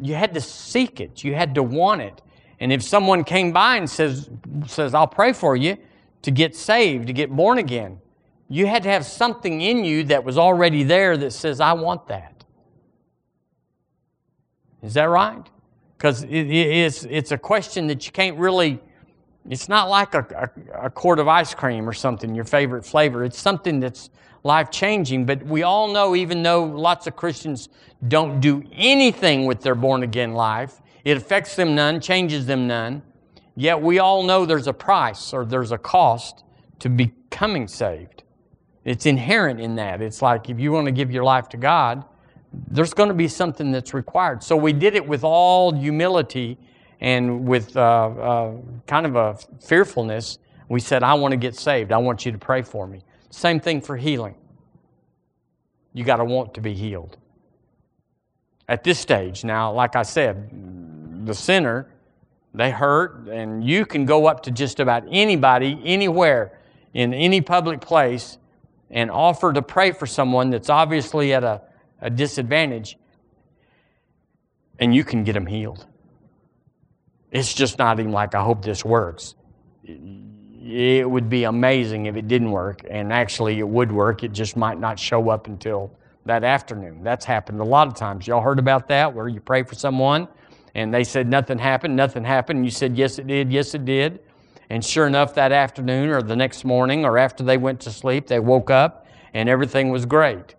you 0.00 0.14
had 0.14 0.34
to 0.34 0.40
seek 0.40 1.00
it, 1.00 1.24
you 1.24 1.34
had 1.34 1.54
to 1.54 1.62
want 1.62 2.02
it. 2.02 2.22
And 2.60 2.72
if 2.72 2.82
someone 2.82 3.24
came 3.24 3.52
by 3.52 3.76
and 3.76 3.88
says, 3.88 4.30
says 4.66 4.92
I'll 4.94 5.06
pray 5.06 5.32
for 5.32 5.56
you 5.56 5.76
to 6.22 6.30
get 6.30 6.56
saved, 6.56 7.06
to 7.06 7.12
get 7.12 7.30
born 7.30 7.58
again, 7.58 8.00
you 8.48 8.66
had 8.66 8.82
to 8.82 8.88
have 8.88 9.06
something 9.06 9.60
in 9.60 9.84
you 9.84 10.04
that 10.04 10.24
was 10.24 10.36
already 10.38 10.82
there 10.82 11.16
that 11.16 11.32
says, 11.32 11.60
I 11.60 11.72
want 11.72 12.08
that. 12.08 12.44
Is 14.82 14.94
that 14.94 15.04
right? 15.04 15.44
Because 15.96 16.22
it, 16.24 16.30
it's, 16.30 17.04
it's 17.04 17.32
a 17.32 17.38
question 17.38 17.86
that 17.88 18.06
you 18.06 18.12
can't 18.12 18.38
really 18.38 18.80
it's 19.48 19.68
not 19.68 19.88
like 19.88 20.14
a, 20.14 20.50
a, 20.74 20.86
a, 20.86 20.90
quart 20.90 21.18
of 21.18 21.28
ice 21.28 21.54
cream 21.54 21.88
or 21.88 21.92
something, 21.92 22.34
your 22.34 22.44
favorite 22.44 22.84
flavor. 22.84 23.24
It's 23.24 23.38
something 23.38 23.80
that's 23.80 24.10
life 24.44 24.70
changing. 24.70 25.24
But 25.26 25.42
we 25.42 25.62
all 25.62 25.88
know, 25.88 26.14
even 26.14 26.42
though 26.42 26.64
lots 26.64 27.06
of 27.06 27.16
Christians 27.16 27.68
don't 28.06 28.40
do 28.40 28.62
anything 28.72 29.46
with 29.46 29.62
their 29.62 29.74
born 29.74 30.02
again 30.02 30.34
life, 30.34 30.80
it 31.04 31.16
affects 31.16 31.56
them 31.56 31.74
none, 31.74 32.00
changes 32.00 32.46
them 32.46 32.66
none. 32.66 33.02
Yet 33.56 33.80
we 33.80 33.98
all 33.98 34.22
know 34.22 34.44
there's 34.44 34.66
a 34.66 34.72
price 34.72 35.32
or 35.32 35.44
there's 35.44 35.72
a 35.72 35.78
cost 35.78 36.44
to 36.80 36.88
becoming 36.88 37.66
saved. 37.68 38.22
It's 38.84 39.06
inherent 39.06 39.60
in 39.60 39.76
that. 39.76 40.00
It's 40.00 40.22
like 40.22 40.48
if 40.48 40.60
you 40.60 40.72
want 40.72 40.86
to 40.86 40.92
give 40.92 41.10
your 41.10 41.24
life 41.24 41.48
to 41.50 41.56
God, 41.56 42.04
there's 42.70 42.94
going 42.94 43.08
to 43.08 43.14
be 43.14 43.28
something 43.28 43.72
that's 43.72 43.92
required. 43.92 44.42
So 44.42 44.56
we 44.56 44.72
did 44.72 44.94
it 44.94 45.06
with 45.06 45.24
all 45.24 45.74
humility 45.74 46.58
and 47.00 47.46
with 47.46 47.76
uh, 47.76 47.80
uh, 47.80 48.52
kind 48.86 49.06
of 49.06 49.16
a 49.16 49.38
fearfulness, 49.60 50.38
we 50.68 50.80
said, 50.80 51.02
I 51.02 51.14
want 51.14 51.32
to 51.32 51.36
get 51.36 51.54
saved. 51.54 51.92
I 51.92 51.98
want 51.98 52.26
you 52.26 52.32
to 52.32 52.38
pray 52.38 52.62
for 52.62 52.86
me. 52.86 53.02
Same 53.30 53.60
thing 53.60 53.80
for 53.80 53.96
healing. 53.96 54.34
You 55.94 56.04
got 56.04 56.16
to 56.16 56.24
want 56.24 56.54
to 56.54 56.60
be 56.60 56.74
healed. 56.74 57.16
At 58.68 58.84
this 58.84 58.98
stage, 58.98 59.44
now, 59.44 59.72
like 59.72 59.96
I 59.96 60.02
said, 60.02 60.50
the 61.26 61.34
sinner, 61.34 61.88
they 62.52 62.70
hurt, 62.70 63.28
and 63.28 63.64
you 63.64 63.86
can 63.86 64.04
go 64.04 64.26
up 64.26 64.42
to 64.42 64.50
just 64.50 64.80
about 64.80 65.04
anybody, 65.10 65.80
anywhere, 65.84 66.58
in 66.92 67.14
any 67.14 67.40
public 67.40 67.80
place, 67.80 68.38
and 68.90 69.10
offer 69.10 69.52
to 69.52 69.62
pray 69.62 69.92
for 69.92 70.06
someone 70.06 70.50
that's 70.50 70.70
obviously 70.70 71.32
at 71.32 71.44
a, 71.44 71.62
a 72.00 72.10
disadvantage, 72.10 72.98
and 74.78 74.94
you 74.94 75.04
can 75.04 75.24
get 75.24 75.32
them 75.32 75.46
healed. 75.46 75.86
It's 77.30 77.52
just 77.52 77.78
not 77.78 78.00
even 78.00 78.12
like, 78.12 78.34
I 78.34 78.42
hope 78.42 78.62
this 78.62 78.84
works. 78.84 79.34
It 79.84 81.08
would 81.08 81.28
be 81.28 81.44
amazing 81.44 82.06
if 82.06 82.16
it 82.16 82.28
didn't 82.28 82.50
work, 82.50 82.82
and 82.88 83.12
actually 83.12 83.58
it 83.58 83.68
would 83.68 83.92
work. 83.92 84.22
It 84.22 84.32
just 84.32 84.56
might 84.56 84.78
not 84.78 84.98
show 84.98 85.30
up 85.30 85.46
until 85.46 85.90
that 86.28 86.44
afternoon. 86.44 87.02
That's 87.02 87.24
happened 87.24 87.60
a 87.60 87.64
lot 87.64 87.88
of 87.88 87.94
times. 87.94 88.26
Y'all 88.26 88.42
heard 88.42 88.58
about 88.58 88.88
that 88.88 89.12
where 89.14 89.28
you 89.28 89.40
pray 89.40 89.62
for 89.62 89.74
someone 89.74 90.28
and 90.74 90.92
they 90.92 91.02
said 91.02 91.26
nothing 91.26 91.58
happened, 91.58 91.96
nothing 91.96 92.22
happened. 92.22 92.58
And 92.58 92.66
you 92.66 92.70
said, 92.70 92.96
yes, 92.96 93.18
it 93.18 93.26
did, 93.26 93.50
yes, 93.50 93.74
it 93.74 93.84
did. 93.84 94.20
And 94.70 94.84
sure 94.84 95.06
enough, 95.06 95.34
that 95.34 95.50
afternoon 95.50 96.10
or 96.10 96.22
the 96.22 96.36
next 96.36 96.64
morning 96.64 97.06
or 97.06 97.16
after 97.16 97.42
they 97.42 97.56
went 97.56 97.80
to 97.80 97.90
sleep, 97.90 98.26
they 98.26 98.38
woke 98.38 98.70
up 98.70 99.06
and 99.32 99.48
everything 99.48 99.88
was 99.88 100.04
great. 100.04 100.54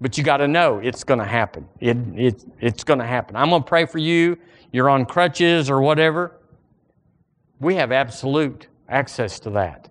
But 0.00 0.18
you 0.18 0.24
got 0.24 0.38
to 0.38 0.48
know 0.48 0.78
it's 0.78 1.04
going 1.04 1.20
to 1.20 1.26
happen. 1.26 1.68
It, 1.80 1.96
it, 2.14 2.44
it's 2.60 2.84
going 2.84 2.98
to 2.98 3.06
happen. 3.06 3.36
I'm 3.36 3.50
going 3.50 3.62
to 3.62 3.68
pray 3.68 3.86
for 3.86 3.98
you 3.98 4.38
you're 4.74 4.90
on 4.90 5.06
crutches 5.06 5.70
or 5.70 5.80
whatever, 5.80 6.32
we 7.60 7.76
have 7.76 7.92
absolute 7.92 8.66
access 8.88 9.38
to 9.38 9.50
that. 9.50 9.88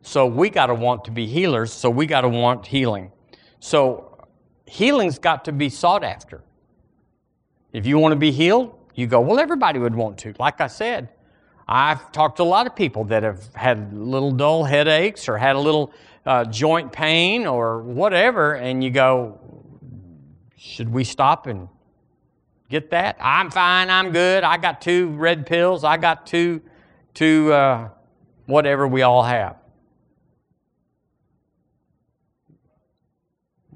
So 0.00 0.24
we 0.24 0.48
got 0.48 0.68
to 0.68 0.74
want 0.74 1.04
to 1.04 1.10
be 1.10 1.26
healers, 1.26 1.70
so 1.70 1.90
we 1.90 2.06
got 2.06 2.22
to 2.22 2.30
want 2.30 2.66
healing. 2.66 3.12
So 3.60 4.26
healing's 4.64 5.18
got 5.18 5.44
to 5.44 5.52
be 5.52 5.68
sought 5.68 6.02
after. 6.02 6.42
If 7.74 7.84
you 7.84 7.98
want 7.98 8.12
to 8.12 8.16
be 8.16 8.32
healed, 8.32 8.74
you 8.94 9.06
go, 9.06 9.20
well, 9.20 9.38
everybody 9.38 9.78
would 9.78 9.94
want 9.94 10.16
to. 10.20 10.32
Like 10.38 10.62
I 10.62 10.66
said, 10.66 11.10
I've 11.68 12.10
talked 12.10 12.38
to 12.38 12.42
a 12.42 12.44
lot 12.44 12.66
of 12.66 12.74
people 12.74 13.04
that 13.04 13.22
have 13.22 13.54
had 13.54 13.92
little 13.92 14.32
dull 14.32 14.64
headaches 14.64 15.28
or 15.28 15.36
had 15.36 15.56
a 15.56 15.60
little 15.60 15.92
uh, 16.28 16.44
joint 16.44 16.92
pain 16.92 17.46
or 17.46 17.80
whatever, 17.80 18.52
and 18.52 18.84
you 18.84 18.90
go, 18.90 19.38
should 20.58 20.92
we 20.92 21.02
stop 21.02 21.46
and 21.46 21.68
get 22.68 22.90
that? 22.90 23.16
I'm 23.18 23.50
fine. 23.50 23.88
I'm 23.88 24.12
good. 24.12 24.44
I 24.44 24.58
got 24.58 24.82
two 24.82 25.08
red 25.12 25.46
pills. 25.46 25.84
I 25.84 25.96
got 25.96 26.26
two, 26.26 26.60
two 27.14 27.50
uh, 27.50 27.88
whatever 28.44 28.86
we 28.86 29.00
all 29.00 29.22
have. 29.22 29.56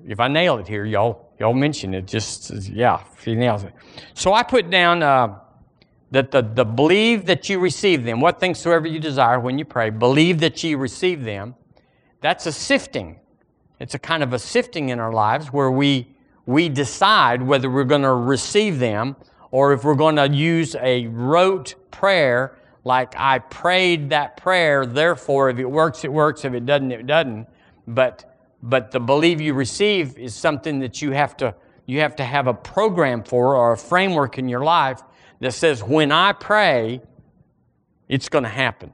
If 0.06 0.20
I 0.20 0.28
nail 0.28 0.58
it 0.58 0.68
here, 0.68 0.84
y'all, 0.84 1.32
y'all 1.40 1.54
mention 1.54 1.94
it. 1.94 2.06
Just 2.06 2.50
yeah, 2.68 3.02
if 3.16 3.26
nails 3.26 3.64
it. 3.64 3.72
So 4.12 4.34
I 4.34 4.42
put 4.42 4.68
down 4.68 5.02
uh, 5.02 5.38
that 6.10 6.30
the, 6.30 6.42
the 6.42 6.66
believe 6.66 7.24
that 7.24 7.48
you 7.48 7.60
receive 7.60 8.04
them. 8.04 8.20
What 8.20 8.40
things 8.40 8.58
soever 8.58 8.88
you 8.88 8.98
desire 8.98 9.40
when 9.40 9.58
you 9.58 9.64
pray, 9.64 9.88
believe 9.88 10.40
that 10.40 10.62
you 10.62 10.76
receive 10.76 11.24
them. 11.24 11.54
That's 12.22 12.46
a 12.46 12.52
sifting. 12.52 13.18
It's 13.78 13.94
a 13.94 13.98
kind 13.98 14.22
of 14.22 14.32
a 14.32 14.38
sifting 14.38 14.88
in 14.88 15.00
our 15.00 15.12
lives 15.12 15.48
where 15.48 15.70
we 15.70 16.08
we 16.46 16.68
decide 16.68 17.42
whether 17.42 17.70
we're 17.70 17.84
going 17.84 18.02
to 18.02 18.12
receive 18.12 18.78
them 18.78 19.16
or 19.50 19.72
if 19.72 19.84
we're 19.84 19.94
going 19.94 20.16
to 20.16 20.28
use 20.28 20.74
a 20.76 21.06
rote 21.08 21.74
prayer 21.90 22.56
like 22.84 23.14
I 23.16 23.38
prayed 23.38 24.10
that 24.10 24.36
prayer, 24.36 24.84
therefore 24.86 25.50
if 25.50 25.58
it 25.58 25.70
works, 25.70 26.04
it 26.04 26.12
works, 26.12 26.44
if 26.44 26.52
it 26.52 26.66
doesn't, 26.66 26.90
it 26.90 27.06
doesn't. 27.06 27.46
But 27.86 28.28
but 28.62 28.92
the 28.92 29.00
believe 29.00 29.40
you 29.40 29.54
receive 29.54 30.16
is 30.16 30.34
something 30.34 30.78
that 30.80 31.02
you 31.02 31.10
have 31.10 31.36
to 31.38 31.54
you 31.86 32.00
have 32.00 32.16
to 32.16 32.24
have 32.24 32.46
a 32.46 32.54
program 32.54 33.24
for 33.24 33.56
or 33.56 33.72
a 33.72 33.76
framework 33.76 34.38
in 34.38 34.48
your 34.48 34.62
life 34.62 35.02
that 35.40 35.54
says 35.54 35.82
when 35.82 36.12
I 36.12 36.32
pray, 36.32 37.00
it's 38.08 38.28
going 38.28 38.44
to 38.44 38.50
happen. 38.50 38.92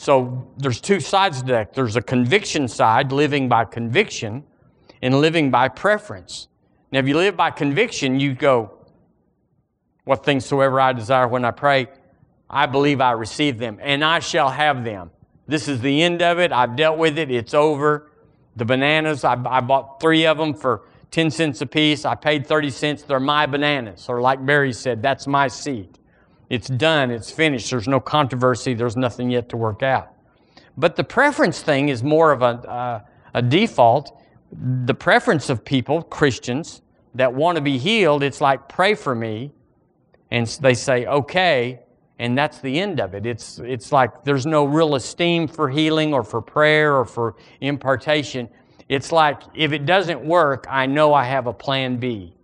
So 0.00 0.48
there's 0.56 0.80
two 0.80 0.98
sides 0.98 1.40
to 1.40 1.48
that. 1.48 1.74
There's 1.74 1.94
a 1.94 2.00
conviction 2.00 2.68
side, 2.68 3.12
living 3.12 3.50
by 3.50 3.66
conviction, 3.66 4.44
and 5.02 5.20
living 5.20 5.50
by 5.50 5.68
preference. 5.68 6.48
Now, 6.90 7.00
if 7.00 7.06
you 7.06 7.14
live 7.14 7.36
by 7.36 7.50
conviction, 7.50 8.18
you 8.18 8.32
go, 8.32 8.78
What 10.04 10.24
things 10.24 10.46
soever 10.46 10.80
I 10.80 10.94
desire 10.94 11.28
when 11.28 11.44
I 11.44 11.50
pray, 11.50 11.88
I 12.48 12.64
believe 12.64 13.02
I 13.02 13.10
receive 13.10 13.58
them, 13.58 13.78
and 13.82 14.02
I 14.02 14.20
shall 14.20 14.48
have 14.48 14.84
them. 14.84 15.10
This 15.46 15.68
is 15.68 15.82
the 15.82 16.02
end 16.02 16.22
of 16.22 16.38
it. 16.38 16.50
I've 16.50 16.76
dealt 16.76 16.96
with 16.96 17.18
it. 17.18 17.30
It's 17.30 17.52
over. 17.52 18.10
The 18.56 18.64
bananas, 18.64 19.22
I, 19.22 19.34
I 19.34 19.60
bought 19.60 20.00
three 20.00 20.24
of 20.24 20.38
them 20.38 20.54
for 20.54 20.80
10 21.10 21.30
cents 21.30 21.60
a 21.60 21.66
piece. 21.66 22.06
I 22.06 22.14
paid 22.14 22.46
30 22.46 22.70
cents. 22.70 23.02
They're 23.02 23.20
my 23.20 23.44
bananas. 23.44 24.06
Or, 24.08 24.22
like 24.22 24.46
Barry 24.46 24.72
said, 24.72 25.02
that's 25.02 25.26
my 25.26 25.48
seed. 25.48 25.99
It's 26.50 26.68
done. 26.68 27.10
It's 27.10 27.30
finished. 27.30 27.70
There's 27.70 27.88
no 27.88 28.00
controversy. 28.00 28.74
There's 28.74 28.96
nothing 28.96 29.30
yet 29.30 29.48
to 29.48 29.56
work 29.56 29.82
out. 29.82 30.12
But 30.76 30.96
the 30.96 31.04
preference 31.04 31.62
thing 31.62 31.88
is 31.88 32.02
more 32.02 32.32
of 32.32 32.42
a, 32.42 32.68
uh, 32.68 33.00
a 33.32 33.40
default 33.40 34.20
the 34.52 34.94
preference 34.94 35.48
of 35.48 35.64
people, 35.64 36.02
Christians, 36.02 36.82
that 37.14 37.32
want 37.32 37.56
to 37.56 37.62
be 37.62 37.78
healed, 37.78 38.22
it's 38.22 38.40
like, 38.40 38.68
pray 38.68 38.94
for 38.94 39.14
me. 39.14 39.52
And 40.30 40.46
they 40.46 40.74
say, 40.74 41.06
okay, 41.06 41.80
and 42.18 42.36
that's 42.36 42.58
the 42.58 42.78
end 42.78 43.00
of 43.00 43.14
it. 43.14 43.26
It's, 43.26 43.58
it's 43.58 43.92
like 43.92 44.24
there's 44.24 44.46
no 44.46 44.64
real 44.64 44.94
esteem 44.94 45.48
for 45.48 45.68
healing 45.68 46.12
or 46.12 46.22
for 46.22 46.40
prayer 46.40 46.96
or 46.96 47.04
for 47.04 47.36
impartation. 47.60 48.48
It's 48.88 49.12
like, 49.12 49.42
if 49.54 49.72
it 49.72 49.86
doesn't 49.86 50.20
work, 50.24 50.66
I 50.68 50.86
know 50.86 51.14
I 51.14 51.24
have 51.24 51.46
a 51.46 51.52
plan 51.52 51.96
B. 51.96 52.34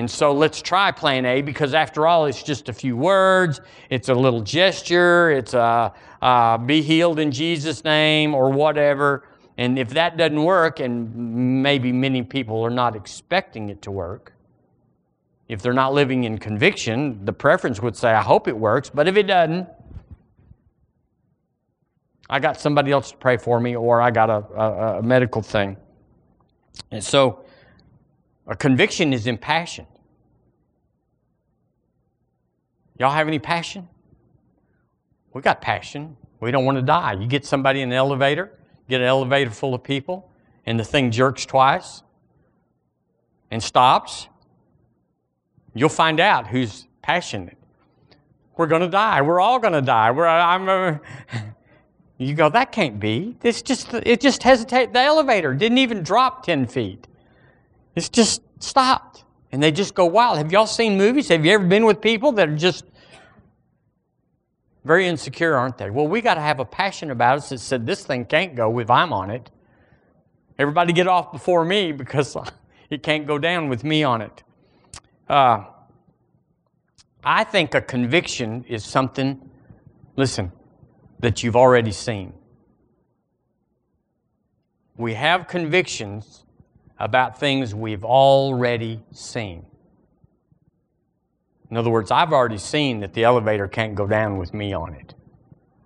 And 0.00 0.10
so 0.10 0.32
let's 0.32 0.62
try 0.62 0.92
plan 0.92 1.26
A 1.26 1.42
because 1.42 1.74
after 1.74 2.06
all, 2.06 2.24
it's 2.24 2.42
just 2.42 2.70
a 2.70 2.72
few 2.72 2.96
words. 2.96 3.60
It's 3.90 4.08
a 4.08 4.14
little 4.14 4.40
gesture. 4.40 5.30
It's 5.30 5.52
a, 5.52 5.92
uh, 6.22 6.56
be 6.56 6.80
healed 6.80 7.18
in 7.18 7.30
Jesus' 7.30 7.84
name 7.84 8.34
or 8.34 8.48
whatever. 8.48 9.28
And 9.58 9.78
if 9.78 9.90
that 9.90 10.16
doesn't 10.16 10.42
work, 10.42 10.80
and 10.80 11.62
maybe 11.62 11.92
many 11.92 12.22
people 12.22 12.64
are 12.64 12.70
not 12.70 12.96
expecting 12.96 13.68
it 13.68 13.82
to 13.82 13.90
work, 13.90 14.32
If 15.50 15.62
they're 15.62 15.72
not 15.72 15.94
living 15.94 16.22
in 16.22 16.38
conviction, 16.38 17.24
the 17.24 17.32
preference 17.32 17.82
would 17.82 17.96
say, 17.96 18.12
I 18.12 18.22
hope 18.22 18.46
it 18.46 18.56
works, 18.56 18.88
but 18.88 19.08
if 19.08 19.16
it 19.16 19.24
doesn't, 19.24 19.68
I 22.28 22.38
got 22.38 22.60
somebody 22.60 22.92
else 22.92 23.10
to 23.10 23.16
pray 23.16 23.36
for 23.36 23.58
me, 23.58 23.74
or 23.74 24.00
I 24.00 24.12
got 24.12 24.30
a, 24.30 24.44
a, 24.56 24.98
a 25.00 25.02
medical 25.02 25.42
thing. 25.42 25.76
And 26.92 27.02
so, 27.02 27.44
a 28.46 28.54
conviction 28.54 29.12
is 29.12 29.26
impassioned. 29.26 29.88
Y'all 33.00 33.10
have 33.10 33.26
any 33.26 33.38
passion? 33.38 33.88
We 35.32 35.40
got 35.40 35.62
passion. 35.62 36.18
We 36.38 36.50
don't 36.50 36.66
want 36.66 36.76
to 36.76 36.82
die. 36.82 37.14
You 37.14 37.26
get 37.26 37.46
somebody 37.46 37.80
in 37.80 37.90
an 37.90 37.96
elevator, 37.96 38.58
get 38.90 39.00
an 39.00 39.06
elevator 39.06 39.50
full 39.50 39.74
of 39.74 39.82
people, 39.82 40.30
and 40.66 40.78
the 40.78 40.84
thing 40.84 41.10
jerks 41.10 41.46
twice 41.46 42.02
and 43.50 43.62
stops. 43.62 44.28
You'll 45.72 45.88
find 45.88 46.20
out 46.20 46.48
who's 46.48 46.88
passionate. 47.00 47.56
We're 48.58 48.66
going 48.66 48.82
to 48.82 48.88
die. 48.88 49.22
We're 49.22 49.40
all 49.40 49.58
going 49.58 49.72
to 49.72 49.80
die. 49.80 50.10
We're, 50.10 50.26
I'm, 50.26 50.68
uh, 50.68 50.98
you 52.18 52.34
go, 52.34 52.50
that 52.50 52.70
can't 52.70 53.00
be. 53.00 53.34
It's 53.42 53.62
just, 53.62 53.94
it 53.94 54.20
just 54.20 54.42
hesitated. 54.42 54.92
The 54.92 55.00
elevator 55.00 55.54
didn't 55.54 55.78
even 55.78 56.02
drop 56.02 56.44
10 56.44 56.66
feet. 56.66 57.06
It's 57.94 58.10
just 58.10 58.42
stopped. 58.58 59.24
And 59.52 59.62
they 59.62 59.72
just 59.72 59.94
go 59.94 60.04
wild. 60.04 60.38
Have 60.38 60.52
y'all 60.52 60.66
seen 60.66 60.98
movies? 60.98 61.28
Have 61.28 61.44
you 61.44 61.52
ever 61.52 61.66
been 61.66 61.84
with 61.84 62.00
people 62.00 62.32
that 62.32 62.48
are 62.48 62.56
just 62.56 62.84
very 64.84 65.06
insecure, 65.06 65.54
aren't 65.54 65.78
they? 65.78 65.90
Well, 65.90 66.08
we 66.08 66.20
got 66.20 66.34
to 66.34 66.40
have 66.40 66.60
a 66.60 66.64
passion 66.64 67.10
about 67.10 67.38
us 67.38 67.50
that 67.50 67.58
said, 67.58 67.86
this 67.86 68.04
thing 68.04 68.24
can't 68.24 68.54
go 68.54 68.78
if 68.78 68.90
I'm 68.90 69.12
on 69.12 69.30
it. 69.30 69.50
Everybody 70.58 70.92
get 70.92 71.06
off 71.06 71.32
before 71.32 71.64
me 71.64 71.92
because 71.92 72.36
it 72.88 73.02
can't 73.02 73.26
go 73.26 73.38
down 73.38 73.68
with 73.68 73.84
me 73.84 74.02
on 74.02 74.22
it. 74.22 74.42
Uh, 75.28 75.64
I 77.22 77.44
think 77.44 77.74
a 77.74 77.80
conviction 77.80 78.64
is 78.68 78.84
something, 78.84 79.50
listen, 80.16 80.52
that 81.18 81.42
you've 81.42 81.56
already 81.56 81.92
seen. 81.92 82.32
We 84.96 85.14
have 85.14 85.48
convictions 85.48 86.44
about 86.98 87.38
things 87.38 87.74
we've 87.74 88.04
already 88.04 89.02
seen. 89.12 89.66
In 91.70 91.76
other 91.76 91.90
words, 91.90 92.10
I've 92.10 92.32
already 92.32 92.58
seen 92.58 93.00
that 93.00 93.14
the 93.14 93.24
elevator 93.24 93.68
can't 93.68 93.94
go 93.94 94.06
down 94.06 94.38
with 94.38 94.52
me 94.52 94.72
on 94.72 94.94
it. 94.94 95.14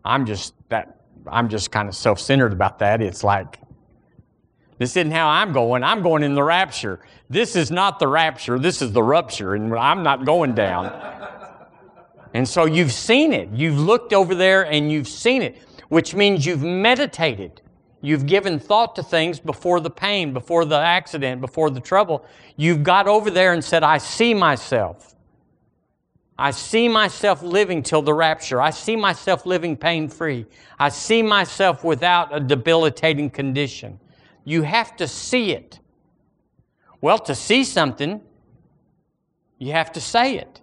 I'm 0.05 0.27
just 0.27 0.55
that 0.69 1.01
I'm 1.27 1.49
just 1.49 1.71
kind 1.71 1.89
of 1.89 1.95
self-centered 1.95 2.53
about 2.53 2.79
that. 2.81 3.01
It's 3.01 3.25
like 3.25 3.59
this 4.79 4.97
isn't 4.97 5.13
how 5.13 5.29
I'm 5.29 5.53
going. 5.53 5.85
I'm 5.85 6.03
going 6.03 6.23
in 6.23 6.35
the 6.35 6.43
rapture. 6.43 7.01
This 7.31 7.55
is 7.55 7.71
not 7.71 7.99
the 7.99 8.09
rapture. 8.09 8.59
This 8.59 8.83
is 8.83 8.93
the 8.93 9.03
rupture, 9.03 9.55
and 9.55 9.73
I'm 9.75 10.03
not 10.03 10.25
going 10.25 10.55
down. 10.55 10.87
and 12.35 12.49
so 12.49 12.65
you've 12.65 12.93
seen 12.93 13.33
it. 13.33 13.51
You've 13.53 13.79
looked 13.79 14.13
over 14.13 14.35
there 14.35 14.67
and 14.67 14.91
you've 14.91 15.09
seen 15.09 15.43
it, 15.43 15.63
which 15.89 16.15
means 16.15 16.45
you've 16.45 16.63
meditated. 16.63 17.61
You've 18.01 18.27
given 18.27 18.59
thought 18.59 18.97
to 18.97 19.03
things 19.03 19.41
before 19.41 19.81
the 19.81 19.91
pain, 19.91 20.35
before 20.35 20.67
the 20.67 20.77
accident, 20.77 21.41
before 21.41 21.71
the 21.71 21.81
trouble. 21.81 22.27
You've 22.57 22.83
got 22.83 23.09
over 23.09 23.31
there 23.31 23.55
and 23.55 23.65
said, 23.65 23.83
I 23.83 23.99
see 23.99 24.35
myself. 24.35 25.14
I 26.39 26.51
see 26.51 26.89
myself 26.89 27.43
living 27.43 27.83
till 27.83 28.03
the 28.03 28.15
rapture. 28.15 28.61
I 28.61 28.71
see 28.71 28.97
myself 28.97 29.47
living 29.47 29.77
pain 29.77 30.09
free. 30.09 30.47
I 30.79 30.89
see 30.89 31.23
myself 31.23 31.85
without 31.85 32.35
a 32.35 32.41
debilitating 32.41 33.31
condition. 33.31 34.01
You 34.45 34.63
have 34.63 34.97
to 34.97 35.07
see 35.07 35.53
it. 35.53 35.79
Well, 37.01 37.19
to 37.21 37.35
see 37.35 37.63
something, 37.63 38.21
you 39.59 39.73
have 39.73 39.93
to 39.93 40.01
say 40.01 40.37
it. 40.37 40.61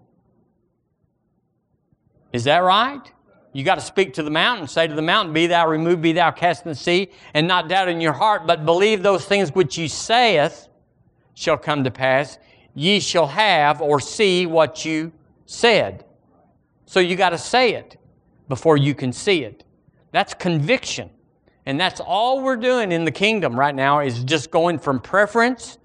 Is 2.33 2.43
that 2.45 2.59
right? 2.59 3.01
You 3.53 3.63
got 3.63 3.75
to 3.75 3.81
speak 3.81 4.13
to 4.13 4.23
the 4.23 4.29
mountain, 4.29 4.67
say 4.67 4.87
to 4.87 4.93
the 4.93 5.01
mountain, 5.01 5.33
Be 5.33 5.47
thou 5.47 5.67
removed, 5.67 6.01
be 6.01 6.13
thou 6.13 6.31
cast 6.31 6.65
in 6.65 6.69
the 6.69 6.75
sea, 6.75 7.09
and 7.33 7.47
not 7.47 7.67
doubt 7.67 7.89
in 7.89 7.99
your 7.99 8.13
heart, 8.13 8.47
but 8.47 8.65
believe 8.65 9.03
those 9.03 9.25
things 9.25 9.53
which 9.53 9.77
you 9.77 9.87
saith 9.87 10.67
shall 11.33 11.57
come 11.57 11.83
to 11.83 11.91
pass. 11.91 12.37
Ye 12.73 12.99
shall 12.99 13.27
have 13.27 13.81
or 13.81 13.99
see 13.99 14.45
what 14.45 14.85
you 14.85 15.11
said. 15.51 16.05
So 16.85 16.99
you 16.99 17.15
got 17.15 17.29
to 17.29 17.37
say 17.37 17.73
it 17.73 17.97
before 18.47 18.77
you 18.77 18.95
can 18.95 19.11
see 19.11 19.43
it. 19.43 19.63
That's 20.11 20.33
conviction. 20.33 21.09
And 21.65 21.79
that's 21.79 21.99
all 21.99 22.41
we're 22.41 22.55
doing 22.55 22.91
in 22.91 23.05
the 23.05 23.11
kingdom 23.11 23.59
right 23.59 23.75
now 23.75 23.99
is 23.99 24.23
just 24.23 24.49
going 24.49 24.79
from 24.79 24.99
preference 24.99 25.77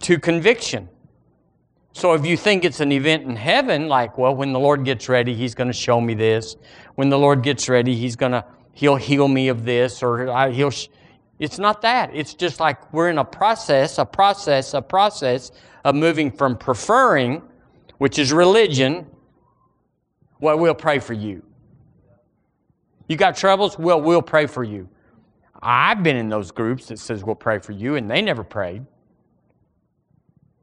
to 0.00 0.18
conviction. 0.18 0.88
So 1.92 2.12
if 2.14 2.26
you 2.26 2.36
think 2.36 2.64
it's 2.64 2.80
an 2.80 2.90
event 2.90 3.24
in 3.24 3.36
heaven, 3.36 3.88
like, 3.88 4.18
well, 4.18 4.34
when 4.34 4.52
the 4.52 4.58
Lord 4.58 4.84
gets 4.84 5.08
ready, 5.08 5.34
He's 5.34 5.54
going 5.54 5.68
to 5.68 5.72
show 5.72 6.00
me 6.00 6.14
this. 6.14 6.56
When 6.96 7.08
the 7.08 7.18
Lord 7.18 7.42
gets 7.42 7.68
ready, 7.68 7.94
He's 7.94 8.16
going 8.16 8.32
to, 8.32 8.44
He'll 8.72 8.96
heal 8.96 9.28
me 9.28 9.48
of 9.48 9.64
this, 9.64 10.02
or 10.02 10.28
I, 10.28 10.50
He'll, 10.50 10.70
sh-. 10.70 10.88
it's 11.38 11.58
not 11.58 11.82
that. 11.82 12.10
It's 12.12 12.34
just 12.34 12.58
like 12.58 12.92
we're 12.92 13.08
in 13.08 13.18
a 13.18 13.24
process, 13.24 13.98
a 13.98 14.04
process, 14.04 14.74
a 14.74 14.82
process 14.82 15.52
of 15.84 15.94
moving 15.94 16.32
from 16.32 16.56
preferring, 16.56 17.42
which 17.98 18.18
is 18.18 18.32
religion, 18.32 19.06
well, 20.40 20.58
we'll 20.58 20.74
pray 20.74 20.98
for 20.98 21.12
you. 21.12 21.42
You 23.08 23.16
got 23.16 23.36
troubles? 23.36 23.78
Well, 23.78 24.00
we'll 24.00 24.22
pray 24.22 24.46
for 24.46 24.64
you. 24.64 24.88
I've 25.62 26.02
been 26.02 26.16
in 26.16 26.28
those 26.28 26.50
groups 26.50 26.86
that 26.86 26.98
says 26.98 27.24
we'll 27.24 27.34
pray 27.34 27.58
for 27.58 27.72
you, 27.72 27.96
and 27.96 28.10
they 28.10 28.20
never 28.20 28.44
prayed. 28.44 28.84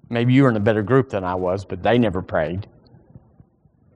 Maybe 0.10 0.34
you 0.34 0.44
were 0.44 0.50
in 0.50 0.58
a 0.58 0.62
better 0.62 0.84
group 0.84 1.10
than 1.10 1.24
I 1.24 1.36
was, 1.36 1.64
but 1.66 1.82
they 1.82 1.98
never 1.98 2.22
prayed. 2.22 2.68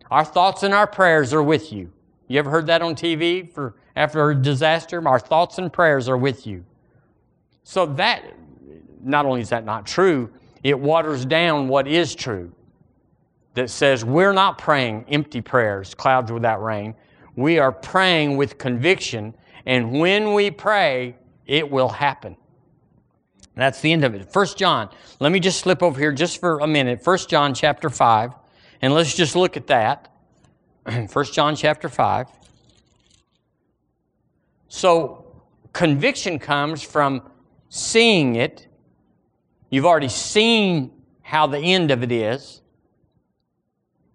Our 0.09 0.23
thoughts 0.23 0.63
and 0.63 0.73
our 0.73 0.87
prayers 0.87 1.33
are 1.33 1.43
with 1.43 1.73
you. 1.73 1.91
You 2.27 2.39
ever 2.39 2.49
heard 2.49 2.67
that 2.67 2.81
on 2.81 2.95
TV 2.95 3.51
for 3.51 3.75
after 3.95 4.29
a 4.29 4.35
disaster? 4.35 5.05
Our 5.07 5.19
thoughts 5.19 5.57
and 5.57 5.71
prayers 5.71 6.07
are 6.07 6.17
with 6.17 6.47
you. 6.47 6.65
So 7.63 7.85
that 7.85 8.23
not 9.03 9.25
only 9.25 9.41
is 9.41 9.49
that 9.49 9.65
not 9.65 9.85
true, 9.85 10.31
it 10.63 10.79
waters 10.79 11.25
down 11.25 11.67
what 11.67 11.87
is 11.87 12.15
true. 12.15 12.51
That 13.55 13.69
says 13.69 14.05
we're 14.05 14.33
not 14.33 14.57
praying 14.57 15.05
empty 15.09 15.41
prayers, 15.41 15.93
clouds 15.93 16.31
without 16.31 16.61
rain. 16.63 16.95
We 17.35 17.59
are 17.59 17.71
praying 17.71 18.37
with 18.37 18.57
conviction, 18.57 19.33
and 19.65 19.91
when 19.91 20.33
we 20.33 20.51
pray, 20.51 21.15
it 21.45 21.69
will 21.69 21.89
happen. 21.89 22.37
That's 23.55 23.79
the 23.79 23.91
end 23.91 24.03
of 24.03 24.13
it. 24.13 24.31
First 24.31 24.57
John. 24.57 24.89
Let 25.19 25.31
me 25.31 25.39
just 25.39 25.59
slip 25.59 25.81
over 25.81 25.97
here 25.97 26.11
just 26.11 26.39
for 26.39 26.59
a 26.59 26.67
minute. 26.67 27.01
First 27.01 27.29
John 27.29 27.53
chapter 27.53 27.89
5. 27.89 28.33
And 28.81 28.93
let's 28.93 29.15
just 29.15 29.35
look 29.35 29.55
at 29.55 29.67
that. 29.67 30.11
First 31.09 31.33
John 31.33 31.55
chapter 31.55 31.87
5. 31.87 32.27
So 34.67 35.25
conviction 35.71 36.37
comes 36.37 36.83
from 36.83 37.21
seeing 37.69 38.35
it. 38.35 38.67
You've 39.69 39.85
already 39.85 40.09
seen 40.09 40.91
how 41.21 41.47
the 41.47 41.59
end 41.59 41.91
of 41.91 42.03
it 42.03 42.11
is. 42.11 42.61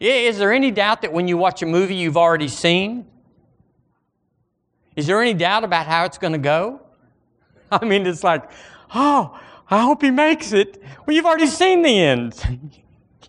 Is 0.00 0.38
there 0.38 0.52
any 0.52 0.70
doubt 0.70 1.02
that 1.02 1.12
when 1.12 1.28
you 1.28 1.36
watch 1.36 1.62
a 1.62 1.66
movie 1.66 1.94
you've 1.94 2.16
already 2.16 2.48
seen? 2.48 3.06
Is 4.96 5.06
there 5.06 5.20
any 5.20 5.34
doubt 5.34 5.62
about 5.62 5.86
how 5.86 6.04
it's 6.04 6.18
going 6.18 6.32
to 6.32 6.38
go? 6.38 6.80
I 7.70 7.84
mean, 7.84 8.06
it's 8.06 8.24
like, 8.24 8.50
Oh, 8.94 9.38
I 9.70 9.82
hope 9.82 10.02
he 10.02 10.10
makes 10.10 10.52
it. 10.52 10.82
Well, 11.06 11.14
you've 11.14 11.26
already 11.26 11.46
seen 11.46 11.82
the 11.82 12.00
end. 12.00 12.60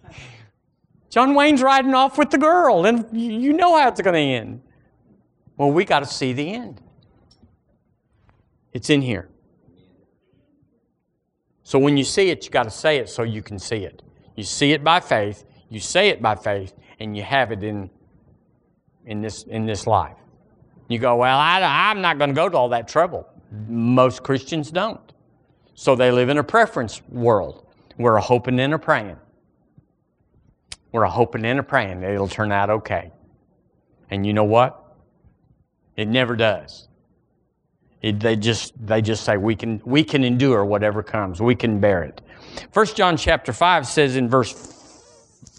John 1.09 1.36
Wayne's 1.36 1.61
riding 1.61 1.93
off 1.93 2.17
with 2.17 2.32
the 2.32 2.38
girl, 2.38 2.86
and 2.86 3.05
you 3.11 3.53
know 3.53 3.78
how 3.78 3.89
it's 3.89 4.01
going 4.01 4.13
to 4.13 4.19
end. 4.19 4.61
Well, 5.57 5.72
we 5.72 5.86
got 5.86 5.99
to 5.99 6.05
see 6.05 6.34
the 6.34 6.49
end. 6.49 6.82
It's 8.74 8.89
in 8.89 9.01
here. 9.01 9.30
So 11.63 11.78
when 11.78 11.97
you 11.97 12.03
see 12.03 12.30
it, 12.30 12.45
you 12.45 12.51
got 12.51 12.63
to 12.63 12.72
say 12.72 12.97
it 12.97 13.09
so 13.09 13.24
you 13.24 13.41
can 13.41 13.59
see 13.59 13.84
it. 13.84 14.01
You 14.36 14.43
see 14.43 14.72
it 14.72 14.84
by 14.84 15.01
faith, 15.01 15.43
you 15.72 15.80
say 15.80 16.09
it 16.09 16.22
by 16.22 16.36
faith, 16.36 16.74
and 16.99 17.15
you 17.15 17.24
have 17.24 17.53
it 17.53 17.63
in, 17.63 17.89
in, 19.05 19.22
this, 19.22 19.43
in 19.43 19.65
this 19.65 19.88
life. 19.88 20.17
You 20.89 20.99
go, 20.99 21.15
Well, 21.15 21.38
I, 21.38 21.61
I'm 21.89 22.01
not 22.01 22.17
going 22.17 22.30
to 22.30 22.36
go 22.36 22.49
to 22.49 22.57
all 22.57 22.69
that 22.69 22.89
trouble. 22.89 23.26
Most 23.69 24.22
Christians 24.22 24.69
don't. 24.69 24.99
So 25.74 25.95
they 25.95 26.11
live 26.11 26.28
in 26.28 26.38
a 26.38 26.43
preference 26.43 27.01
world. 27.07 27.65
We're 27.97 28.17
a 28.17 28.22
hoping 28.22 28.59
and 28.59 28.74
a 28.74 28.78
praying. 28.78 29.15
We're 30.91 31.03
a 31.03 31.09
hoping 31.09 31.45
and 31.45 31.59
a 31.59 31.63
praying 31.63 32.01
that 32.01 32.11
it'll 32.11 32.28
turn 32.28 32.51
out 32.51 32.69
okay. 32.69 33.13
And 34.09 34.28
you 34.28 34.34
know 34.34 34.43
what? 34.43 34.78
It 35.95 36.09
never 36.09 36.36
does. 36.36 36.89
It, 38.01 38.19
they 38.19 38.36
just 38.36 38.74
they 38.86 39.01
just 39.01 39.24
say 39.24 39.38
we 39.38 39.55
can 39.55 39.82
we 39.86 40.03
can 40.03 40.26
endure 40.26 40.65
whatever 40.65 41.01
comes. 41.01 41.41
We 41.41 41.55
can 41.55 41.80
bear 41.80 42.03
it. 42.03 42.22
First 42.74 42.97
John 42.97 43.15
chapter 43.15 43.53
five 43.53 43.88
says 43.88 44.17
in 44.17 44.28
verse 44.28 44.81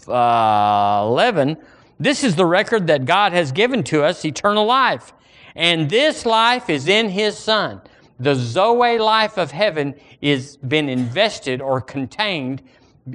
uh, 0.07 1.03
eleven, 1.05 1.57
"This 1.99 2.23
is 2.23 2.35
the 2.35 2.45
record 2.45 2.87
that 2.87 3.05
God 3.05 3.33
has 3.33 3.51
given 3.51 3.83
to 3.85 4.03
us, 4.03 4.25
eternal 4.25 4.65
life, 4.65 5.13
and 5.55 5.89
this 5.89 6.25
life 6.25 6.69
is 6.69 6.87
in 6.87 7.09
His 7.09 7.37
Son." 7.37 7.81
The 8.19 8.35
Zoe 8.35 8.99
life 8.99 9.37
of 9.37 9.51
heaven 9.51 9.95
is 10.21 10.55
been 10.57 10.87
invested 10.87 11.61
or 11.61 11.81
contained 11.81 12.61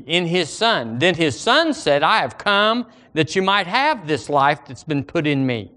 in 0.06 0.26
his 0.26 0.50
Son. 0.50 0.98
Then 0.98 1.14
his 1.14 1.38
Son 1.38 1.72
said, 1.72 2.02
I 2.02 2.18
have 2.18 2.38
come 2.38 2.86
that 3.14 3.34
you 3.34 3.42
might 3.42 3.66
have 3.66 4.06
this 4.06 4.28
life 4.28 4.64
that's 4.66 4.84
been 4.84 5.04
put 5.04 5.26
in 5.26 5.46
me. 5.46 5.72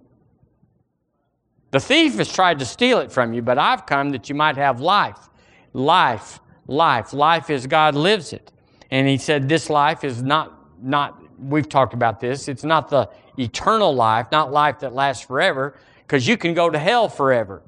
The 1.72 1.80
thief 1.80 2.18
has 2.18 2.32
tried 2.32 2.59
to 2.59 2.66
steal 2.66 2.99
it 2.99 3.12
from 3.12 3.34
you, 3.34 3.41
but 3.41 3.57
I've 3.57 3.86
come 3.86 4.09
that 4.09 4.28
you 4.28 4.36
might 4.36 4.57
have 4.57 4.82
life. 4.82 5.30
Life, 5.72 6.41
life. 6.68 7.14
Life 7.14 7.49
as 7.49 7.66
God 7.68 7.95
lives 7.95 8.34
it. 8.34 8.51
And 8.89 9.07
he 9.07 9.18
said, 9.18 9.47
This 9.47 9.70
life 9.70 10.03
is 10.03 10.22
not, 10.22 10.61
not, 10.82 11.22
we've 11.40 11.70
talked 11.70 11.94
about 11.94 12.20
this, 12.20 12.48
it's 12.48 12.64
not 12.64 12.90
the 12.90 13.10
eternal 13.38 13.94
life, 13.94 14.28
not 14.32 14.52
life 14.52 14.80
that 14.80 14.94
lasts 14.94 15.26
forever, 15.26 15.76
because 16.00 16.28
you 16.28 16.38
can 16.38 16.54
go 16.54 16.70
to 16.70 16.80
hell 16.80 17.08
forever 17.10 17.62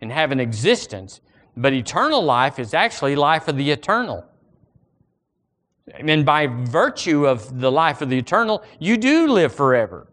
and 0.00 0.12
have 0.12 0.32
an 0.32 0.40
existence. 0.40 1.20
But 1.56 1.72
eternal 1.72 2.22
life 2.22 2.58
is 2.58 2.74
actually 2.74 3.16
life 3.16 3.48
of 3.48 3.56
the 3.56 3.70
eternal. 3.70 4.24
And 5.94 6.26
by 6.26 6.48
virtue 6.48 7.26
of 7.26 7.60
the 7.60 7.70
life 7.70 8.02
of 8.02 8.10
the 8.10 8.18
eternal, 8.18 8.62
you 8.78 8.96
do 8.96 9.28
live 9.28 9.54
forever. 9.54 10.08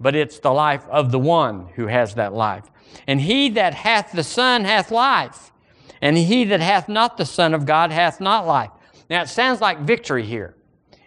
But 0.00 0.16
it's 0.16 0.38
the 0.38 0.52
life 0.52 0.84
of 0.88 1.12
the 1.12 1.18
one 1.18 1.68
who 1.76 1.86
has 1.86 2.14
that 2.14 2.32
life. 2.32 2.64
And 3.06 3.20
he 3.20 3.50
that 3.50 3.74
hath 3.74 4.12
the 4.12 4.24
Son 4.24 4.64
hath 4.64 4.90
life. 4.90 5.52
And 6.00 6.16
he 6.16 6.44
that 6.44 6.60
hath 6.60 6.88
not 6.88 7.16
the 7.16 7.24
Son 7.24 7.54
of 7.54 7.66
God 7.66 7.92
hath 7.92 8.20
not 8.20 8.46
life. 8.46 8.70
Now 9.08 9.22
it 9.22 9.28
sounds 9.28 9.60
like 9.60 9.80
victory 9.80 10.24
here. 10.24 10.56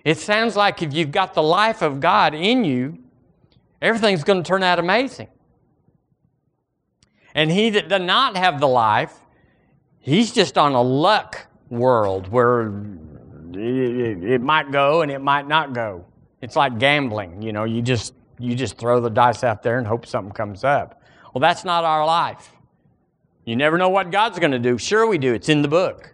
It 0.07 0.17
sounds 0.17 0.55
like 0.55 0.81
if 0.81 0.93
you've 0.93 1.11
got 1.11 1.33
the 1.33 1.43
life 1.43 1.81
of 1.81 1.99
God 1.99 2.33
in 2.33 2.63
you, 2.63 2.97
everything's 3.81 4.23
going 4.23 4.41
to 4.41 4.47
turn 4.47 4.63
out 4.63 4.79
amazing. 4.79 5.27
And 7.35 7.51
he 7.51 7.71
that 7.71 7.89
does 7.89 8.01
not 8.01 8.37
have 8.37 8.61
the 8.61 8.69
life, 8.69 9.13
he's 9.99 10.31
just 10.31 10.57
on 10.57 10.71
a 10.71 10.81
luck 10.81 11.47
world 11.69 12.29
where 12.29 12.71
it, 13.51 14.39
might 14.39 14.71
go 14.71 15.01
and 15.01 15.11
it 15.11 15.19
might 15.19 15.45
not 15.45 15.73
go. 15.73 16.05
It's 16.41 16.55
like 16.55 16.79
gambling, 16.79 17.41
you 17.41 17.51
know, 17.51 17.65
you 17.65 17.81
just 17.81 18.13
you 18.39 18.55
just 18.55 18.77
throw 18.77 19.01
the 19.01 19.09
dice 19.09 19.43
out 19.43 19.61
there 19.61 19.77
and 19.77 19.85
hope 19.85 20.05
something 20.05 20.31
comes 20.31 20.63
up. 20.63 21.01
Well, 21.33 21.41
that's 21.41 21.65
not 21.65 21.83
our 21.83 22.05
life. 22.05 22.53
You 23.43 23.57
never 23.57 23.77
know 23.77 23.89
what 23.89 24.09
God's 24.09 24.39
going 24.39 24.51
to 24.51 24.59
do. 24.59 24.77
Sure 24.77 25.05
we 25.05 25.17
do. 25.17 25.33
It's 25.33 25.49
in 25.49 25.61
the 25.61 25.67
book. 25.67 26.13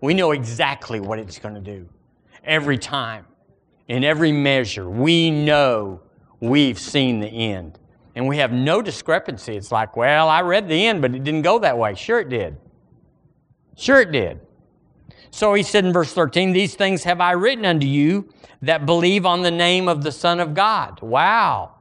We 0.00 0.14
know 0.14 0.30
exactly 0.30 1.00
what 1.00 1.18
it's 1.18 1.38
going 1.38 1.54
to 1.54 1.60
do. 1.60 1.86
Every 2.44 2.78
time, 2.78 3.26
in 3.88 4.04
every 4.04 4.32
measure, 4.32 4.88
we 4.88 5.30
know 5.30 6.00
we've 6.40 6.78
seen 6.78 7.20
the 7.20 7.28
end. 7.28 7.78
And 8.14 8.26
we 8.26 8.38
have 8.38 8.52
no 8.52 8.82
discrepancy. 8.82 9.56
It's 9.56 9.70
like, 9.70 9.96
well, 9.96 10.28
I 10.28 10.42
read 10.42 10.68
the 10.68 10.86
end, 10.86 11.02
but 11.02 11.14
it 11.14 11.22
didn't 11.22 11.42
go 11.42 11.60
that 11.60 11.78
way. 11.78 11.94
Sure 11.94 12.18
it 12.20 12.28
did. 12.28 12.56
Sure 13.76 14.00
it 14.00 14.10
did. 14.10 14.40
So 15.30 15.54
he 15.54 15.62
said 15.62 15.84
in 15.84 15.92
verse 15.92 16.12
13, 16.12 16.52
These 16.52 16.74
things 16.74 17.04
have 17.04 17.20
I 17.20 17.32
written 17.32 17.64
unto 17.64 17.86
you 17.86 18.28
that 18.62 18.86
believe 18.86 19.24
on 19.24 19.42
the 19.42 19.50
name 19.50 19.88
of 19.88 20.02
the 20.02 20.10
Son 20.10 20.40
of 20.40 20.54
God. 20.54 21.00
Wow. 21.00 21.76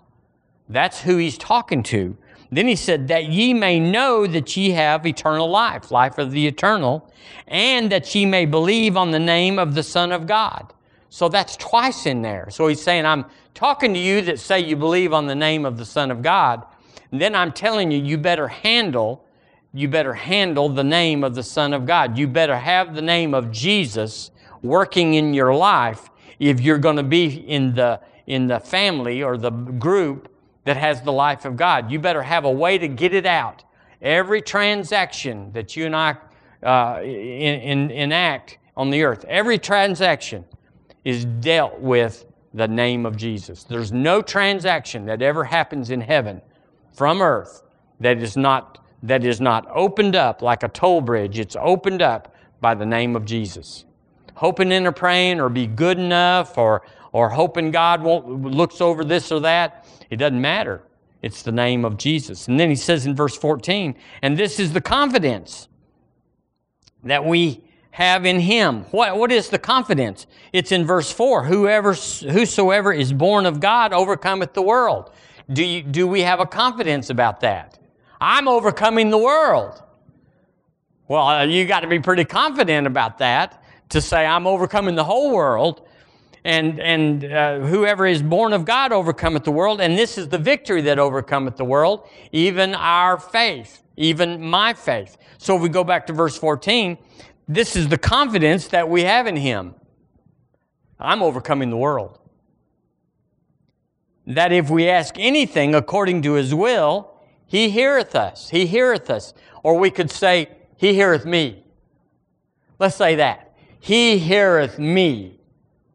That's 0.69 1.01
who 1.01 1.17
he's 1.17 1.37
talking 1.37 1.81
to. 1.83 2.17
Then 2.51 2.67
he 2.67 2.75
said, 2.75 3.07
That 3.07 3.25
ye 3.25 3.53
may 3.53 3.79
know 3.79 4.27
that 4.27 4.55
ye 4.55 4.71
have 4.71 5.05
eternal 5.05 5.49
life, 5.49 5.91
life 5.91 6.17
of 6.17 6.31
the 6.31 6.47
eternal, 6.47 7.11
and 7.47 7.91
that 7.91 8.13
ye 8.13 8.25
may 8.25 8.45
believe 8.45 8.97
on 8.97 9.11
the 9.11 9.19
name 9.19 9.59
of 9.59 9.75
the 9.75 9.83
Son 9.83 10.11
of 10.11 10.27
God. 10.27 10.73
So 11.09 11.29
that's 11.29 11.55
twice 11.57 12.05
in 12.05 12.21
there. 12.21 12.49
So 12.49 12.67
he's 12.67 12.81
saying, 12.81 13.05
I'm 13.05 13.25
talking 13.53 13.93
to 13.93 13.99
you 13.99 14.21
that 14.23 14.39
say 14.39 14.59
you 14.59 14.75
believe 14.75 15.13
on 15.13 15.27
the 15.27 15.35
name 15.35 15.65
of 15.65 15.77
the 15.77 15.85
Son 15.85 16.11
of 16.11 16.21
God. 16.21 16.65
And 17.11 17.21
then 17.21 17.35
I'm 17.35 17.51
telling 17.51 17.91
you, 17.91 18.01
you 18.01 18.17
better 18.17 18.47
handle 18.47 19.23
you 19.77 19.87
better 19.87 20.13
handle 20.13 20.69
the 20.69 20.83
name 20.83 21.23
of 21.23 21.35
the 21.35 21.43
Son 21.43 21.73
of 21.73 21.85
God. 21.85 22.17
You 22.17 22.27
better 22.27 22.57
have 22.57 22.95
the 22.95 23.01
name 23.01 23.33
of 23.33 23.51
Jesus 23.51 24.31
working 24.63 25.13
in 25.13 25.33
your 25.33 25.53
life 25.53 26.09
if 26.39 26.59
you're 26.59 26.77
going 26.77 26.95
to 26.95 27.03
be 27.03 27.27
in 27.27 27.75
the, 27.75 27.99
in 28.25 28.47
the 28.47 28.59
family 28.59 29.21
or 29.21 29.37
the 29.37 29.51
group 29.51 30.29
that 30.67 30.75
has 30.75 31.01
the 31.01 31.13
life 31.13 31.45
of 31.45 31.55
God. 31.55 31.89
You 31.89 31.97
better 31.97 32.21
have 32.21 32.43
a 32.43 32.51
way 32.51 32.77
to 32.77 32.89
get 32.89 33.13
it 33.13 33.25
out. 33.25 33.63
Every 34.01 34.41
transaction 34.41 35.53
that 35.53 35.77
you 35.77 35.85
and 35.85 35.95
I 35.95 36.17
uh, 36.61 37.01
in, 37.01 37.61
in, 37.61 37.91
enact 37.91 38.57
on 38.75 38.89
the 38.89 39.03
earth, 39.03 39.23
every 39.29 39.57
transaction 39.57 40.43
is 41.05 41.23
dealt 41.23 41.79
with 41.79 42.25
the 42.53 42.67
name 42.67 43.05
of 43.05 43.15
Jesus. 43.15 43.63
There's 43.63 43.93
no 43.93 44.21
transaction 44.21 45.05
that 45.05 45.21
ever 45.21 45.45
happens 45.45 45.89
in 45.89 46.01
heaven 46.01 46.41
from 46.91 47.21
earth 47.21 47.63
that 48.01 48.21
is 48.21 48.35
not 48.35 48.83
that 49.03 49.23
is 49.23 49.39
not 49.39 49.65
opened 49.73 50.17
up 50.17 50.41
like 50.41 50.63
a 50.63 50.67
toll 50.67 50.99
bridge. 50.99 51.39
It's 51.39 51.55
opened 51.57 52.01
up 52.01 52.35
by 52.59 52.75
the 52.75 52.85
name 52.85 53.15
of 53.15 53.23
Jesus. 53.23 53.85
Hoping 54.33 54.73
and 54.73 54.93
praying 54.93 55.39
or 55.39 55.47
be 55.47 55.65
good 55.65 55.97
enough 55.97 56.57
or, 56.57 56.81
or 57.17 57.29
hoping 57.29 57.71
God 57.71 58.03
won't, 58.03 58.43
looks 58.43 58.79
over 58.79 59.03
this 59.03 59.31
or 59.31 59.39
that, 59.39 59.87
it 60.11 60.17
doesn't 60.17 60.39
matter. 60.39 60.83
It's 61.23 61.41
the 61.41 61.51
name 61.51 61.83
of 61.83 61.97
Jesus. 61.97 62.47
And 62.47 62.59
then 62.59 62.69
he 62.69 62.75
says 62.75 63.07
in 63.07 63.15
verse 63.15 63.35
14, 63.35 63.95
and 64.21 64.37
this 64.37 64.59
is 64.59 64.71
the 64.71 64.81
confidence 64.81 65.67
that 67.03 67.25
we 67.25 67.63
have 67.89 68.23
in 68.27 68.39
him. 68.39 68.83
What, 68.91 69.17
what 69.17 69.31
is 69.31 69.49
the 69.49 69.57
confidence? 69.57 70.27
It's 70.53 70.71
in 70.71 70.85
verse 70.85 71.11
4. 71.11 71.45
Whoever, 71.45 71.93
whosoever 71.93 72.93
is 72.93 73.13
born 73.13 73.47
of 73.47 73.59
God 73.59 73.93
overcometh 73.93 74.53
the 74.53 74.61
world. 74.61 75.11
Do, 75.51 75.65
you, 75.65 75.81
do 75.81 76.07
we 76.07 76.21
have 76.21 76.39
a 76.39 76.45
confidence 76.45 77.09
about 77.09 77.39
that? 77.39 77.79
I'm 78.21 78.47
overcoming 78.47 79.09
the 79.09 79.17
world. 79.17 79.81
Well, 81.07 81.49
you 81.49 81.65
got 81.65 81.79
to 81.79 81.87
be 81.87 81.99
pretty 81.99 82.25
confident 82.25 82.85
about 82.85 83.17
that 83.17 83.63
to 83.89 84.01
say, 84.01 84.23
I'm 84.23 84.45
overcoming 84.45 84.93
the 84.93 85.03
whole 85.03 85.33
world. 85.33 85.86
And, 86.47 86.79
and 86.79 87.25
uh, 87.25 87.59
whoever 87.59 88.07
is 88.07 88.23
born 88.23 88.53
of 88.53 88.63
God 88.63 88.93
overcometh 88.93 89.43
the 89.43 89.51
world. 89.51 89.81
And 89.81 89.97
this 89.97 90.17
is 90.17 90.29
the 90.29 90.37
victory 90.37 90.81
that 90.83 90.97
overcometh 90.97 91.57
the 91.57 91.65
world, 91.65 92.07
even 92.31 92.73
our 92.73 93.19
faith, 93.19 93.83
even 93.97 94.41
my 94.41 94.73
faith. 94.73 95.17
So 95.37 95.57
if 95.57 95.61
we 95.61 95.67
go 95.67 95.83
back 95.83 96.07
to 96.07 96.13
verse 96.13 96.37
14, 96.37 96.97
this 97.49 97.75
is 97.75 97.89
the 97.89 97.97
confidence 97.97 98.69
that 98.69 98.87
we 98.87 99.03
have 99.03 99.27
in 99.27 99.35
Him. 99.35 99.75
I'm 100.97 101.21
overcoming 101.21 101.69
the 101.69 101.75
world. 101.75 102.17
That 104.25 104.53
if 104.53 104.69
we 104.69 104.87
ask 104.87 105.15
anything 105.19 105.75
according 105.75 106.21
to 106.21 106.33
His 106.35 106.55
will, 106.55 107.13
he 107.45 107.69
heareth 107.69 108.15
us. 108.15 108.51
He 108.51 108.67
heareth 108.67 109.09
us. 109.09 109.33
Or 109.63 109.77
we 109.77 109.91
could 109.91 110.11
say, 110.11 110.47
He 110.77 110.93
heareth 110.93 111.25
me. 111.25 111.65
Let's 112.79 112.95
say 112.95 113.15
that. 113.15 113.53
He 113.81 114.17
heareth 114.17 114.79
me. 114.79 115.36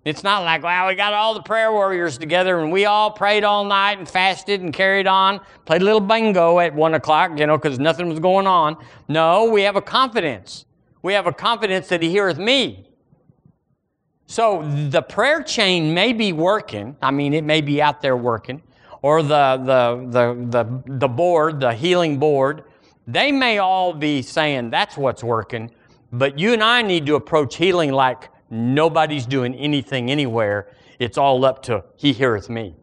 It's 0.04 0.24
not 0.24 0.42
like, 0.42 0.62
wow, 0.62 0.88
we 0.88 0.94
got 0.94 1.12
all 1.12 1.34
the 1.34 1.42
prayer 1.42 1.70
warriors 1.70 2.18
together 2.18 2.58
and 2.58 2.72
we 2.72 2.86
all 2.86 3.10
prayed 3.10 3.44
all 3.44 3.64
night 3.64 3.98
and 3.98 4.08
fasted 4.08 4.60
and 4.60 4.72
carried 4.72 5.06
on, 5.06 5.40
played 5.64 5.82
a 5.82 5.84
little 5.84 6.00
bingo 6.00 6.58
at 6.58 6.74
one 6.74 6.94
o'clock, 6.94 7.38
you 7.38 7.46
know, 7.46 7.56
because 7.56 7.78
nothing 7.78 8.08
was 8.08 8.18
going 8.18 8.46
on. 8.46 8.76
No, 9.08 9.44
we 9.44 9.62
have 9.62 9.76
a 9.76 9.82
confidence. 9.82 10.66
We 11.02 11.12
have 11.12 11.26
a 11.26 11.32
confidence 11.32 11.88
that 11.88 12.02
He 12.02 12.10
heareth 12.10 12.38
me. 12.38 12.88
So 14.26 14.68
the 14.90 15.02
prayer 15.02 15.42
chain 15.42 15.94
may 15.94 16.12
be 16.12 16.32
working. 16.32 16.96
I 17.00 17.10
mean, 17.10 17.32
it 17.32 17.44
may 17.44 17.60
be 17.60 17.80
out 17.80 18.00
there 18.00 18.16
working 18.16 18.62
or 19.02 19.22
the, 19.22 19.60
the, 19.64 20.06
the, 20.10 20.46
the, 20.48 20.98
the 20.98 21.08
board, 21.08 21.60
the 21.60 21.74
healing 21.74 22.18
board, 22.18 22.64
they 23.06 23.32
may 23.32 23.58
all 23.58 23.92
be 23.92 24.22
saying 24.22 24.70
that's 24.70 24.96
what's 24.96 25.24
working, 25.24 25.70
but 26.12 26.38
you 26.38 26.52
and 26.52 26.62
I 26.62 26.82
need 26.82 27.04
to 27.06 27.16
approach 27.16 27.56
healing 27.56 27.90
like 27.90 28.30
nobody's 28.52 29.26
doing 29.26 29.54
anything 29.54 30.10
anywhere. 30.10 30.68
It's 30.98 31.18
all 31.18 31.44
up 31.44 31.62
to 31.64 31.84
He 31.96 32.12
heareth 32.12 32.48
me. 32.48 32.76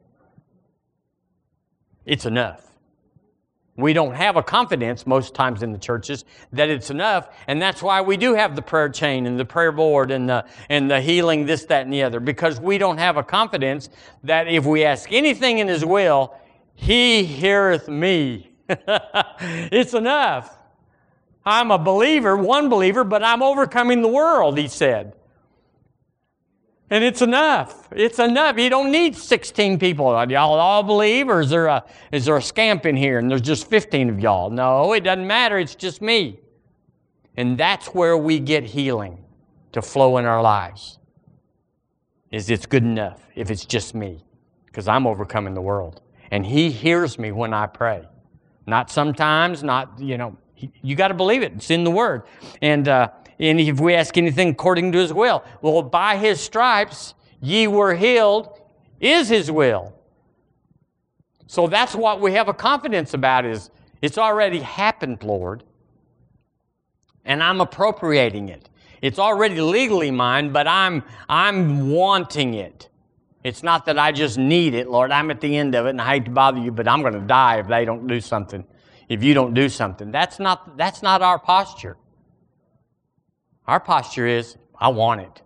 It's 2.06 2.26
enough. 2.26 2.66
We 3.78 3.94
don't 3.94 4.14
have 4.14 4.36
a 4.36 4.44
confidence 4.44 5.08
most 5.08 5.34
times 5.34 5.64
in 5.64 5.72
the 5.72 5.78
churches 5.78 6.26
that 6.52 6.70
it's 6.70 6.90
enough, 6.90 7.30
and 7.48 7.62
that's 7.62 7.82
why 7.82 8.02
we 8.02 8.18
do 8.18 8.34
have 8.34 8.56
the 8.58 8.62
prayer 8.62 8.90
chain 8.90 9.26
and 9.26 9.40
the 9.40 9.46
prayer 9.46 9.72
board 9.72 10.12
and 10.12 10.28
the, 10.28 10.44
and 10.70 10.92
the 10.92 11.00
healing, 11.00 11.46
this, 11.46 11.64
that, 11.66 11.84
and 11.84 11.94
the 11.94 12.04
other, 12.04 12.20
because 12.20 12.60
we 12.60 12.78
don't 12.78 12.98
have 12.98 13.16
a 13.16 13.24
confidence 13.24 13.90
that 14.26 14.50
if 14.50 14.66
we 14.66 14.84
ask 14.84 15.10
anything 15.14 15.60
in 15.60 15.70
His 15.70 15.86
will, 15.86 16.36
He 16.76 17.24
heareth 17.24 17.88
me. 17.88 18.52
it's 18.68 19.94
enough. 19.94 20.58
I'm 21.46 21.72
a 21.72 21.80
believer, 21.80 22.36
one 22.36 22.68
believer, 22.68 23.06
but 23.06 23.24
I'm 23.24 23.42
overcoming 23.42 24.02
the 24.02 24.10
world, 24.10 24.58
He 24.58 24.68
said. 24.68 25.14
And 26.92 27.04
it's 27.04 27.22
enough. 27.22 27.88
It's 27.92 28.18
enough. 28.18 28.58
You 28.58 28.70
don't 28.70 28.92
need 28.92 29.16
16 29.16 29.78
people. 29.78 30.08
Y'all 30.30 30.60
all 30.60 30.82
believe, 30.82 31.30
or 31.30 31.42
is 31.42 31.50
there, 31.50 31.68
a, 31.68 31.86
is 32.12 32.26
there 32.26 32.38
a 32.38 32.42
scamp 32.42 32.86
in 32.86 32.96
here 32.96 33.20
and 33.20 33.30
there's 33.30 33.42
just 33.42 33.70
15 33.70 34.10
of 34.10 34.20
y'all? 34.20 34.50
No, 34.50 34.94
it 34.94 35.02
doesn't 35.02 35.28
matter. 35.28 35.60
It's 35.60 35.76
just 35.76 36.02
me. 36.02 36.40
And 37.38 37.58
that's 37.58 37.88
where 37.88 38.18
we 38.18 38.40
get 38.40 38.64
healing 38.64 39.24
to 39.72 39.82
flow 39.82 40.18
in 40.18 40.26
our 40.26 40.42
lives. 40.42 40.98
Is 42.32 42.50
it's 42.50 42.66
good 42.66 42.84
enough 42.84 43.22
if 43.36 43.50
it's 43.50 43.66
just 43.66 43.96
me, 43.96 44.24
because 44.66 44.88
I'm 44.88 45.08
overcoming 45.08 45.54
the 45.54 45.62
world. 45.62 46.02
And 46.32 46.46
He 46.46 46.72
hears 46.72 47.18
me 47.18 47.32
when 47.32 47.54
I 47.54 47.66
pray. 47.68 48.08
Not 48.68 48.92
sometimes, 48.92 49.64
not, 49.64 50.00
you 50.00 50.18
know, 50.18 50.38
you 50.56 50.96
got 50.96 51.08
to 51.08 51.14
believe 51.14 51.42
it. 51.42 51.54
It's 51.54 51.72
in 51.72 51.84
the 51.84 51.92
Word. 51.92 52.24
And, 52.62 52.88
uh, 52.88 53.10
and 53.40 53.60
if 53.60 53.80
we 53.80 53.94
ask 53.94 54.18
anything 54.18 54.50
according 54.50 54.92
to 54.92 54.98
his 54.98 55.14
will, 55.14 55.44
well, 55.62 55.82
by 55.82 56.18
his 56.18 56.42
stripes 56.42 57.14
ye 57.42 57.68
were 57.68 57.96
healed 57.96 58.60
is 59.00 59.30
his 59.30 59.50
will. 59.50 59.94
So 61.48 61.68
that's 61.68 61.96
what 61.96 62.20
we 62.20 62.34
have 62.34 62.48
a 62.50 62.54
confidence 62.54 63.14
about 63.14 63.46
is 63.46 63.72
it's 64.02 64.18
already 64.18 64.60
happened, 64.60 65.24
Lord. 65.24 65.64
And 67.26 67.42
I'm 67.42 67.62
appropriating 67.62 68.50
it. 68.50 68.70
It's 69.02 69.20
already 69.20 69.62
legally 69.62 70.12
mine, 70.12 70.52
but 70.52 70.68
I'm 70.68 71.04
I'm 71.30 71.90
wanting 71.90 72.56
it. 72.56 72.90
It's 73.44 73.64
not 73.64 73.86
that 73.86 73.98
I 73.98 74.12
just 74.12 74.38
need 74.38 74.74
it, 74.74 74.90
Lord. 74.90 75.12
I'm 75.12 75.32
at 75.32 75.40
the 75.40 75.56
end 75.56 75.74
of 75.76 75.86
it 75.86 75.92
and 75.92 76.02
I 76.02 76.16
hate 76.16 76.26
to 76.26 76.32
bother 76.32 76.60
you, 76.60 76.72
but 76.72 76.88
I'm 76.88 77.02
going 77.02 77.14
to 77.14 77.22
die 77.22 77.60
if 77.60 77.68
they 77.68 77.86
don't 77.86 78.06
do 78.06 78.20
something. 78.20 78.66
If 79.08 79.24
you 79.24 79.34
don't 79.34 79.54
do 79.54 79.70
something. 79.70 80.12
That's 80.12 80.40
not 80.40 80.78
that's 80.78 81.02
not 81.02 81.22
our 81.22 81.40
posture. 81.40 81.96
Our 83.70 83.80
posture 83.80 84.26
is 84.26 84.58
I 84.80 84.88
want 84.88 85.22
it. 85.22 85.44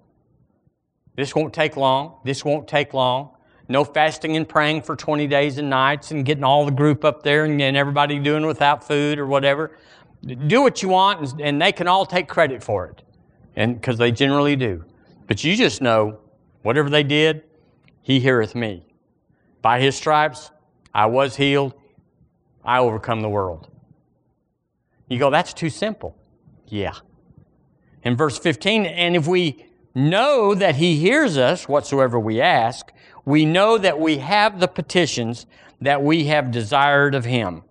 This 1.18 1.36
won't 1.36 1.54
take 1.54 1.76
long. 1.76 2.20
This 2.24 2.46
won't 2.46 2.70
take 2.70 2.94
long. 2.94 3.32
No 3.68 3.84
fasting 3.84 4.38
and 4.38 4.48
praying 4.48 4.84
for 4.84 4.96
20 4.96 5.28
days 5.28 5.58
and 5.58 5.70
nights 5.70 6.12
and 6.12 6.24
getting 6.24 6.46
all 6.46 6.66
the 6.66 6.72
group 6.72 7.04
up 7.04 7.22
there 7.22 7.44
and, 7.44 7.62
and 7.62 7.76
everybody 7.76 8.20
doing 8.20 8.46
without 8.46 8.88
food 8.88 9.20
or 9.20 9.28
whatever. 9.28 9.78
Do 10.48 10.62
what 10.62 10.82
you 10.82 10.88
want 10.88 11.20
and, 11.20 11.42
and 11.42 11.62
they 11.62 11.74
can 11.74 11.90
all 11.90 12.06
take 12.06 12.30
credit 12.30 12.64
for 12.64 12.86
it. 12.88 13.04
And 13.58 13.76
because 13.76 13.98
they 13.98 14.10
generally 14.10 14.56
do. 14.56 14.86
But 15.28 15.44
you 15.44 15.58
just 15.58 15.82
know 15.82 16.20
whatever 16.62 16.90
they 16.90 17.04
did, 17.04 17.44
he 18.04 18.22
heareth 18.22 18.56
me. 18.56 18.86
By 19.62 19.82
his 19.82 19.98
stripes, 19.98 20.50
I 20.94 21.08
was 21.08 21.36
healed. 21.36 21.74
I 22.64 22.80
overcome 22.80 23.20
the 23.20 23.28
world. 23.28 23.68
You 25.10 25.20
go, 25.20 25.30
that's 25.30 25.54
too 25.54 25.70
simple. 25.70 26.18
Yeah. 26.68 26.94
In 28.04 28.16
verse 28.16 28.38
15, 28.38 28.86
and 28.86 29.16
if 29.16 29.28
we 29.28 29.66
know 29.95 30.54
that 30.56 30.76
he 30.76 30.97
hears 30.97 31.38
us 31.38 31.68
whatsoever 31.68 32.20
we 32.20 32.41
ask, 32.41 32.91
we 33.26 33.45
know 33.45 33.78
that 33.78 33.99
we 33.99 34.18
have 34.18 34.60
the 34.60 34.68
petitions 34.68 35.45
that 35.80 36.04
we 36.04 36.26
have 36.26 36.51
desired 36.51 37.16
of 37.16 37.26
him. 37.26 37.64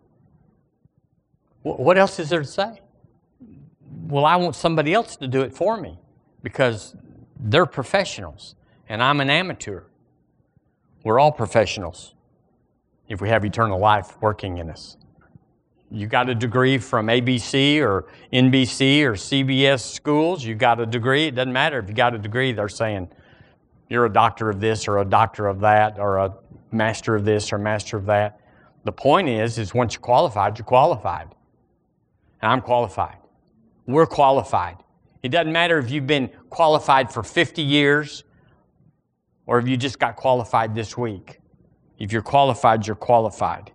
What 1.62 1.99
else 1.99 2.18
is 2.18 2.30
there 2.30 2.41
to 2.41 2.47
say? 2.47 2.80
Well, 4.07 4.24
I 4.24 4.37
want 4.37 4.57
somebody 4.57 4.93
else 4.95 5.16
to 5.16 5.28
do 5.28 5.43
it 5.43 5.55
for 5.55 5.76
me 5.76 5.99
because 6.43 6.97
they're 7.39 7.66
professionals 7.66 8.57
and 8.89 9.03
I'm 9.03 9.20
an 9.20 9.30
amateur. 9.30 9.85
We're 11.05 11.18
all 11.18 11.33
professionals 11.33 12.14
if 13.09 13.20
we 13.20 13.28
have 13.28 13.45
eternal 13.45 13.78
life 13.78 14.20
working 14.20 14.59
in 14.59 14.70
us. 14.70 14.97
You 15.93 16.07
got 16.07 16.30
a 16.30 16.34
degree 16.34 16.78
from 16.78 17.09
ABC 17.09 17.82
or 17.82 18.07
NBC 18.32 19.03
or 19.03 19.12
CBS 19.12 19.80
schools, 19.80 20.43
you 20.43 20.55
got 20.55 20.80
a 20.80 20.86
degree. 20.86 21.26
It 21.26 21.34
doesn't 21.34 21.53
matter 21.53 21.78
if 21.78 21.86
you 21.86 21.95
got 21.95 22.14
a 22.14 22.18
degree, 22.18 22.53
they're 22.53 22.70
saying 22.70 23.11
you're 23.90 24.07
a 24.07 24.12
doctor 24.12 24.49
of 24.49 24.59
this 24.59 24.88
or 24.88 24.99
a 24.99 25.05
doctor 25.05 25.49
of 25.49 25.61
that 25.61 25.99
or 25.99 26.16
a 26.16 26.34
master 26.70 27.14
of 27.14 27.26
this 27.26 27.53
or 27.53 27.59
master 27.59 27.99
of 27.99 28.07
that. 28.07 28.40
The 28.84 28.93
point 28.93 29.28
is, 29.28 29.59
is 29.59 29.74
once 29.74 29.93
you're 29.93 30.01
qualified, 30.01 30.59
you're 30.59 30.64
qualified. 30.64 31.34
And 32.40 32.51
I'm 32.51 32.62
qualified. 32.62 33.18
We're 33.86 34.07
qualified. 34.07 34.78
It 35.22 35.28
doesn't 35.28 35.53
matter 35.53 35.78
if 35.78 35.90
you've 35.90 36.07
been 36.07 36.30
qualified 36.49 37.12
for 37.12 37.22
50 37.22 37.61
years 37.61 38.24
or 39.45 39.59
if 39.59 39.68
you 39.68 39.76
just 39.76 39.99
got 39.99 40.16
qualified 40.16 40.74
this 40.74 40.97
week. 40.97 41.38
If 41.99 42.12
you're 42.12 42.22
qualified, 42.22 42.86
you're 42.86 42.97
qualified. 42.97 43.72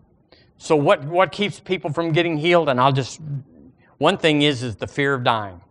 So 0.58 0.76
what, 0.76 1.04
what 1.06 1.32
keeps 1.32 1.60
people 1.60 1.92
from 1.92 2.12
getting 2.12 2.38
healed? 2.38 2.70
And 2.70 2.80
I'll 2.80 2.92
just, 2.92 3.22
one 3.98 4.18
thing 4.18 4.42
is, 4.42 4.64
is 4.64 4.76
the 4.76 4.88
fear 4.88 5.14
of 5.14 5.24
dying. 5.24 5.62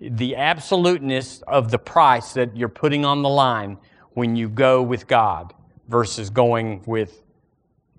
The 0.00 0.36
absoluteness 0.36 1.42
of 1.46 1.70
the 1.70 1.78
price 1.78 2.32
that 2.32 2.56
you're 2.56 2.68
putting 2.68 3.04
on 3.04 3.22
the 3.22 3.28
line 3.28 3.78
when 4.14 4.34
you 4.34 4.48
go 4.48 4.82
with 4.82 5.06
God 5.06 5.54
versus 5.88 6.28
going 6.28 6.82
with 6.86 7.22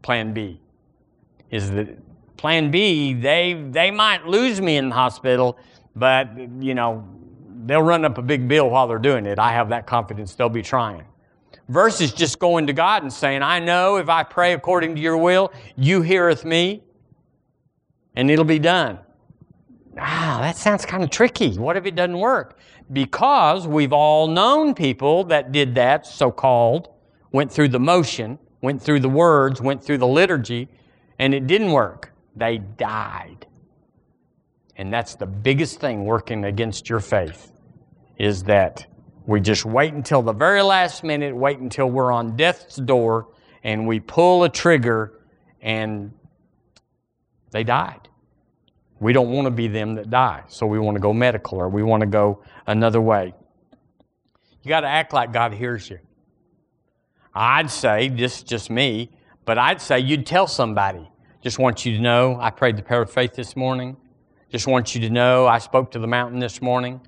plan 0.02 0.34
B. 0.34 0.60
Is 1.50 1.72
that 1.72 1.98
plan 2.36 2.72
B, 2.72 3.14
they, 3.14 3.54
they 3.54 3.90
might 3.90 4.28
lose 4.28 4.60
me 4.60 4.76
in 4.76 4.90
the 4.90 4.96
hospital, 4.96 5.58
but, 5.96 6.30
you 6.60 6.76
know, 6.76 7.08
they'll 7.66 7.82
run 7.82 8.04
up 8.04 8.18
a 8.18 8.22
big 8.22 8.50
bill 8.50 8.70
while 8.70 8.88
they're 8.88 9.00
doing 9.00 9.26
it. 9.26 9.40
I 9.40 9.54
have 9.54 9.70
that 9.70 9.88
confidence 9.88 10.36
they'll 10.36 10.50
be 10.50 10.62
trying 10.62 11.06
versus 11.70 12.14
just 12.14 12.40
going 12.40 12.68
to 12.68 12.74
God 12.74 13.04
and 13.04 13.12
saying, 13.12 13.42
I 13.42 13.60
know 13.60 13.98
if 13.98 14.10
I 14.10 14.24
pray 14.24 14.54
according 14.54 14.96
to 14.96 15.02
your 15.02 15.18
will, 15.18 15.52
you 15.76 16.02
heareth 16.02 16.46
me, 16.46 16.84
and 18.16 18.30
it'll 18.30 18.46
be 18.46 18.60
done. 18.60 19.00
Ah, 19.98 20.40
that 20.42 20.58
sounds 20.58 20.86
kind 20.86 21.04
of 21.04 21.10
tricky. 21.10 21.58
What 21.58 21.78
if 21.78 21.86
it 21.86 21.96
doesn't 21.96 22.18
work? 22.18 22.58
Because 22.92 23.68
we've 23.68 23.94
all 23.94 24.28
known 24.28 24.74
people 24.74 25.24
that 25.26 25.52
did 25.52 25.76
that, 25.76 26.06
so 26.06 26.32
called, 26.32 26.90
went 27.32 27.52
through 27.52 27.70
the 27.70 27.80
motion, 27.80 28.40
went 28.62 28.82
through 28.82 29.00
the 29.00 29.10
words, 29.10 29.62
went 29.62 29.84
through 29.84 30.00
the 30.00 30.08
liturgy, 30.08 30.70
and 31.20 31.34
it 31.34 31.48
didn't 31.48 31.72
work. 31.72 32.12
They 32.36 32.58
died. 32.58 33.48
And 34.76 34.92
that's 34.92 35.16
the 35.16 35.26
biggest 35.26 35.80
thing 35.80 36.06
working 36.06 36.46
against 36.46 36.90
your 36.90 37.00
faith 37.00 37.52
is 38.18 38.44
that 38.44 38.86
we 39.26 39.40
just 39.40 39.66
wait 39.66 39.94
until 39.94 40.22
the 40.22 40.34
very 40.34 40.62
last 40.62 41.04
minute, 41.04 41.36
wait 41.36 41.60
until 41.60 41.90
we're 41.90 42.12
on 42.12 42.36
death's 42.36 42.76
door, 42.76 43.30
and 43.64 43.88
we 43.88 44.00
pull 44.00 44.44
a 44.44 44.50
trigger 44.50 45.20
and 45.62 46.12
they 47.52 47.64
died. 47.64 48.10
We 49.00 49.14
don't 49.14 49.32
want 49.32 49.46
to 49.46 49.52
be 49.52 49.68
them 49.68 49.96
that 49.96 50.10
die, 50.10 50.44
so 50.48 50.66
we 50.66 50.80
want 50.80 50.96
to 50.96 51.02
go 51.02 51.14
medical 51.14 51.58
or 51.58 51.70
we 51.70 51.84
want 51.84 52.02
to 52.02 52.08
go 52.08 52.44
another 52.68 53.02
way. 53.02 53.34
You 54.62 54.70
got 54.70 54.82
to 54.82 54.88
act 54.88 55.14
like 55.14 55.32
God 55.34 55.54
hears 55.54 55.90
you. 55.90 56.00
I'd 57.34 57.70
say, 57.70 58.10
this 58.10 58.44
just 58.44 58.70
me, 58.70 59.10
but 59.46 59.58
I'd 59.58 59.82
say 59.82 60.00
you'd 60.00 60.26
tell 60.26 60.48
somebody. 60.48 61.10
Just 61.42 61.60
want 61.60 61.86
you 61.86 61.96
to 61.96 62.02
know 62.02 62.38
I 62.40 62.50
prayed 62.50 62.78
the 62.78 62.84
prayer 62.84 63.02
of 63.02 63.12
faith 63.12 63.34
this 63.34 63.56
morning. 63.56 63.98
Just 64.50 64.68
want 64.68 64.96
you 64.96 65.02
to 65.02 65.10
know 65.10 65.48
I 65.48 65.58
spoke 65.58 65.92
to 65.92 66.00
the 66.00 66.08
mountain 66.08 66.40
this 66.40 66.62
morning. 66.62 67.02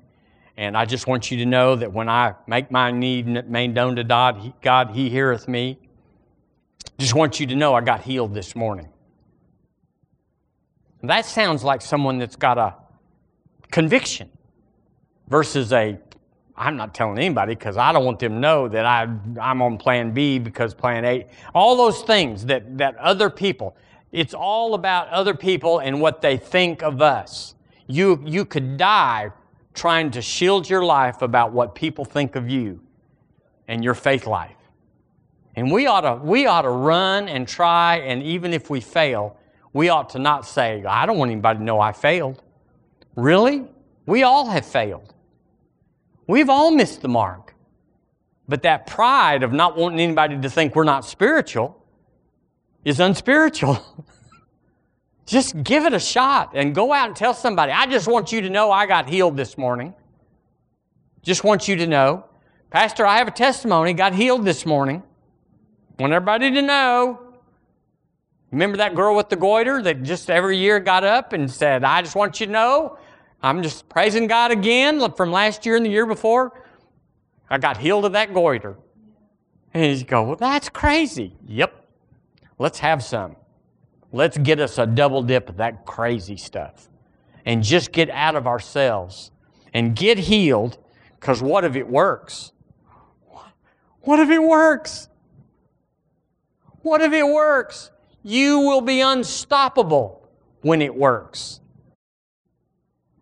And 0.56 0.76
I 0.76 0.86
just 0.86 1.06
want 1.06 1.30
you 1.30 1.38
to 1.38 1.46
know 1.46 1.76
that 1.76 1.92
when 1.92 2.08
I 2.08 2.34
make 2.46 2.70
my 2.70 2.90
need 2.90 3.48
made 3.48 3.74
known 3.74 3.96
to 3.96 4.04
God, 4.04 4.38
he, 4.38 4.54
God, 4.62 4.90
He 4.90 5.10
heareth 5.10 5.48
me. 5.48 5.78
Just 6.98 7.14
want 7.14 7.38
you 7.38 7.46
to 7.48 7.54
know 7.54 7.74
I 7.74 7.82
got 7.82 8.02
healed 8.02 8.32
this 8.32 8.56
morning. 8.56 8.88
That 11.02 11.26
sounds 11.26 11.62
like 11.62 11.82
someone 11.82 12.18
that's 12.18 12.36
got 12.36 12.56
a 12.56 12.74
conviction 13.70 14.30
versus 15.28 15.72
a 15.72 15.98
I'm 16.56 16.76
not 16.76 16.94
telling 16.94 17.18
anybody 17.18 17.54
because 17.54 17.76
I 17.76 17.92
don't 17.92 18.04
want 18.06 18.18
them 18.18 18.32
to 18.32 18.38
know 18.38 18.66
that 18.68 18.86
I, 18.86 19.02
I'm 19.40 19.60
on 19.60 19.76
plan 19.76 20.12
B 20.12 20.38
because 20.38 20.72
plan 20.72 21.04
A. 21.04 21.26
All 21.54 21.76
those 21.76 22.00
things 22.02 22.46
that, 22.46 22.78
that 22.78 22.96
other 22.96 23.28
people, 23.28 23.76
it's 24.10 24.32
all 24.32 24.72
about 24.72 25.08
other 25.08 25.34
people 25.34 25.80
and 25.80 26.00
what 26.00 26.22
they 26.22 26.38
think 26.38 26.82
of 26.82 27.02
us. 27.02 27.54
You, 27.86 28.22
you 28.24 28.46
could 28.46 28.78
die 28.78 29.32
trying 29.76 30.10
to 30.12 30.22
shield 30.22 30.68
your 30.68 30.84
life 30.84 31.22
about 31.22 31.52
what 31.52 31.74
people 31.74 32.04
think 32.04 32.34
of 32.34 32.48
you 32.48 32.80
and 33.68 33.84
your 33.84 33.94
faith 33.94 34.26
life. 34.26 34.56
And 35.54 35.70
we 35.70 35.86
ought 35.86 36.02
to, 36.02 36.16
we 36.22 36.46
ought 36.46 36.62
to 36.62 36.70
run 36.70 37.28
and 37.28 37.46
try, 37.46 37.98
and 37.98 38.22
even 38.22 38.52
if 38.52 38.68
we 38.68 38.80
fail, 38.80 39.38
we 39.72 39.88
ought 39.88 40.10
to 40.10 40.18
not 40.18 40.46
say, 40.46 40.84
I 40.84 41.06
don't 41.06 41.18
want 41.18 41.30
anybody 41.30 41.58
to 41.58 41.64
know 41.64 41.80
I 41.80 41.92
failed. 41.92 42.42
Really? 43.14 43.64
We 44.06 44.22
all 44.22 44.48
have 44.48 44.66
failed. 44.66 45.14
We've 46.26 46.50
all 46.50 46.70
missed 46.70 47.02
the 47.02 47.08
mark. 47.08 47.54
But 48.48 48.62
that 48.62 48.86
pride 48.86 49.42
of 49.42 49.52
not 49.52 49.76
wanting 49.76 50.00
anybody 50.00 50.40
to 50.40 50.50
think 50.50 50.74
we're 50.74 50.84
not 50.84 51.04
spiritual 51.04 51.84
is 52.84 53.00
unspiritual. 53.00 53.84
Just 55.26 55.62
give 55.64 55.84
it 55.84 55.92
a 55.92 55.98
shot 55.98 56.52
and 56.54 56.74
go 56.74 56.92
out 56.92 57.08
and 57.08 57.16
tell 57.16 57.34
somebody. 57.34 57.72
I 57.72 57.86
just 57.86 58.06
want 58.06 58.30
you 58.30 58.40
to 58.42 58.50
know 58.50 58.70
I 58.70 58.86
got 58.86 59.08
healed 59.08 59.36
this 59.36 59.58
morning. 59.58 59.92
Just 61.22 61.42
want 61.42 61.66
you 61.66 61.74
to 61.76 61.86
know. 61.86 62.24
Pastor, 62.70 63.04
I 63.04 63.18
have 63.18 63.26
a 63.26 63.32
testimony, 63.32 63.92
got 63.92 64.14
healed 64.14 64.44
this 64.44 64.64
morning. 64.64 65.02
Want 65.98 66.12
everybody 66.12 66.52
to 66.52 66.62
know. 66.62 67.20
Remember 68.52 68.76
that 68.76 68.94
girl 68.94 69.16
with 69.16 69.28
the 69.28 69.36
goiter 69.36 69.82
that 69.82 70.04
just 70.04 70.30
every 70.30 70.56
year 70.56 70.78
got 70.78 71.02
up 71.02 71.32
and 71.32 71.50
said, 71.50 71.82
I 71.82 72.02
just 72.02 72.14
want 72.14 72.38
you 72.38 72.46
to 72.46 72.52
know, 72.52 72.98
I'm 73.42 73.62
just 73.62 73.88
praising 73.88 74.28
God 74.28 74.52
again 74.52 75.12
from 75.12 75.32
last 75.32 75.66
year 75.66 75.76
and 75.76 75.84
the 75.84 75.90
year 75.90 76.06
before. 76.06 76.62
I 77.50 77.58
got 77.58 77.76
healed 77.76 78.04
of 78.04 78.12
that 78.12 78.32
goiter. 78.32 78.76
And 79.74 79.98
you 79.98 80.04
go, 80.04 80.22
well, 80.22 80.36
that's 80.36 80.68
crazy. 80.68 81.34
Yep. 81.46 81.74
Let's 82.58 82.78
have 82.78 83.02
some. 83.02 83.36
Let's 84.16 84.38
get 84.38 84.60
us 84.60 84.78
a 84.78 84.86
double 84.86 85.22
dip 85.22 85.50
of 85.50 85.58
that 85.58 85.84
crazy 85.84 86.38
stuff 86.38 86.88
and 87.44 87.62
just 87.62 87.92
get 87.92 88.08
out 88.08 88.34
of 88.34 88.46
ourselves 88.46 89.30
and 89.74 89.94
get 89.94 90.16
healed 90.16 90.78
because 91.20 91.42
what 91.42 91.66
if 91.66 91.76
it 91.76 91.86
works? 91.86 92.52
What 94.00 94.18
if 94.18 94.30
it 94.30 94.42
works? 94.42 95.10
What 96.80 97.02
if 97.02 97.12
it 97.12 97.26
works? 97.26 97.90
You 98.22 98.60
will 98.60 98.80
be 98.80 99.02
unstoppable 99.02 100.26
when 100.62 100.80
it 100.80 100.94
works. 100.94 101.60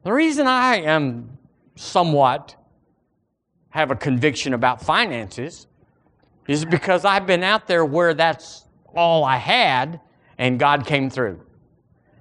The 0.04 0.12
reason 0.12 0.46
I 0.46 0.76
am 0.76 1.38
somewhat 1.74 2.54
have 3.70 3.90
a 3.90 3.96
conviction 3.96 4.54
about 4.54 4.80
finances 4.80 5.66
is 6.46 6.64
because 6.64 7.04
I've 7.04 7.26
been 7.26 7.42
out 7.42 7.66
there 7.66 7.84
where 7.84 8.14
that's 8.14 8.68
all 8.94 9.24
I 9.24 9.38
had 9.38 10.00
and 10.38 10.58
God 10.58 10.86
came 10.86 11.10
through. 11.10 11.40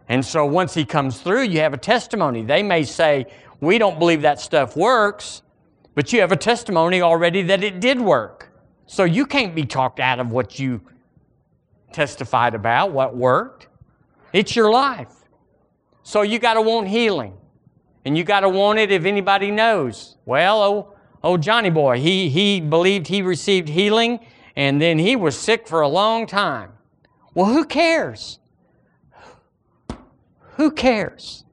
And 0.10 0.26
so 0.26 0.46
once 0.46 0.74
He 0.74 0.86
comes 0.86 1.22
through, 1.22 1.44
you 1.44 1.60
have 1.60 1.74
a 1.74 1.78
testimony. 1.78 2.44
They 2.44 2.64
may 2.64 2.84
say, 2.84 3.28
We 3.62 3.78
don't 3.78 4.00
believe 4.00 4.22
that 4.24 4.40
stuff 4.40 4.76
works, 4.76 5.42
but 5.96 6.12
you 6.12 6.22
have 6.22 6.32
a 6.32 6.38
testimony 6.38 7.02
already 7.02 7.42
that 7.44 7.64
it 7.64 7.80
did 7.80 8.00
work. 8.00 8.52
So 8.86 9.04
you 9.04 9.26
can't 9.26 9.56
be 9.56 9.66
talked 9.66 10.00
out 10.00 10.20
of 10.20 10.32
what 10.32 10.60
you 10.60 10.82
testified 11.94 12.54
about, 12.54 12.92
what 12.92 13.16
worked. 13.16 13.68
It's 14.34 14.56
your 14.56 14.72
life. 14.72 15.14
So 16.04 16.22
you 16.22 16.40
got 16.40 16.56
to 16.56 16.62
want 16.62 16.88
healing. 16.88 17.38
And 18.06 18.18
you 18.18 18.24
got 18.24 18.42
to 18.42 18.50
want 18.50 18.80
it 18.80 18.92
if 18.92 19.06
anybody 19.06 19.50
knows. 19.50 20.18
Well, 20.26 20.62
oh, 20.62 20.94
oh 21.24 21.38
Johnny 21.38 21.70
boy, 21.70 22.00
he, 22.00 22.30
he 22.30 22.60
believed 22.60 23.08
he 23.08 23.22
received 23.22 23.70
healing 23.70 24.20
and 24.56 24.82
then 24.82 25.00
he 25.00 25.16
was 25.16 25.40
sick 25.40 25.68
for 25.68 25.82
a 25.82 25.88
long 25.88 26.28
time. 26.28 26.72
Well, 27.34 27.48
who 27.48 27.66
cares? 27.66 28.40
Who 30.58 30.72
cares? 30.72 31.46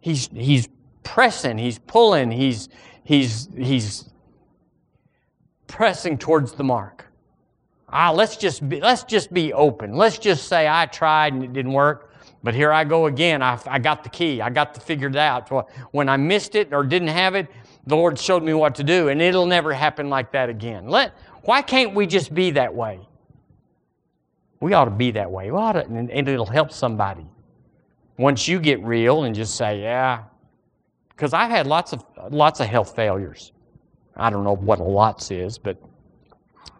He's, 0.00 0.28
he's 0.34 0.68
pressing, 1.04 1.58
he's 1.58 1.78
pulling, 1.78 2.30
he's, 2.30 2.68
he's, 3.04 3.48
he's 3.56 4.10
pressing 5.68 6.18
towards 6.18 6.52
the 6.52 6.64
mark. 6.64 7.06
Ah, 7.88 8.10
let's 8.10 8.36
just 8.36 8.68
be, 8.68 8.80
let's 8.80 9.04
just 9.04 9.32
be 9.32 9.52
open. 9.52 9.94
Let's 9.94 10.18
just 10.18 10.48
say 10.48 10.66
I 10.66 10.86
tried 10.86 11.34
and 11.34 11.44
it 11.44 11.52
didn't 11.52 11.72
work, 11.72 12.12
but 12.42 12.54
here 12.54 12.72
I 12.72 12.84
go 12.84 13.06
again. 13.06 13.42
I, 13.42 13.60
I 13.66 13.78
got 13.78 14.02
the 14.02 14.10
key. 14.10 14.40
I 14.40 14.50
got 14.50 14.74
to 14.74 14.80
figure 14.80 15.08
it 15.08 15.16
out. 15.16 15.50
When 15.92 16.08
I 16.08 16.16
missed 16.16 16.54
it 16.56 16.72
or 16.72 16.82
didn't 16.82 17.08
have 17.08 17.34
it, 17.34 17.48
the 17.86 17.96
Lord 17.96 18.18
showed 18.18 18.42
me 18.42 18.54
what 18.54 18.74
to 18.76 18.84
do, 18.84 19.08
and 19.08 19.20
it'll 19.20 19.46
never 19.46 19.72
happen 19.72 20.08
like 20.08 20.32
that 20.32 20.48
again. 20.48 20.88
Let, 20.88 21.14
why 21.42 21.62
can't 21.62 21.94
we 21.94 22.06
just 22.06 22.34
be 22.34 22.50
that 22.52 22.74
way? 22.74 23.06
We 24.62 24.74
ought 24.74 24.84
to 24.84 24.92
be 24.92 25.10
that 25.10 25.28
way. 25.28 25.50
We 25.50 25.58
ought 25.58 25.72
to, 25.72 25.80
and, 25.80 26.08
it'll 26.08 26.46
help 26.46 26.70
somebody. 26.70 27.26
Once 28.16 28.46
you 28.46 28.60
get 28.60 28.80
real 28.84 29.24
and 29.24 29.34
just 29.34 29.56
say, 29.56 29.82
yeah, 29.82 30.22
because 31.08 31.32
I've 31.32 31.50
had 31.50 31.66
lots 31.66 31.92
of 31.92 32.04
lots 32.30 32.60
of 32.60 32.68
health 32.68 32.94
failures. 32.94 33.50
I 34.16 34.30
don't 34.30 34.44
know 34.44 34.54
what 34.54 34.78
a 34.78 34.84
lots 34.84 35.32
is, 35.32 35.58
but 35.58 35.82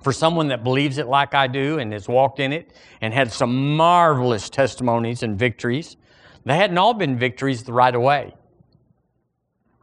for 0.00 0.12
someone 0.12 0.46
that 0.48 0.62
believes 0.62 0.98
it 0.98 1.08
like 1.08 1.34
I 1.34 1.48
do 1.48 1.80
and 1.80 1.92
has 1.92 2.08
walked 2.08 2.38
in 2.38 2.52
it 2.52 2.72
and 3.00 3.12
had 3.12 3.32
some 3.32 3.76
marvelous 3.76 4.48
testimonies 4.48 5.24
and 5.24 5.36
victories, 5.36 5.96
they 6.44 6.56
hadn't 6.56 6.78
all 6.78 6.94
been 6.94 7.18
victories 7.18 7.68
right 7.68 7.94
away. 7.94 8.32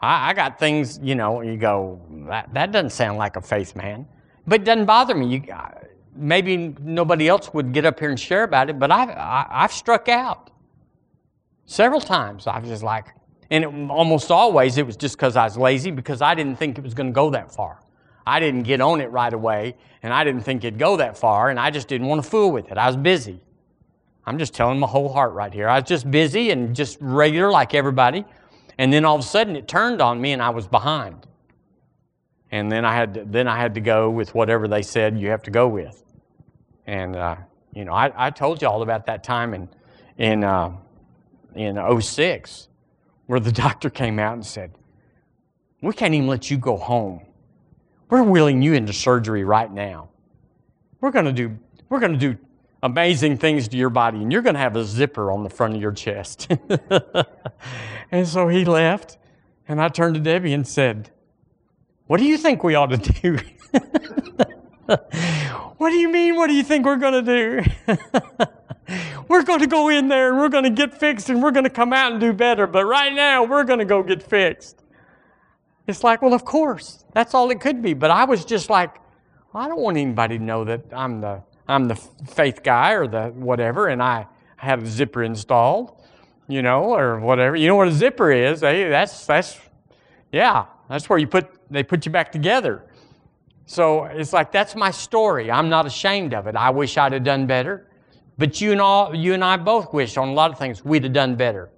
I, 0.01 0.29
I 0.29 0.33
got 0.33 0.57
things, 0.57 1.01
you 1.03 1.15
know, 1.15 1.41
you 1.41 1.57
go, 1.57 1.99
that, 2.29 2.53
that 2.53 2.71
doesn't 2.71 2.91
sound 2.91 3.17
like 3.17 3.35
a 3.35 3.41
faith 3.41 3.75
man. 3.75 4.07
But 4.47 4.61
it 4.61 4.63
doesn't 4.63 4.85
bother 4.85 5.15
me. 5.15 5.27
You, 5.27 5.43
maybe 6.19 6.75
nobody 6.81 7.27
else 7.27 7.53
would 7.53 7.71
get 7.71 7.85
up 7.85 7.99
here 7.99 8.09
and 8.09 8.19
share 8.19 8.43
about 8.43 8.69
it, 8.69 8.77
but 8.77 8.91
I've, 8.91 9.09
I, 9.09 9.13
have 9.13 9.47
i 9.49 9.61
have 9.61 9.71
struck 9.71 10.09
out 10.09 10.51
several 11.65 12.01
times. 12.01 12.47
I 12.47 12.59
was 12.59 12.69
just 12.69 12.83
like, 12.83 13.07
and 13.49 13.63
it, 13.63 13.67
almost 13.89 14.29
always 14.29 14.77
it 14.77 14.85
was 14.85 14.97
just 14.97 15.17
because 15.17 15.35
I 15.35 15.45
was 15.45 15.57
lazy 15.57 15.91
because 15.91 16.21
I 16.21 16.35
didn't 16.35 16.57
think 16.57 16.77
it 16.77 16.83
was 16.83 16.93
going 16.93 17.07
to 17.07 17.13
go 17.13 17.29
that 17.31 17.51
far. 17.51 17.81
I 18.27 18.39
didn't 18.39 18.63
get 18.63 18.81
on 18.81 19.01
it 19.01 19.09
right 19.11 19.33
away, 19.33 19.75
and 20.03 20.13
I 20.13 20.23
didn't 20.23 20.41
think 20.41 20.63
it'd 20.63 20.77
go 20.77 20.97
that 20.97 21.17
far, 21.17 21.49
and 21.49 21.59
I 21.59 21.71
just 21.71 21.87
didn't 21.87 22.07
want 22.07 22.23
to 22.23 22.29
fool 22.29 22.51
with 22.51 22.71
it. 22.71 22.77
I 22.77 22.87
was 22.87 22.97
busy. 22.97 23.41
I'm 24.25 24.37
just 24.37 24.53
telling 24.53 24.79
my 24.79 24.87
whole 24.87 25.11
heart 25.11 25.33
right 25.33 25.51
here. 25.51 25.67
I 25.67 25.79
was 25.79 25.89
just 25.89 26.11
busy 26.11 26.51
and 26.51 26.75
just 26.75 26.97
regular 27.01 27.49
like 27.49 27.73
everybody. 27.73 28.25
And 28.77 28.93
then 28.93 29.03
all 29.03 29.15
of 29.15 29.21
a 29.21 29.27
sudden 29.27 29.55
it 29.55 29.67
turned 29.67 30.01
on 30.01 30.21
me 30.21 30.33
and 30.33 30.41
I 30.41 30.51
was 30.51 30.67
behind. 30.67 31.25
And 32.51 32.71
then 32.71 32.85
I 32.85 32.93
had 32.95 33.15
to, 33.15 33.25
then 33.25 33.47
I 33.47 33.57
had 33.57 33.73
to 33.73 33.81
go 33.81 34.09
with 34.09 34.35
whatever 34.35 34.67
they 34.67 34.83
said 34.83 35.17
you 35.19 35.29
have 35.29 35.41
to 35.43 35.51
go 35.51 35.67
with. 35.67 36.03
And 36.89 37.15
uh, 37.15 37.35
you 37.73 37.85
know, 37.85 37.93
I, 37.93 38.11
I 38.27 38.29
told 38.29 38.61
you 38.61 38.67
all 38.67 38.81
about 38.81 39.05
that 39.05 39.23
time 39.23 39.53
in 39.53 39.69
in 40.17 40.43
uh, 40.43 40.71
in 41.55 42.01
06 42.01 42.67
where 43.27 43.39
the 43.39 43.51
doctor 43.65 43.89
came 43.89 44.19
out 44.19 44.33
and 44.33 44.45
said, 44.45 44.71
"We 45.81 45.93
can't 45.93 46.13
even 46.13 46.27
let 46.27 46.49
you 46.49 46.57
go 46.57 46.77
home 46.77 47.25
we're 48.09 48.23
wheeling 48.23 48.61
you 48.61 48.73
into 48.73 48.91
surgery 48.91 49.43
right 49.43 49.71
now. 49.71 50.09
We're 50.99 51.11
going 51.11 51.25
to 51.25 51.31
do, 51.31 51.57
we're 51.89 51.99
going 51.99 52.13
to 52.13 52.17
do 52.17 52.37
amazing 52.81 53.37
things 53.37 53.67
to 53.69 53.77
your 53.77 53.89
body, 53.89 54.17
and 54.17 54.31
you're 54.31 54.41
going 54.41 54.55
to 54.55 54.59
have 54.59 54.75
a 54.75 54.83
zipper 54.83 55.31
on 55.31 55.43
the 55.43 55.49
front 55.49 55.75
of 55.75 55.81
your 55.81 55.91
chest. 55.91 56.51
and 58.11 58.27
so 58.27 58.47
he 58.47 58.65
left, 58.65 59.17
and 59.67 59.79
I 59.81 59.89
turned 59.89 60.15
to 60.15 60.21
Debbie 60.21 60.53
and 60.53 60.67
said, 60.67 61.11
What 62.07 62.19
do 62.19 62.25
you 62.25 62.37
think 62.37 62.63
we 62.63 62.75
ought 62.75 62.87
to 62.87 62.97
do? 62.97 63.37
what 65.77 65.89
do 65.89 65.95
you 65.95 66.09
mean? 66.09 66.35
What 66.35 66.47
do 66.47 66.53
you 66.53 66.63
think 66.63 66.85
we're 66.85 66.97
going 66.97 67.25
to 67.25 67.61
do? 67.61 68.17
we're 69.27 69.43
going 69.43 69.59
to 69.59 69.67
go 69.67 69.89
in 69.89 70.07
there 70.07 70.29
and 70.29 70.39
we're 70.39 70.49
going 70.49 70.63
to 70.63 70.69
get 70.69 70.97
fixed 70.97 71.29
and 71.29 71.43
we're 71.43 71.51
going 71.51 71.65
to 71.65 71.69
come 71.69 71.93
out 71.93 72.11
and 72.11 72.19
do 72.19 72.33
better. 72.33 72.65
But 72.65 72.85
right 72.85 73.13
now, 73.13 73.43
we're 73.43 73.63
going 73.63 73.79
to 73.79 73.85
go 73.85 74.01
get 74.01 74.23
fixed. 74.23 74.83
It's 75.87 76.03
like, 76.03 76.21
well, 76.21 76.33
of 76.33 76.45
course, 76.45 77.05
that's 77.13 77.33
all 77.33 77.49
it 77.51 77.59
could 77.61 77.81
be. 77.81 77.93
But 77.93 78.11
I 78.11 78.25
was 78.25 78.45
just 78.45 78.69
like, 78.69 78.95
I 79.53 79.67
don't 79.67 79.79
want 79.79 79.97
anybody 79.97 80.37
to 80.37 80.43
know 80.43 80.63
that 80.65 80.81
I'm 80.91 81.21
the 81.21 81.41
I'm 81.67 81.87
the 81.87 81.95
faith 81.95 82.63
guy 82.63 82.91
or 82.93 83.07
the 83.07 83.27
whatever, 83.27 83.87
and 83.87 84.01
I 84.01 84.27
have 84.57 84.83
a 84.83 84.87
zipper 84.87 85.23
installed, 85.23 86.03
you 86.47 86.61
know, 86.61 86.95
or 86.95 87.19
whatever. 87.19 87.55
You 87.55 87.67
know 87.67 87.75
what 87.75 87.87
a 87.87 87.91
zipper 87.91 88.31
is? 88.31 88.61
Hey, 88.61 88.89
that's 88.89 89.25
that's 89.25 89.59
yeah, 90.31 90.65
that's 90.87 91.09
where 91.09 91.17
you 91.17 91.27
put 91.27 91.47
they 91.71 91.83
put 91.83 92.05
you 92.05 92.11
back 92.11 92.31
together. 92.31 92.83
So 93.69 94.05
it's 94.05 94.33
like 94.33 94.51
that's 94.51 94.75
my 94.75 94.89
story. 94.89 95.51
I'm 95.51 95.69
not 95.69 95.85
ashamed 95.85 96.33
of 96.33 96.47
it. 96.47 96.55
I 96.55 96.71
wish 96.71 96.97
I'd 96.97 97.13
have 97.13 97.23
done 97.23 97.45
better. 97.45 97.85
But 98.37 98.61
you 98.61 98.71
and 98.71 98.81
all 98.81 99.15
you 99.15 99.33
and 99.33 99.43
I 99.43 99.57
both 99.57 99.93
wish 99.93 100.17
on 100.17 100.29
a 100.29 100.33
lot 100.33 100.51
of 100.51 100.57
things 100.57 100.83
we'd 100.83 101.03
have 101.03 101.13
done 101.13 101.35
better. 101.35 101.69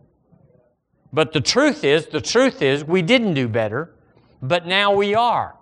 But 1.12 1.34
the 1.34 1.42
truth 1.42 1.84
is, 1.84 2.08
the 2.08 2.22
truth 2.22 2.62
is 2.62 2.86
we 2.86 3.02
didn't 3.02 3.34
do 3.34 3.48
better 3.48 3.94
but 4.42 4.66
now 4.66 4.94
we 4.94 5.14
are. 5.14 5.56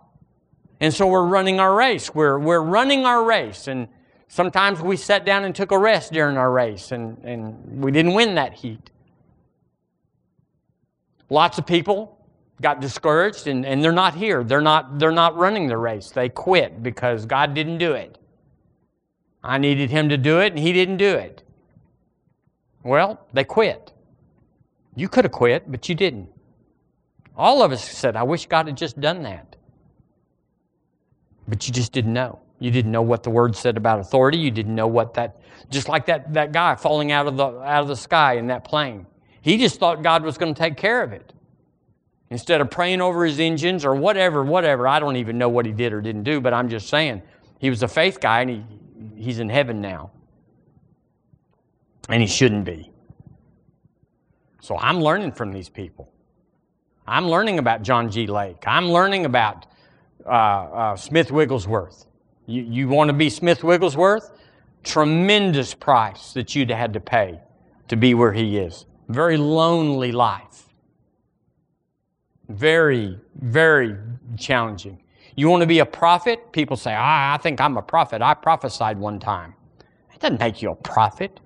And 0.80 0.94
so 0.94 1.08
we're 1.08 1.26
running 1.26 1.60
our 1.60 1.76
race. 1.76 2.14
We're, 2.16 2.40
we're 2.40 2.62
running 2.62 3.06
our 3.06 3.24
race. 3.24 3.68
And 3.68 3.90
sometimes 4.30 4.82
we 4.82 4.96
sat 4.96 5.26
down 5.26 5.44
and 5.44 5.54
took 5.54 5.72
a 5.72 5.78
rest 5.78 6.14
during 6.14 6.38
our 6.38 6.52
race, 6.52 6.92
and, 6.92 7.18
and 7.24 7.84
we 7.84 7.92
didn't 7.92 8.14
win 8.14 8.36
that 8.36 8.54
heat. 8.54 8.90
Lots 11.30 11.58
of 11.58 11.66
people 11.68 12.18
got 12.62 12.82
discouraged 12.82 13.48
and, 13.48 13.66
and 13.66 13.84
they're 13.84 13.92
not 13.92 14.16
here. 14.16 14.44
They're 14.44 14.62
not, 14.62 15.00
they're 15.00 15.12
not 15.12 15.38
running 15.38 15.68
the 15.68 15.78
race. 15.78 16.10
They 16.10 16.30
quit 16.30 16.84
because 16.84 17.26
God 17.26 17.54
didn't 17.54 17.78
do 17.78 17.94
it. 17.94 18.18
I 19.44 19.58
needed 19.58 19.90
Him 19.90 20.10
to 20.10 20.18
do 20.18 20.40
it, 20.40 20.52
and 20.52 20.60
He 20.60 20.74
didn't 20.74 20.98
do 20.98 21.16
it. 21.16 21.44
Well, 22.84 23.26
they 23.34 23.44
quit. 23.44 23.94
You 24.96 25.08
could 25.08 25.26
have 25.26 25.32
quit, 25.32 25.72
but 25.72 25.88
you 25.88 25.96
didn't. 25.96 26.30
All 27.38 27.64
of 27.64 27.72
us 27.72 27.90
said, 27.90 28.16
I 28.16 28.24
wish 28.24 28.48
God 28.48 28.68
had 28.68 28.76
just 28.76 29.00
done 29.00 29.24
that. 29.24 29.56
But 31.48 31.68
you 31.68 31.74
just 31.74 31.94
didn't 31.94 32.14
know. 32.14 32.40
You 32.60 32.70
didn't 32.70 32.92
know 32.92 33.02
what 33.02 33.24
the 33.24 33.30
word 33.30 33.56
said 33.56 33.78
about 33.78 34.02
authority. 34.02 34.38
You 34.38 34.52
didn't 34.52 34.76
know 34.76 34.88
what 34.88 35.14
that, 35.14 35.40
just 35.70 35.88
like 35.88 36.06
that, 36.08 36.34
that 36.34 36.52
guy 36.52 36.76
falling 36.76 37.14
out 37.14 37.28
of, 37.28 37.38
the, 37.38 37.46
out 37.46 37.82
of 37.82 37.88
the 37.88 37.96
sky 37.96 38.34
in 38.34 38.48
that 38.48 38.66
plane. 38.66 39.06
He 39.42 39.58
just 39.58 39.80
thought 39.80 40.04
God 40.04 40.24
was 40.24 40.38
going 40.38 40.54
to 40.54 40.60
take 40.60 40.76
care 40.76 41.02
of 41.02 41.14
it. 41.14 41.32
Instead 42.30 42.62
of 42.62 42.70
praying 42.70 43.02
over 43.02 43.26
his 43.26 43.40
engines 43.40 43.84
or 43.84 43.96
whatever, 43.96 44.44
whatever. 44.44 44.88
I 44.88 45.00
don't 45.00 45.16
even 45.16 45.38
know 45.38 45.50
what 45.50 45.66
he 45.66 45.72
did 45.72 45.94
or 45.94 46.02
didn't 46.02 46.24
do, 46.24 46.40
but 46.40 46.54
I'm 46.54 46.70
just 46.70 46.88
saying. 46.88 47.24
He 47.60 47.70
was 47.70 47.84
a 47.84 47.88
faith 47.88 48.20
guy 48.20 48.42
and 48.42 48.50
he, 48.50 48.64
he's 49.16 49.40
in 49.40 49.50
heaven 49.50 49.82
now. 49.82 50.12
And 52.08 52.22
he 52.22 52.28
shouldn't 52.28 52.66
be. 52.66 52.92
So 54.62 54.78
I'm 54.78 55.02
learning 55.02 55.32
from 55.32 55.52
these 55.52 55.70
people. 55.70 56.12
I'm 57.08 57.28
learning 57.28 57.58
about 57.58 57.82
John 57.82 58.12
G. 58.12 58.28
Lake. 58.28 58.64
I'm 58.68 58.92
learning 58.92 59.26
about 59.26 59.66
uh, 60.26 60.30
uh, 60.30 60.96
Smith 60.96 61.32
Wigglesworth. 61.32 62.06
You, 62.46 62.62
you 62.64 62.88
want 62.88 63.10
to 63.10 63.14
be 63.14 63.30
Smith 63.30 63.64
Wigglesworth? 63.64 64.32
Tremendous 64.84 65.74
price 65.74 66.34
that 66.34 66.56
you'd 66.56 66.70
had 66.70 66.94
to 66.94 67.00
pay 67.00 67.40
to 67.88 67.96
be 67.96 68.14
where 68.14 68.32
he 68.32 68.58
is. 68.58 68.86
Very 69.08 69.38
lonely 69.38 70.12
life. 70.12 70.69
Very, 72.50 73.20
very 73.36 73.96
challenging. 74.38 75.02
You 75.36 75.50
want 75.50 75.62
to 75.62 75.68
be 75.68 75.80
a 75.80 75.86
prophet? 75.86 76.52
People 76.52 76.76
say, 76.76 76.94
ah, 76.94 77.34
I 77.34 77.38
think 77.38 77.62
I'm 77.62 77.78
a 77.78 77.82
prophet. 77.82 78.22
I 78.22 78.34
prophesied 78.34 78.98
one 78.98 79.20
time. 79.20 79.54
It 80.14 80.20
doesn't 80.20 80.40
make 80.40 80.62
you 80.62 80.72
a 80.72 80.76
prophet. 80.76 81.40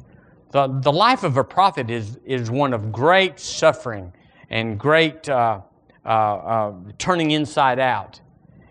The, 0.51 0.67
the 0.81 0.91
life 0.91 1.23
of 1.23 1.37
a 1.37 1.43
prophet 1.43 1.89
is, 1.89 2.17
is 2.25 2.49
one 2.49 2.73
of 2.73 2.91
great 2.91 3.39
suffering 3.39 4.13
and 4.49 4.79
great 4.79 5.27
uh, 5.27 5.61
uh, 6.05 6.09
uh, 6.09 6.73
turning 6.97 7.31
inside 7.31 7.79
out 7.79 8.19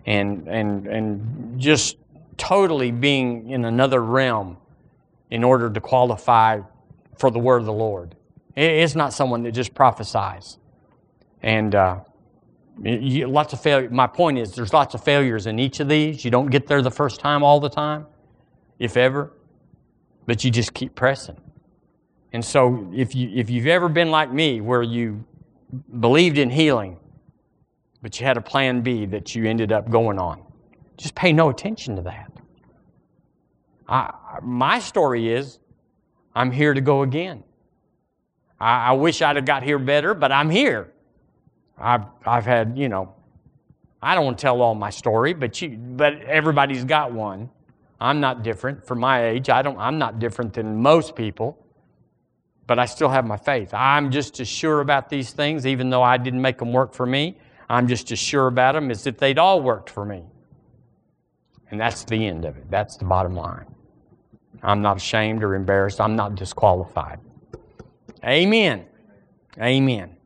and, 0.06 0.48
and, 0.48 0.86
and 0.86 1.60
just 1.60 1.96
totally 2.36 2.90
being 2.90 3.50
in 3.50 3.64
another 3.64 4.02
realm 4.02 4.56
in 5.30 5.44
order 5.44 5.70
to 5.70 5.80
qualify 5.80 6.60
for 7.18 7.30
the 7.30 7.38
word 7.38 7.58
of 7.58 7.66
the 7.66 7.72
Lord. 7.72 8.16
It's 8.56 8.94
not 8.94 9.12
someone 9.12 9.42
that 9.44 9.52
just 9.52 9.74
prophesies. 9.74 10.58
And 11.42 11.74
uh, 11.74 12.00
you, 12.80 13.26
lots 13.26 13.52
of 13.52 13.60
failure. 13.60 13.90
My 13.90 14.06
point 14.06 14.38
is, 14.38 14.54
there's 14.54 14.72
lots 14.72 14.94
of 14.94 15.04
failures 15.04 15.46
in 15.46 15.58
each 15.58 15.80
of 15.80 15.88
these. 15.88 16.24
You 16.24 16.30
don't 16.30 16.50
get 16.50 16.66
there 16.66 16.82
the 16.82 16.90
first 16.90 17.20
time 17.20 17.42
all 17.42 17.60
the 17.60 17.68
time, 17.68 18.06
if 18.78 18.96
ever, 18.96 19.32
but 20.26 20.44
you 20.44 20.50
just 20.50 20.74
keep 20.74 20.94
pressing. 20.94 21.36
And 22.32 22.44
so, 22.44 22.90
if 22.94 23.14
you 23.14 23.30
if 23.34 23.50
you've 23.50 23.66
ever 23.66 23.88
been 23.88 24.10
like 24.10 24.32
me, 24.32 24.60
where 24.60 24.82
you 24.82 25.24
believed 26.00 26.38
in 26.38 26.50
healing, 26.50 26.98
but 28.00 28.18
you 28.18 28.26
had 28.26 28.36
a 28.36 28.40
plan 28.42 28.80
B 28.80 29.06
that 29.06 29.34
you 29.34 29.44
ended 29.44 29.70
up 29.70 29.90
going 29.90 30.18
on, 30.18 30.42
just 30.96 31.14
pay 31.14 31.32
no 31.32 31.50
attention 31.50 31.96
to 31.96 32.02
that. 32.02 32.32
I, 33.88 34.38
my 34.42 34.78
story 34.78 35.30
is, 35.30 35.58
I'm 36.34 36.50
here 36.50 36.72
to 36.72 36.80
go 36.80 37.02
again. 37.02 37.44
I, 38.58 38.88
I 38.88 38.92
wish 38.92 39.20
I'd 39.20 39.36
have 39.36 39.44
got 39.44 39.62
here 39.62 39.78
better, 39.78 40.14
but 40.14 40.32
I'm 40.32 40.48
here. 40.48 40.92
I've, 41.78 42.04
I've 42.24 42.44
had, 42.44 42.76
you 42.76 42.88
know, 42.88 43.14
I 44.02 44.14
don't 44.14 44.24
want 44.24 44.38
to 44.38 44.42
tell 44.42 44.60
all 44.62 44.74
my 44.74 44.90
story, 44.90 45.32
but, 45.32 45.60
you, 45.62 45.70
but 45.70 46.20
everybody's 46.22 46.84
got 46.84 47.12
one. 47.12 47.50
I'm 48.00 48.20
not 48.20 48.42
different 48.42 48.84
for 48.84 48.96
my 48.96 49.26
age. 49.26 49.48
I 49.48 49.62
don't, 49.62 49.78
I'm 49.78 49.98
not 49.98 50.18
different 50.18 50.54
than 50.54 50.82
most 50.82 51.14
people, 51.14 51.56
but 52.66 52.78
I 52.80 52.86
still 52.86 53.08
have 53.08 53.24
my 53.24 53.36
faith. 53.36 53.72
I'm 53.72 54.10
just 54.10 54.40
as 54.40 54.48
sure 54.48 54.80
about 54.80 55.08
these 55.08 55.30
things, 55.30 55.66
even 55.66 55.88
though 55.88 56.02
I 56.02 56.16
didn't 56.16 56.42
make 56.42 56.58
them 56.58 56.72
work 56.72 56.94
for 56.94 57.06
me. 57.06 57.38
I'm 57.68 57.86
just 57.86 58.10
as 58.10 58.18
sure 58.18 58.48
about 58.48 58.72
them 58.72 58.90
as 58.90 59.06
if 59.06 59.18
they'd 59.18 59.38
all 59.38 59.62
worked 59.62 59.88
for 59.88 60.04
me. 60.04 60.24
And 61.70 61.80
that's 61.80 62.04
the 62.04 62.26
end 62.26 62.44
of 62.44 62.56
it. 62.56 62.70
That's 62.70 62.96
the 62.96 63.04
bottom 63.04 63.34
line. 63.34 63.66
I'm 64.62 64.82
not 64.82 64.96
ashamed 64.96 65.42
or 65.42 65.54
embarrassed. 65.54 66.00
I'm 66.00 66.16
not 66.16 66.34
disqualified. 66.34 67.18
Amen. 68.24 68.84
Amen. 69.60 70.16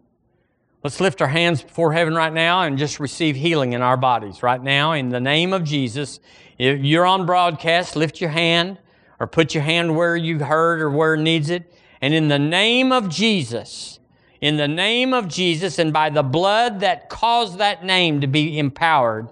Let's 0.86 1.00
lift 1.00 1.20
our 1.20 1.26
hands 1.26 1.62
before 1.62 1.92
heaven 1.92 2.14
right 2.14 2.32
now 2.32 2.62
and 2.62 2.78
just 2.78 3.00
receive 3.00 3.34
healing 3.34 3.72
in 3.72 3.82
our 3.82 3.96
bodies 3.96 4.40
right 4.44 4.62
now 4.62 4.92
in 4.92 5.08
the 5.08 5.18
name 5.18 5.52
of 5.52 5.64
Jesus. 5.64 6.20
If 6.58 6.84
you're 6.84 7.04
on 7.04 7.26
broadcast, 7.26 7.96
lift 7.96 8.20
your 8.20 8.30
hand 8.30 8.78
or 9.18 9.26
put 9.26 9.52
your 9.52 9.64
hand 9.64 9.96
where 9.96 10.14
you 10.14 10.38
heard 10.38 10.80
or 10.80 10.88
where 10.88 11.14
it 11.14 11.22
needs 11.22 11.50
it. 11.50 11.74
And 12.00 12.14
in 12.14 12.28
the 12.28 12.38
name 12.38 12.92
of 12.92 13.08
Jesus, 13.08 13.98
in 14.40 14.58
the 14.58 14.68
name 14.68 15.12
of 15.12 15.26
Jesus, 15.26 15.80
and 15.80 15.92
by 15.92 16.08
the 16.08 16.22
blood 16.22 16.78
that 16.78 17.08
caused 17.08 17.58
that 17.58 17.84
name 17.84 18.20
to 18.20 18.28
be 18.28 18.56
empowered, 18.56 19.28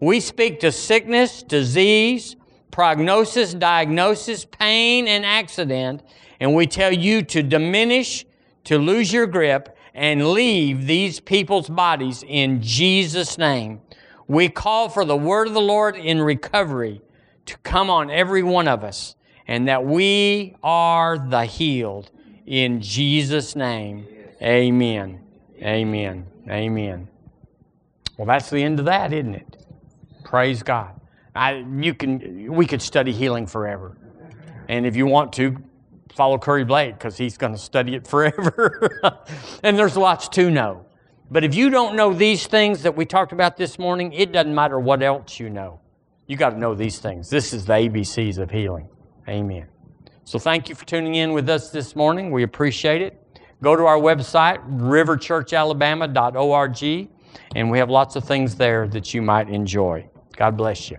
we 0.00 0.18
speak 0.18 0.58
to 0.58 0.72
sickness, 0.72 1.40
disease, 1.40 2.34
prognosis, 2.72 3.54
diagnosis, 3.54 4.44
pain, 4.44 5.06
and 5.06 5.24
accident, 5.24 6.02
and 6.40 6.52
we 6.52 6.66
tell 6.66 6.92
you 6.92 7.22
to 7.22 7.44
diminish, 7.44 8.26
to 8.64 8.76
lose 8.76 9.12
your 9.12 9.28
grip, 9.28 9.75
and 9.96 10.28
leave 10.32 10.86
these 10.86 11.20
people's 11.20 11.70
bodies 11.70 12.22
in 12.28 12.60
Jesus' 12.60 13.38
name. 13.38 13.80
We 14.28 14.50
call 14.50 14.90
for 14.90 15.06
the 15.06 15.16
word 15.16 15.48
of 15.48 15.54
the 15.54 15.60
Lord 15.60 15.96
in 15.96 16.20
recovery 16.20 17.00
to 17.46 17.56
come 17.58 17.88
on 17.88 18.10
every 18.10 18.42
one 18.42 18.68
of 18.68 18.84
us, 18.84 19.16
and 19.48 19.66
that 19.68 19.86
we 19.86 20.54
are 20.62 21.16
the 21.16 21.46
healed 21.46 22.10
in 22.44 22.82
Jesus' 22.82 23.56
name. 23.56 24.06
Amen. 24.42 25.20
Amen. 25.62 26.26
Amen. 26.46 27.08
Well, 28.18 28.26
that's 28.26 28.50
the 28.50 28.62
end 28.62 28.78
of 28.78 28.84
that, 28.84 29.14
isn't 29.14 29.34
it? 29.34 29.56
Praise 30.24 30.62
God. 30.62 31.00
I, 31.34 31.64
you 31.80 31.94
can, 31.94 32.52
we 32.52 32.66
could 32.66 32.82
study 32.82 33.12
healing 33.12 33.46
forever. 33.46 33.96
And 34.68 34.84
if 34.84 34.94
you 34.94 35.06
want 35.06 35.32
to, 35.34 35.56
follow 36.16 36.38
Curry 36.38 36.64
Blake 36.64 36.94
because 36.94 37.16
he's 37.16 37.36
going 37.36 37.52
to 37.52 37.58
study 37.58 37.94
it 37.94 38.06
forever. 38.08 39.00
and 39.62 39.78
there's 39.78 39.96
lots 39.96 40.28
to 40.30 40.50
know. 40.50 40.86
But 41.30 41.44
if 41.44 41.54
you 41.54 41.70
don't 41.70 41.94
know 41.96 42.12
these 42.14 42.46
things 42.46 42.82
that 42.82 42.96
we 42.96 43.04
talked 43.04 43.32
about 43.32 43.56
this 43.56 43.78
morning, 43.78 44.12
it 44.12 44.32
doesn't 44.32 44.54
matter 44.54 44.80
what 44.80 45.02
else 45.02 45.38
you 45.38 45.50
know. 45.50 45.80
You 46.26 46.36
got 46.36 46.50
to 46.50 46.58
know 46.58 46.74
these 46.74 46.98
things. 46.98 47.30
This 47.30 47.52
is 47.52 47.66
the 47.66 47.74
ABCs 47.74 48.38
of 48.38 48.50
healing. 48.50 48.88
Amen. 49.28 49.68
So 50.24 50.38
thank 50.38 50.68
you 50.68 50.74
for 50.74 50.84
tuning 50.86 51.14
in 51.16 51.32
with 51.32 51.48
us 51.48 51.70
this 51.70 51.94
morning. 51.94 52.32
We 52.32 52.42
appreciate 52.42 53.02
it. 53.02 53.22
Go 53.62 53.76
to 53.76 53.84
our 53.84 53.98
website, 53.98 54.58
riverchurchalabama.org, 54.78 57.08
and 57.54 57.70
we 57.70 57.78
have 57.78 57.90
lots 57.90 58.16
of 58.16 58.24
things 58.24 58.56
there 58.56 58.88
that 58.88 59.14
you 59.14 59.22
might 59.22 59.48
enjoy. 59.48 60.08
God 60.36 60.56
bless 60.56 60.90
you. 60.90 60.98